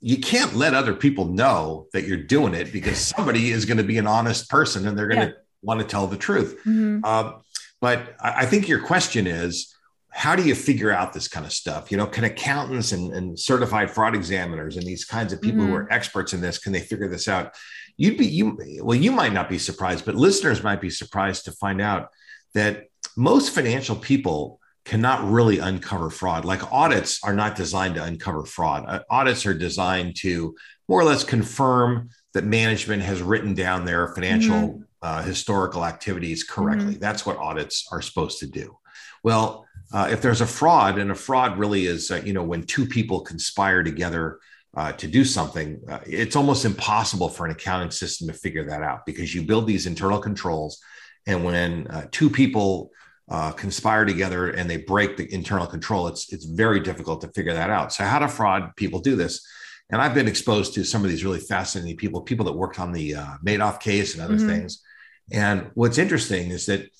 you 0.00 0.18
can't 0.18 0.54
let 0.54 0.74
other 0.74 0.94
people 0.94 1.26
know 1.26 1.86
that 1.92 2.04
you're 2.06 2.22
doing 2.22 2.54
it 2.54 2.72
because 2.72 2.98
somebody 3.16 3.50
is 3.50 3.64
going 3.64 3.78
to 3.78 3.84
be 3.84 3.98
an 3.98 4.06
honest 4.06 4.48
person 4.48 4.86
and 4.86 4.96
they're 4.98 5.08
going 5.08 5.28
to 5.28 5.34
want 5.62 5.80
to 5.80 5.86
tell 5.86 6.06
the 6.06 6.16
truth. 6.16 6.58
Mhm. 6.64 7.00
Uh, 7.02 7.32
but 7.80 8.14
I, 8.20 8.42
I 8.42 8.46
think 8.46 8.68
your 8.68 8.80
question 8.80 9.26
is, 9.26 9.74
how 10.10 10.34
do 10.34 10.42
you 10.42 10.54
figure 10.54 10.90
out 10.90 11.12
this 11.12 11.28
kind 11.28 11.44
of 11.46 11.52
stuff? 11.52 11.90
You 11.92 11.96
know, 11.96 12.06
can 12.06 12.24
accountants 12.24 12.92
and, 12.92 13.12
and 13.12 13.38
certified 13.38 13.90
fraud 13.90 14.14
examiners 14.14 14.76
and 14.76 14.84
these 14.86 15.04
kinds 15.04 15.32
of 15.32 15.40
people 15.40 15.64
who 15.64 15.72
Mhm. 15.72 15.76
are 15.86 15.92
experts 15.92 16.32
in 16.32 16.40
this, 16.40 16.58
can 16.58 16.72
they 16.72 16.80
figure 16.80 17.08
this 17.08 17.28
out? 17.28 17.54
You'd 17.96 18.16
be 18.16 18.26
you 18.26 18.58
well, 18.82 18.96
you 18.96 19.12
might 19.12 19.32
not 19.32 19.48
be 19.48 19.58
surprised, 19.58 20.04
but 20.04 20.14
listeners 20.14 20.62
might 20.62 20.80
be 20.80 20.90
surprised 20.90 21.44
to 21.44 21.52
find 21.52 21.80
out 21.80 22.08
that 22.54 22.84
most 23.16 23.50
financial 23.54 23.96
people 23.96 24.60
cannot 24.84 25.28
really 25.30 25.58
uncover 25.58 26.10
fraud. 26.10 26.44
Like 26.44 26.72
audits 26.72 27.22
are 27.22 27.34
not 27.34 27.56
designed 27.56 27.96
to 27.96 28.04
uncover 28.04 28.44
fraud. 28.44 28.84
Uh, 28.86 29.00
audits 29.10 29.44
are 29.46 29.54
designed 29.54 30.16
to 30.16 30.54
more 30.88 31.00
or 31.00 31.04
less 31.04 31.24
confirm 31.24 32.08
that 32.34 32.44
management 32.44 33.02
has 33.02 33.20
written 33.20 33.54
down 33.54 33.84
their 33.84 34.08
financial 34.08 34.82
uh, 35.02 35.22
historical 35.22 35.84
activities 35.84 36.44
correctly. 36.44 36.94
That's 36.94 37.24
what 37.24 37.36
audits 37.36 37.86
are 37.92 38.02
supposed 38.02 38.38
to 38.40 38.46
do. 38.46 38.76
Well, 39.22 39.66
uh, 39.92 40.08
if 40.10 40.20
there's 40.20 40.40
a 40.40 40.46
fraud, 40.46 40.98
and 40.98 41.10
a 41.10 41.14
fraud 41.14 41.58
really 41.58 41.86
is, 41.86 42.10
uh, 42.10 42.20
you 42.24 42.32
know, 42.32 42.42
when 42.42 42.62
two 42.64 42.86
people 42.86 43.20
conspire 43.20 43.82
together 43.82 44.38
uh, 44.76 44.92
to 44.92 45.06
do 45.06 45.24
something, 45.24 45.80
uh, 45.88 46.00
it's 46.06 46.36
almost 46.36 46.64
impossible 46.64 47.28
for 47.28 47.46
an 47.46 47.52
accounting 47.52 47.90
system 47.90 48.28
to 48.28 48.34
figure 48.34 48.66
that 48.66 48.82
out 48.82 49.06
because 49.06 49.34
you 49.34 49.42
build 49.42 49.66
these 49.66 49.86
internal 49.86 50.18
controls, 50.18 50.80
and 51.26 51.44
when 51.44 51.86
uh, 51.88 52.06
two 52.10 52.28
people 52.28 52.90
uh, 53.30 53.52
conspire 53.52 54.04
together 54.04 54.50
and 54.50 54.68
they 54.68 54.78
break 54.78 55.16
the 55.16 55.32
internal 55.32 55.66
control, 55.66 56.08
it's 56.08 56.32
it's 56.32 56.44
very 56.44 56.80
difficult 56.80 57.20
to 57.20 57.28
figure 57.28 57.54
that 57.54 57.70
out. 57.70 57.92
So, 57.92 58.04
how 58.04 58.18
do 58.18 58.28
fraud 58.28 58.74
people 58.76 59.00
do 59.00 59.16
this? 59.16 59.46
And 59.90 60.02
I've 60.02 60.14
been 60.14 60.28
exposed 60.28 60.74
to 60.74 60.84
some 60.84 61.02
of 61.02 61.10
these 61.10 61.24
really 61.24 61.40
fascinating 61.40 61.96
people, 61.96 62.20
people 62.20 62.44
that 62.46 62.52
worked 62.52 62.78
on 62.78 62.92
the 62.92 63.16
uh, 63.16 63.26
Madoff 63.44 63.80
case 63.80 64.14
and 64.14 64.22
other 64.22 64.36
Mhm. 64.36 64.46
things. 64.46 64.82
And 65.30 65.70
what's 65.74 65.98
interesting 65.98 66.50
is 66.50 66.66
that 66.66 66.90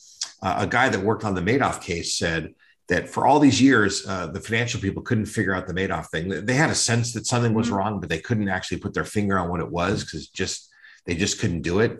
uh, 0.43 0.57
a 0.59 0.67
guy 0.67 0.89
that 0.89 1.01
worked 1.01 1.25
on 1.25 1.35
the 1.35 1.41
Madoff 1.41 1.83
case 1.83 2.17
said 2.17 2.55
that 2.89 3.09
for 3.09 3.27
all 3.27 3.39
these 3.39 3.61
years, 3.61 4.07
uh, 4.07 4.29
the 4.29 4.41
financial 4.41 4.81
people 4.81 5.03
couldn't 5.03 5.27
figure 5.27 5.55
out 5.55 5.67
the 5.67 5.75
Madoff 5.75 6.09
thing. 6.09 6.29
They 6.29 6.55
had 6.55 6.71
a 6.71 6.75
sense 6.75 7.13
that 7.13 7.27
something 7.27 7.53
was 7.53 7.67
mm-hmm. 7.67 7.77
wrong, 7.77 8.01
but 8.01 8.09
they 8.09 8.21
couldn't 8.21 8.49
actually 8.49 8.79
put 8.79 8.95
their 8.95 9.05
finger 9.05 9.39
on 9.39 9.51
what 9.51 9.61
it 9.61 9.71
was 9.71 10.05
because 10.05 10.29
just 10.29 10.71
they 11.05 11.15
just 11.15 11.39
couldn't 11.39 11.63
do 11.63 11.81
it. 11.81 11.99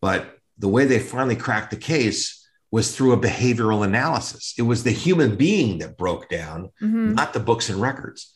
But 0.00 0.38
the 0.58 0.68
way 0.68 0.84
they 0.84 0.98
finally 1.00 1.36
cracked 1.36 1.70
the 1.70 1.76
case 1.76 2.37
was 2.70 2.94
through 2.94 3.12
a 3.12 3.18
behavioral 3.18 3.84
analysis. 3.84 4.54
It 4.58 4.62
was 4.62 4.82
the 4.82 4.90
human 4.90 5.36
being 5.36 5.78
that 5.78 5.96
broke 5.96 6.28
down, 6.28 6.70
mm-hmm. 6.82 7.14
not 7.14 7.32
the 7.32 7.40
books 7.40 7.68
and 7.68 7.80
records. 7.80 8.32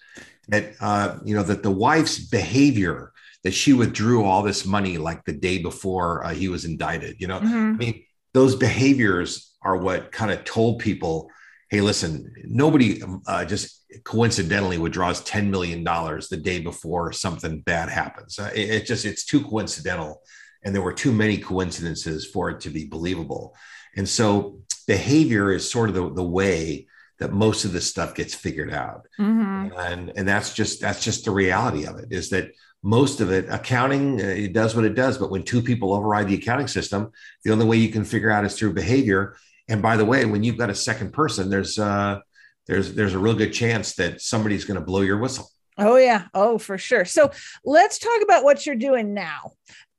That 0.49 0.75
uh, 0.81 1.19
you 1.25 1.35
know 1.35 1.43
that 1.45 1.63
the 1.63 1.71
wife's 1.71 2.19
behavior 2.19 3.13
that 3.45 3.53
she 3.53 3.73
withdrew 3.73 4.25
all 4.25 4.43
this 4.43 4.65
money 4.65 4.99
like 4.99 5.25
the 5.25 5.33
day 5.33 5.59
before 5.59 6.25
uh, 6.25 6.35
he 6.35 6.49
was 6.49 6.65
indicted. 6.65 7.17
You 7.21 7.29
know, 7.29 7.39
mm-hmm. 7.39 7.55
I 7.55 7.73
mean, 7.73 8.05
those 8.35 8.57
behaviors 8.57 9.55
are 9.63 9.77
what 9.77 10.11
kind 10.13 10.31
of 10.31 10.45
told 10.45 10.81
people 10.81 11.31
hey, 11.73 11.81
listen, 11.81 12.31
nobody 12.45 13.03
uh, 13.27 13.47
just 13.47 13.83
coincidentally 14.05 14.77
withdraws 14.77 15.25
$10 15.25 15.49
million 15.49 15.83
the 15.83 16.39
day 16.41 16.61
before 16.61 17.13
something 17.13 17.61
bad 17.61 17.89
happens. 17.89 18.39
Uh, 18.39 18.51
it, 18.55 18.69
it, 18.69 18.87
just, 18.87 19.07
it's 19.07 19.25
too 19.25 19.43
coincidental. 19.43 20.21
And 20.63 20.75
there 20.75 20.83
were 20.83 20.93
too 20.93 21.13
many 21.13 21.39
coincidences 21.39 22.27
for 22.27 22.51
it 22.51 22.61
to 22.61 22.69
be 22.69 22.85
believable. 22.85 23.57
And 23.97 24.09
so 24.09 24.61
behavior 24.87 25.53
is 25.53 25.71
sort 25.71 25.89
of 25.89 25.95
the, 25.95 26.13
the 26.13 26.25
way 26.25 26.87
that 27.19 27.33
most 27.33 27.65
of 27.65 27.73
this 27.73 27.89
stuff 27.89 28.15
gets 28.15 28.35
figured 28.35 28.73
out. 28.73 29.07
Mm-hmm. 29.19 29.79
And, 29.79 30.13
and 30.17 30.27
that's 30.27 30.55
just, 30.55 30.81
that's 30.81 31.05
just 31.05 31.25
the 31.25 31.31
reality 31.31 31.87
of 31.87 31.99
it 31.99 32.07
is 32.11 32.31
that 32.31 32.51
most 32.83 33.21
of 33.21 33.31
it 33.31 33.47
accounting 33.49 34.21
uh, 34.21 34.25
it 34.25 34.53
does 34.53 34.75
what 34.75 34.85
it 34.85 34.97
does 34.97 35.17
but 35.17 35.31
when 35.31 35.45
two 35.45 35.63
people 35.63 35.95
override 35.95 36.27
the 36.27 36.35
accounting 36.35 36.67
system 36.67 37.13
the 37.45 37.53
only 37.53 37.65
way 37.65 37.77
you 37.77 37.91
can 37.91 38.03
figure 38.03 38.29
out 38.29 38.45
is 38.45 38.59
through 38.59 38.73
behavior 38.73 39.37
and 39.69 39.81
by 39.81 39.97
the 39.97 40.05
way, 40.05 40.25
when 40.25 40.43
you've 40.43 40.59
got 40.59 40.71
a 40.71 40.75
second 40.75 41.13
person, 41.13 41.49
there's 41.49 41.79
uh, 41.79 42.21
there's 42.67 42.95
there's 42.95 43.15
a 43.15 43.19
real 43.19 43.35
good 43.35 43.53
chance 43.53 43.95
that 43.95 44.21
somebody's 44.21 44.65
going 44.65 44.79
to 44.79 44.85
blow 44.85 45.01
your 45.03 45.19
whistle. 45.19 45.51
Oh 45.79 45.97
yeah, 45.97 46.27
oh 46.35 46.59
for 46.59 46.79
sure. 46.79 47.05
So 47.05 47.31
let's 47.65 47.99
talk 47.99 48.23
about 48.23 48.45
what 48.45 48.67
you're 48.67 48.77
doing 48.77 49.15
now, 49.15 49.53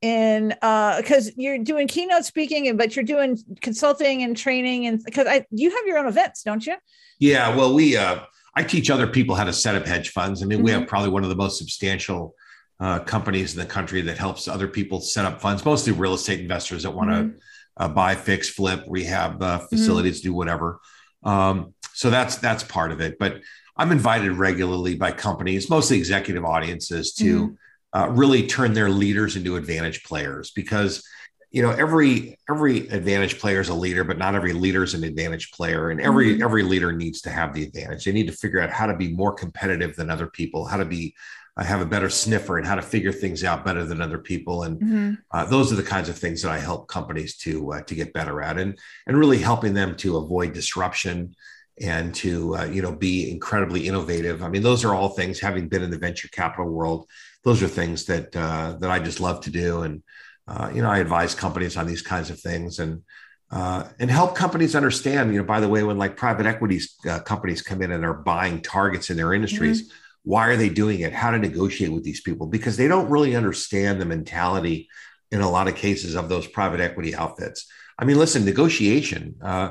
in 0.04 0.48
because 0.48 1.28
uh, 1.28 1.32
you're 1.36 1.58
doing 1.58 1.88
keynote 1.88 2.24
speaking, 2.24 2.76
but 2.76 2.94
you're 2.94 3.04
doing 3.04 3.38
consulting 3.60 4.22
and 4.22 4.36
training, 4.36 4.86
and 4.86 5.02
because 5.04 5.26
I 5.26 5.46
you 5.50 5.70
have 5.70 5.86
your 5.86 5.98
own 5.98 6.06
events, 6.06 6.42
don't 6.42 6.64
you? 6.66 6.76
Yeah, 7.18 7.54
well, 7.56 7.74
we 7.74 7.96
uh, 7.96 8.20
I 8.54 8.62
teach 8.62 8.90
other 8.90 9.06
people 9.06 9.34
how 9.34 9.44
to 9.44 9.52
set 9.52 9.74
up 9.74 9.86
hedge 9.86 10.10
funds. 10.10 10.42
I 10.42 10.46
mean, 10.46 10.58
mm-hmm. 10.58 10.64
we 10.64 10.70
have 10.70 10.82
mm-hmm. 10.82 10.88
probably 10.88 11.10
one 11.10 11.24
of 11.24 11.30
the 11.30 11.36
most 11.36 11.58
substantial 11.58 12.34
uh, 12.80 13.00
companies 13.00 13.54
in 13.54 13.60
the 13.60 13.66
country 13.66 14.00
that 14.02 14.18
helps 14.18 14.46
other 14.46 14.68
people 14.68 15.00
set 15.00 15.24
up 15.24 15.40
funds, 15.40 15.64
mostly 15.64 15.92
real 15.92 16.14
estate 16.14 16.40
investors 16.40 16.82
that 16.82 16.90
want 16.90 17.10
to. 17.10 17.16
Mm-hmm 17.16 17.38
uh, 17.76 17.88
buy, 17.88 18.14
fix, 18.14 18.48
flip, 18.48 18.84
rehab 18.88 19.42
uh, 19.42 19.58
mm-hmm. 19.58 19.66
facilities, 19.66 20.20
mm-hmm. 20.20 20.30
do 20.30 20.34
whatever. 20.34 20.80
Um, 21.22 21.74
so 21.92 22.10
that's 22.10 22.36
that's 22.36 22.62
part 22.62 22.92
of 22.92 23.00
it. 23.00 23.18
But 23.18 23.40
I'm 23.76 23.92
invited 23.92 24.32
regularly 24.32 24.94
by 24.94 25.12
companies, 25.12 25.70
mostly 25.70 25.98
executive 25.98 26.44
audiences, 26.44 27.14
to 27.14 27.24
mm-hmm. 27.24 27.54
Uh, 27.94 28.08
really 28.10 28.46
turn 28.46 28.72
their 28.74 28.90
leaders 28.90 29.36
into 29.36 29.56
advantage 29.56 30.02
players 30.04 30.50
because 30.50 31.02
you 31.50 31.62
know 31.62 31.70
every 31.70 32.36
every 32.50 32.88
advantage 32.88 33.38
player 33.38 33.60
is 33.60 33.68
a 33.68 33.74
leader 33.74 34.02
but 34.02 34.18
not 34.18 34.34
every 34.34 34.52
leader 34.52 34.82
is 34.82 34.94
an 34.94 35.04
advantage 35.04 35.52
player 35.52 35.90
and 35.90 36.00
every 36.00 36.34
mm-hmm. 36.34 36.42
every 36.42 36.64
leader 36.64 36.92
needs 36.92 37.20
to 37.20 37.30
have 37.30 37.54
the 37.54 37.62
advantage 37.62 38.04
they 38.04 38.12
need 38.12 38.26
to 38.26 38.32
figure 38.32 38.60
out 38.60 38.70
how 38.70 38.86
to 38.86 38.96
be 38.96 39.12
more 39.12 39.32
competitive 39.32 39.94
than 39.94 40.10
other 40.10 40.26
people 40.26 40.64
how 40.64 40.76
to 40.76 40.84
be 40.84 41.14
I 41.56 41.62
have 41.62 41.80
a 41.80 41.86
better 41.86 42.10
sniffer 42.10 42.58
and 42.58 42.66
how 42.66 42.74
to 42.74 42.82
figure 42.82 43.12
things 43.12 43.44
out 43.44 43.64
better 43.64 43.84
than 43.84 44.00
other 44.00 44.18
people. 44.18 44.64
And 44.64 44.80
mm-hmm. 44.80 45.12
uh, 45.30 45.44
those 45.44 45.72
are 45.72 45.76
the 45.76 45.84
kinds 45.84 46.08
of 46.08 46.18
things 46.18 46.42
that 46.42 46.50
I 46.50 46.58
help 46.58 46.88
companies 46.88 47.36
to 47.38 47.74
uh, 47.74 47.82
to 47.82 47.94
get 47.94 48.12
better 48.12 48.42
at, 48.42 48.58
and 48.58 48.76
and 49.06 49.16
really 49.16 49.38
helping 49.38 49.72
them 49.72 49.96
to 49.98 50.16
avoid 50.16 50.52
disruption 50.52 51.34
and 51.80 52.14
to 52.16 52.56
uh, 52.56 52.64
you 52.64 52.82
know 52.82 52.92
be 52.92 53.30
incredibly 53.30 53.86
innovative. 53.86 54.42
I 54.42 54.48
mean, 54.48 54.62
those 54.62 54.84
are 54.84 54.94
all 54.94 55.10
things. 55.10 55.38
Having 55.38 55.68
been 55.68 55.82
in 55.82 55.90
the 55.90 55.98
venture 55.98 56.28
capital 56.28 56.68
world, 56.68 57.06
those 57.44 57.62
are 57.62 57.68
things 57.68 58.04
that 58.06 58.34
uh, 58.34 58.76
that 58.80 58.90
I 58.90 58.98
just 58.98 59.20
love 59.20 59.42
to 59.42 59.50
do. 59.50 59.82
And 59.82 60.02
uh, 60.48 60.70
you 60.74 60.82
know, 60.82 60.90
I 60.90 60.98
advise 60.98 61.34
companies 61.34 61.76
on 61.76 61.86
these 61.86 62.02
kinds 62.02 62.30
of 62.30 62.40
things 62.40 62.78
and. 62.78 63.02
Uh, 63.50 63.86
and 64.00 64.10
help 64.10 64.34
companies 64.34 64.74
understand, 64.74 65.32
you 65.32 65.38
know, 65.38 65.46
by 65.46 65.60
the 65.60 65.68
way, 65.68 65.84
when 65.84 65.96
like 65.96 66.16
private 66.16 66.44
equities 66.44 66.96
companies 67.24 67.62
come 67.62 67.82
in 67.82 67.92
and 67.92 68.04
are 68.04 68.14
buying 68.14 68.60
targets 68.60 69.10
in 69.10 69.16
their 69.16 69.32
industries, 69.32 69.82
mm-hmm 69.82 69.96
why 70.24 70.46
are 70.48 70.56
they 70.56 70.68
doing 70.68 71.00
it 71.00 71.12
how 71.12 71.30
to 71.30 71.38
negotiate 71.38 71.92
with 71.92 72.02
these 72.02 72.20
people 72.20 72.46
because 72.46 72.76
they 72.76 72.88
don't 72.88 73.08
really 73.08 73.36
understand 73.36 74.00
the 74.00 74.04
mentality 74.04 74.88
in 75.30 75.40
a 75.40 75.50
lot 75.50 75.68
of 75.68 75.76
cases 75.76 76.14
of 76.14 76.28
those 76.28 76.46
private 76.46 76.80
equity 76.80 77.14
outfits 77.14 77.66
i 77.98 78.04
mean 78.04 78.18
listen 78.18 78.44
negotiation 78.44 79.36
uh, 79.42 79.70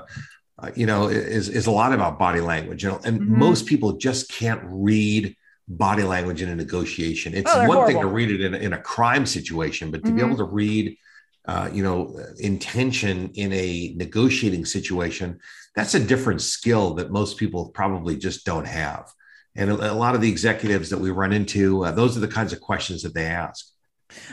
uh, 0.60 0.72
you 0.76 0.86
know 0.86 1.08
is, 1.08 1.50
is 1.50 1.68
a 1.68 1.72
lot 1.72 1.92
about 1.92 2.20
body 2.20 2.40
language 2.40 2.84
you 2.84 2.90
know, 2.90 3.02
and 3.04 3.20
mm-hmm. 3.20 3.40
most 3.40 3.66
people 3.66 3.94
just 3.94 4.32
can't 4.32 4.62
read 4.66 5.36
body 5.68 6.03
language 6.03 6.41
in 6.41 6.49
a 6.49 6.55
negotiation 6.55 7.34
it's 7.34 7.51
oh, 7.53 7.68
one 7.68 7.78
horrible. 7.78 7.88
thing 7.88 8.01
to 8.01 8.07
read 8.07 8.32
it 8.32 8.41
in, 8.41 8.53
in 8.53 8.74
a 8.74 8.82
crime 8.82 9.26
situation 9.26 9.91
but 9.91 10.03
to 10.03 10.09
mm-hmm. 10.09 10.18
be 10.18 10.24
able 10.24 10.38
to 10.38 10.43
read 10.43 10.97
uh, 11.45 11.70
you 11.72 11.84
know 11.84 12.18
intention 12.39 13.30
in 13.36 13.51
a 13.53 13.93
negotiating 13.95 14.66
situation 14.66 15.39
that's 15.76 15.93
a 15.93 15.99
different 15.99 16.41
skill 16.41 16.93
that 16.93 17.11
most 17.11 17.38
people 17.38 17.70
probably 17.70 18.18
just 18.18 18.45
don't 18.45 18.68
have 18.68 19.11
and 19.55 19.70
a, 19.70 19.93
lot 19.93 20.16
of 20.16 20.22
the 20.22 20.30
executives 20.30 20.89
that 20.89 20.99
we 20.99 21.11
run 21.11 21.32
into, 21.32 21.86
uh, 21.86 21.91
those 21.91 22.18
are 22.18 22.22
the 22.22 22.28
kinds 22.28 22.53
of 22.53 22.61
questions 22.61 23.03
that 23.03 23.14
they 23.14 23.26
ask. 23.26 23.68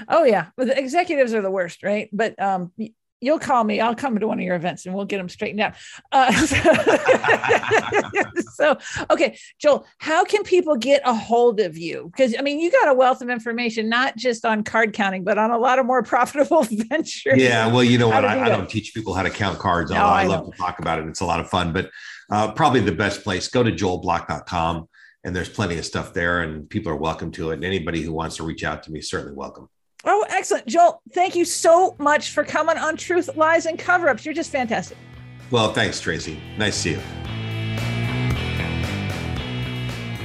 Oh 0.09 0.25
yeah, 0.25 0.47
but 0.57 0.67
the 0.67 0.79
executives 0.79 1.35
are 1.35 1.43
the 1.43 1.51
worst, 1.51 1.83
right? 1.83 2.09
But 2.13 2.41
um, 2.41 2.73
you'll 3.21 3.39
call 3.39 3.65
me. 3.65 3.81
I'll 3.81 3.95
come 3.95 4.19
to 4.19 4.27
one 4.27 4.39
of 4.39 4.45
your 4.45 4.57
events 4.57 4.87
and 4.87 4.95
we'll 4.95 5.05
get 5.05 5.19
them 5.19 5.29
straightened 5.29 5.61
out. 5.61 5.75
Uh, 6.11 6.33
so, 8.55 8.79
okay, 9.11 9.39
Joel, 9.59 9.87
how 9.99 10.25
can 10.25 10.43
people 10.43 10.77
get 10.77 11.03
a 11.05 11.15
hold 11.15 11.61
of 11.61 11.77
you? 11.77 12.11
Because 12.15 12.35
I 12.39 12.43
mean, 12.43 12.61
you 12.61 12.71
got 12.71 12.89
a 12.89 12.95
wealth 12.95 13.23
of 13.23 13.29
information, 13.29 13.89
not 13.89 14.17
just 14.17 14.45
on 14.45 14.65
card 14.65 14.93
counting, 14.93 15.25
but 15.25 15.39
on 15.39 15.51
a 15.51 15.59
lot 15.59 15.79
of 15.79 15.87
more 15.87 16.03
profitable 16.03 16.65
ventures. 16.65 17.39
Yeah, 17.39 17.67
well, 17.67 17.85
you 17.85 17.99
know 17.99 18.09
what? 18.09 18.23
Do 18.23 18.27
I, 18.27 18.45
I, 18.45 18.49
don't 18.49 18.69
teach 18.69 18.95
people 18.95 19.15
how 19.15 19.23
to 19.23 19.31
count 19.31 19.59
cards, 19.59 19.91
no, 19.91 19.99
I, 19.99 20.23
I 20.23 20.27
love 20.27 20.51
to 20.51 20.57
talk 20.57 20.79
about 20.79 20.99
it. 20.99 21.07
It's 21.07 21.21
a 21.21 21.27
lot 21.27 21.41
of 21.41 21.49
fun, 21.49 21.73
but 21.73 21.91
uh, 22.31 22.53
probably 22.53 22.81
the 22.81 22.93
best 22.93 23.23
place. 23.23 23.49
Go 23.49 23.63
to 23.63 23.73
joelblock.com 23.73 24.89
and 25.25 25.37
there's 25.37 25.49
plenty 25.49 25.79
of 25.79 25.85
stuff 25.85 26.15
there 26.15 26.41
and 26.41 26.69
people 26.69 26.91
are 26.91 26.97
welcome 26.97 27.31
to 27.33 27.51
it 27.51 27.55
and 27.55 27.65
anybody 27.65 28.03
who 28.03 28.13
wants 28.13 28.37
to 28.37 28.43
reach 28.43 28.65
out 28.65 28.83
to 28.85 28.91
me 28.91 29.01
certainly 29.01 29.35
welcome 29.35 29.69
oh 30.05 30.25
excellent. 30.29 30.67
Joel 30.67 31.03
thank 31.13 31.35
you 31.35 31.45
so 31.45 31.97
much 31.99 32.31
for 32.31 32.45
coming 32.45 32.77
on 32.79 32.97
truth 32.97 33.37
lies 33.37 33.67
and 33.67 33.79
cover-ups. 33.79 34.25
You're 34.25 34.35
just 34.35 34.51
fantastic. 34.51 34.97
Well 35.51 35.73
thanks 35.73 36.01
tracy. 36.01 36.41
Nice 36.59 36.75
to 36.75 36.81
see 36.81 36.91
you. 36.91 37.01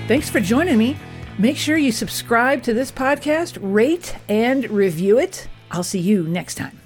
Thanks 0.07 0.30
for 0.30 0.39
joining 0.39 0.78
me. 0.78 0.95
Make 1.38 1.57
sure 1.57 1.78
you 1.78 1.91
subscribe 1.91 2.63
to 2.63 2.73
this 2.73 2.91
podcast 2.91 3.57
rate 3.61 4.15
and 4.30 4.69
review 4.69 5.19
it. 5.19 5.47
I'll 5.71 5.84
see 5.84 5.99
you 5.99 6.23
next 6.23 6.55
time 6.55 6.84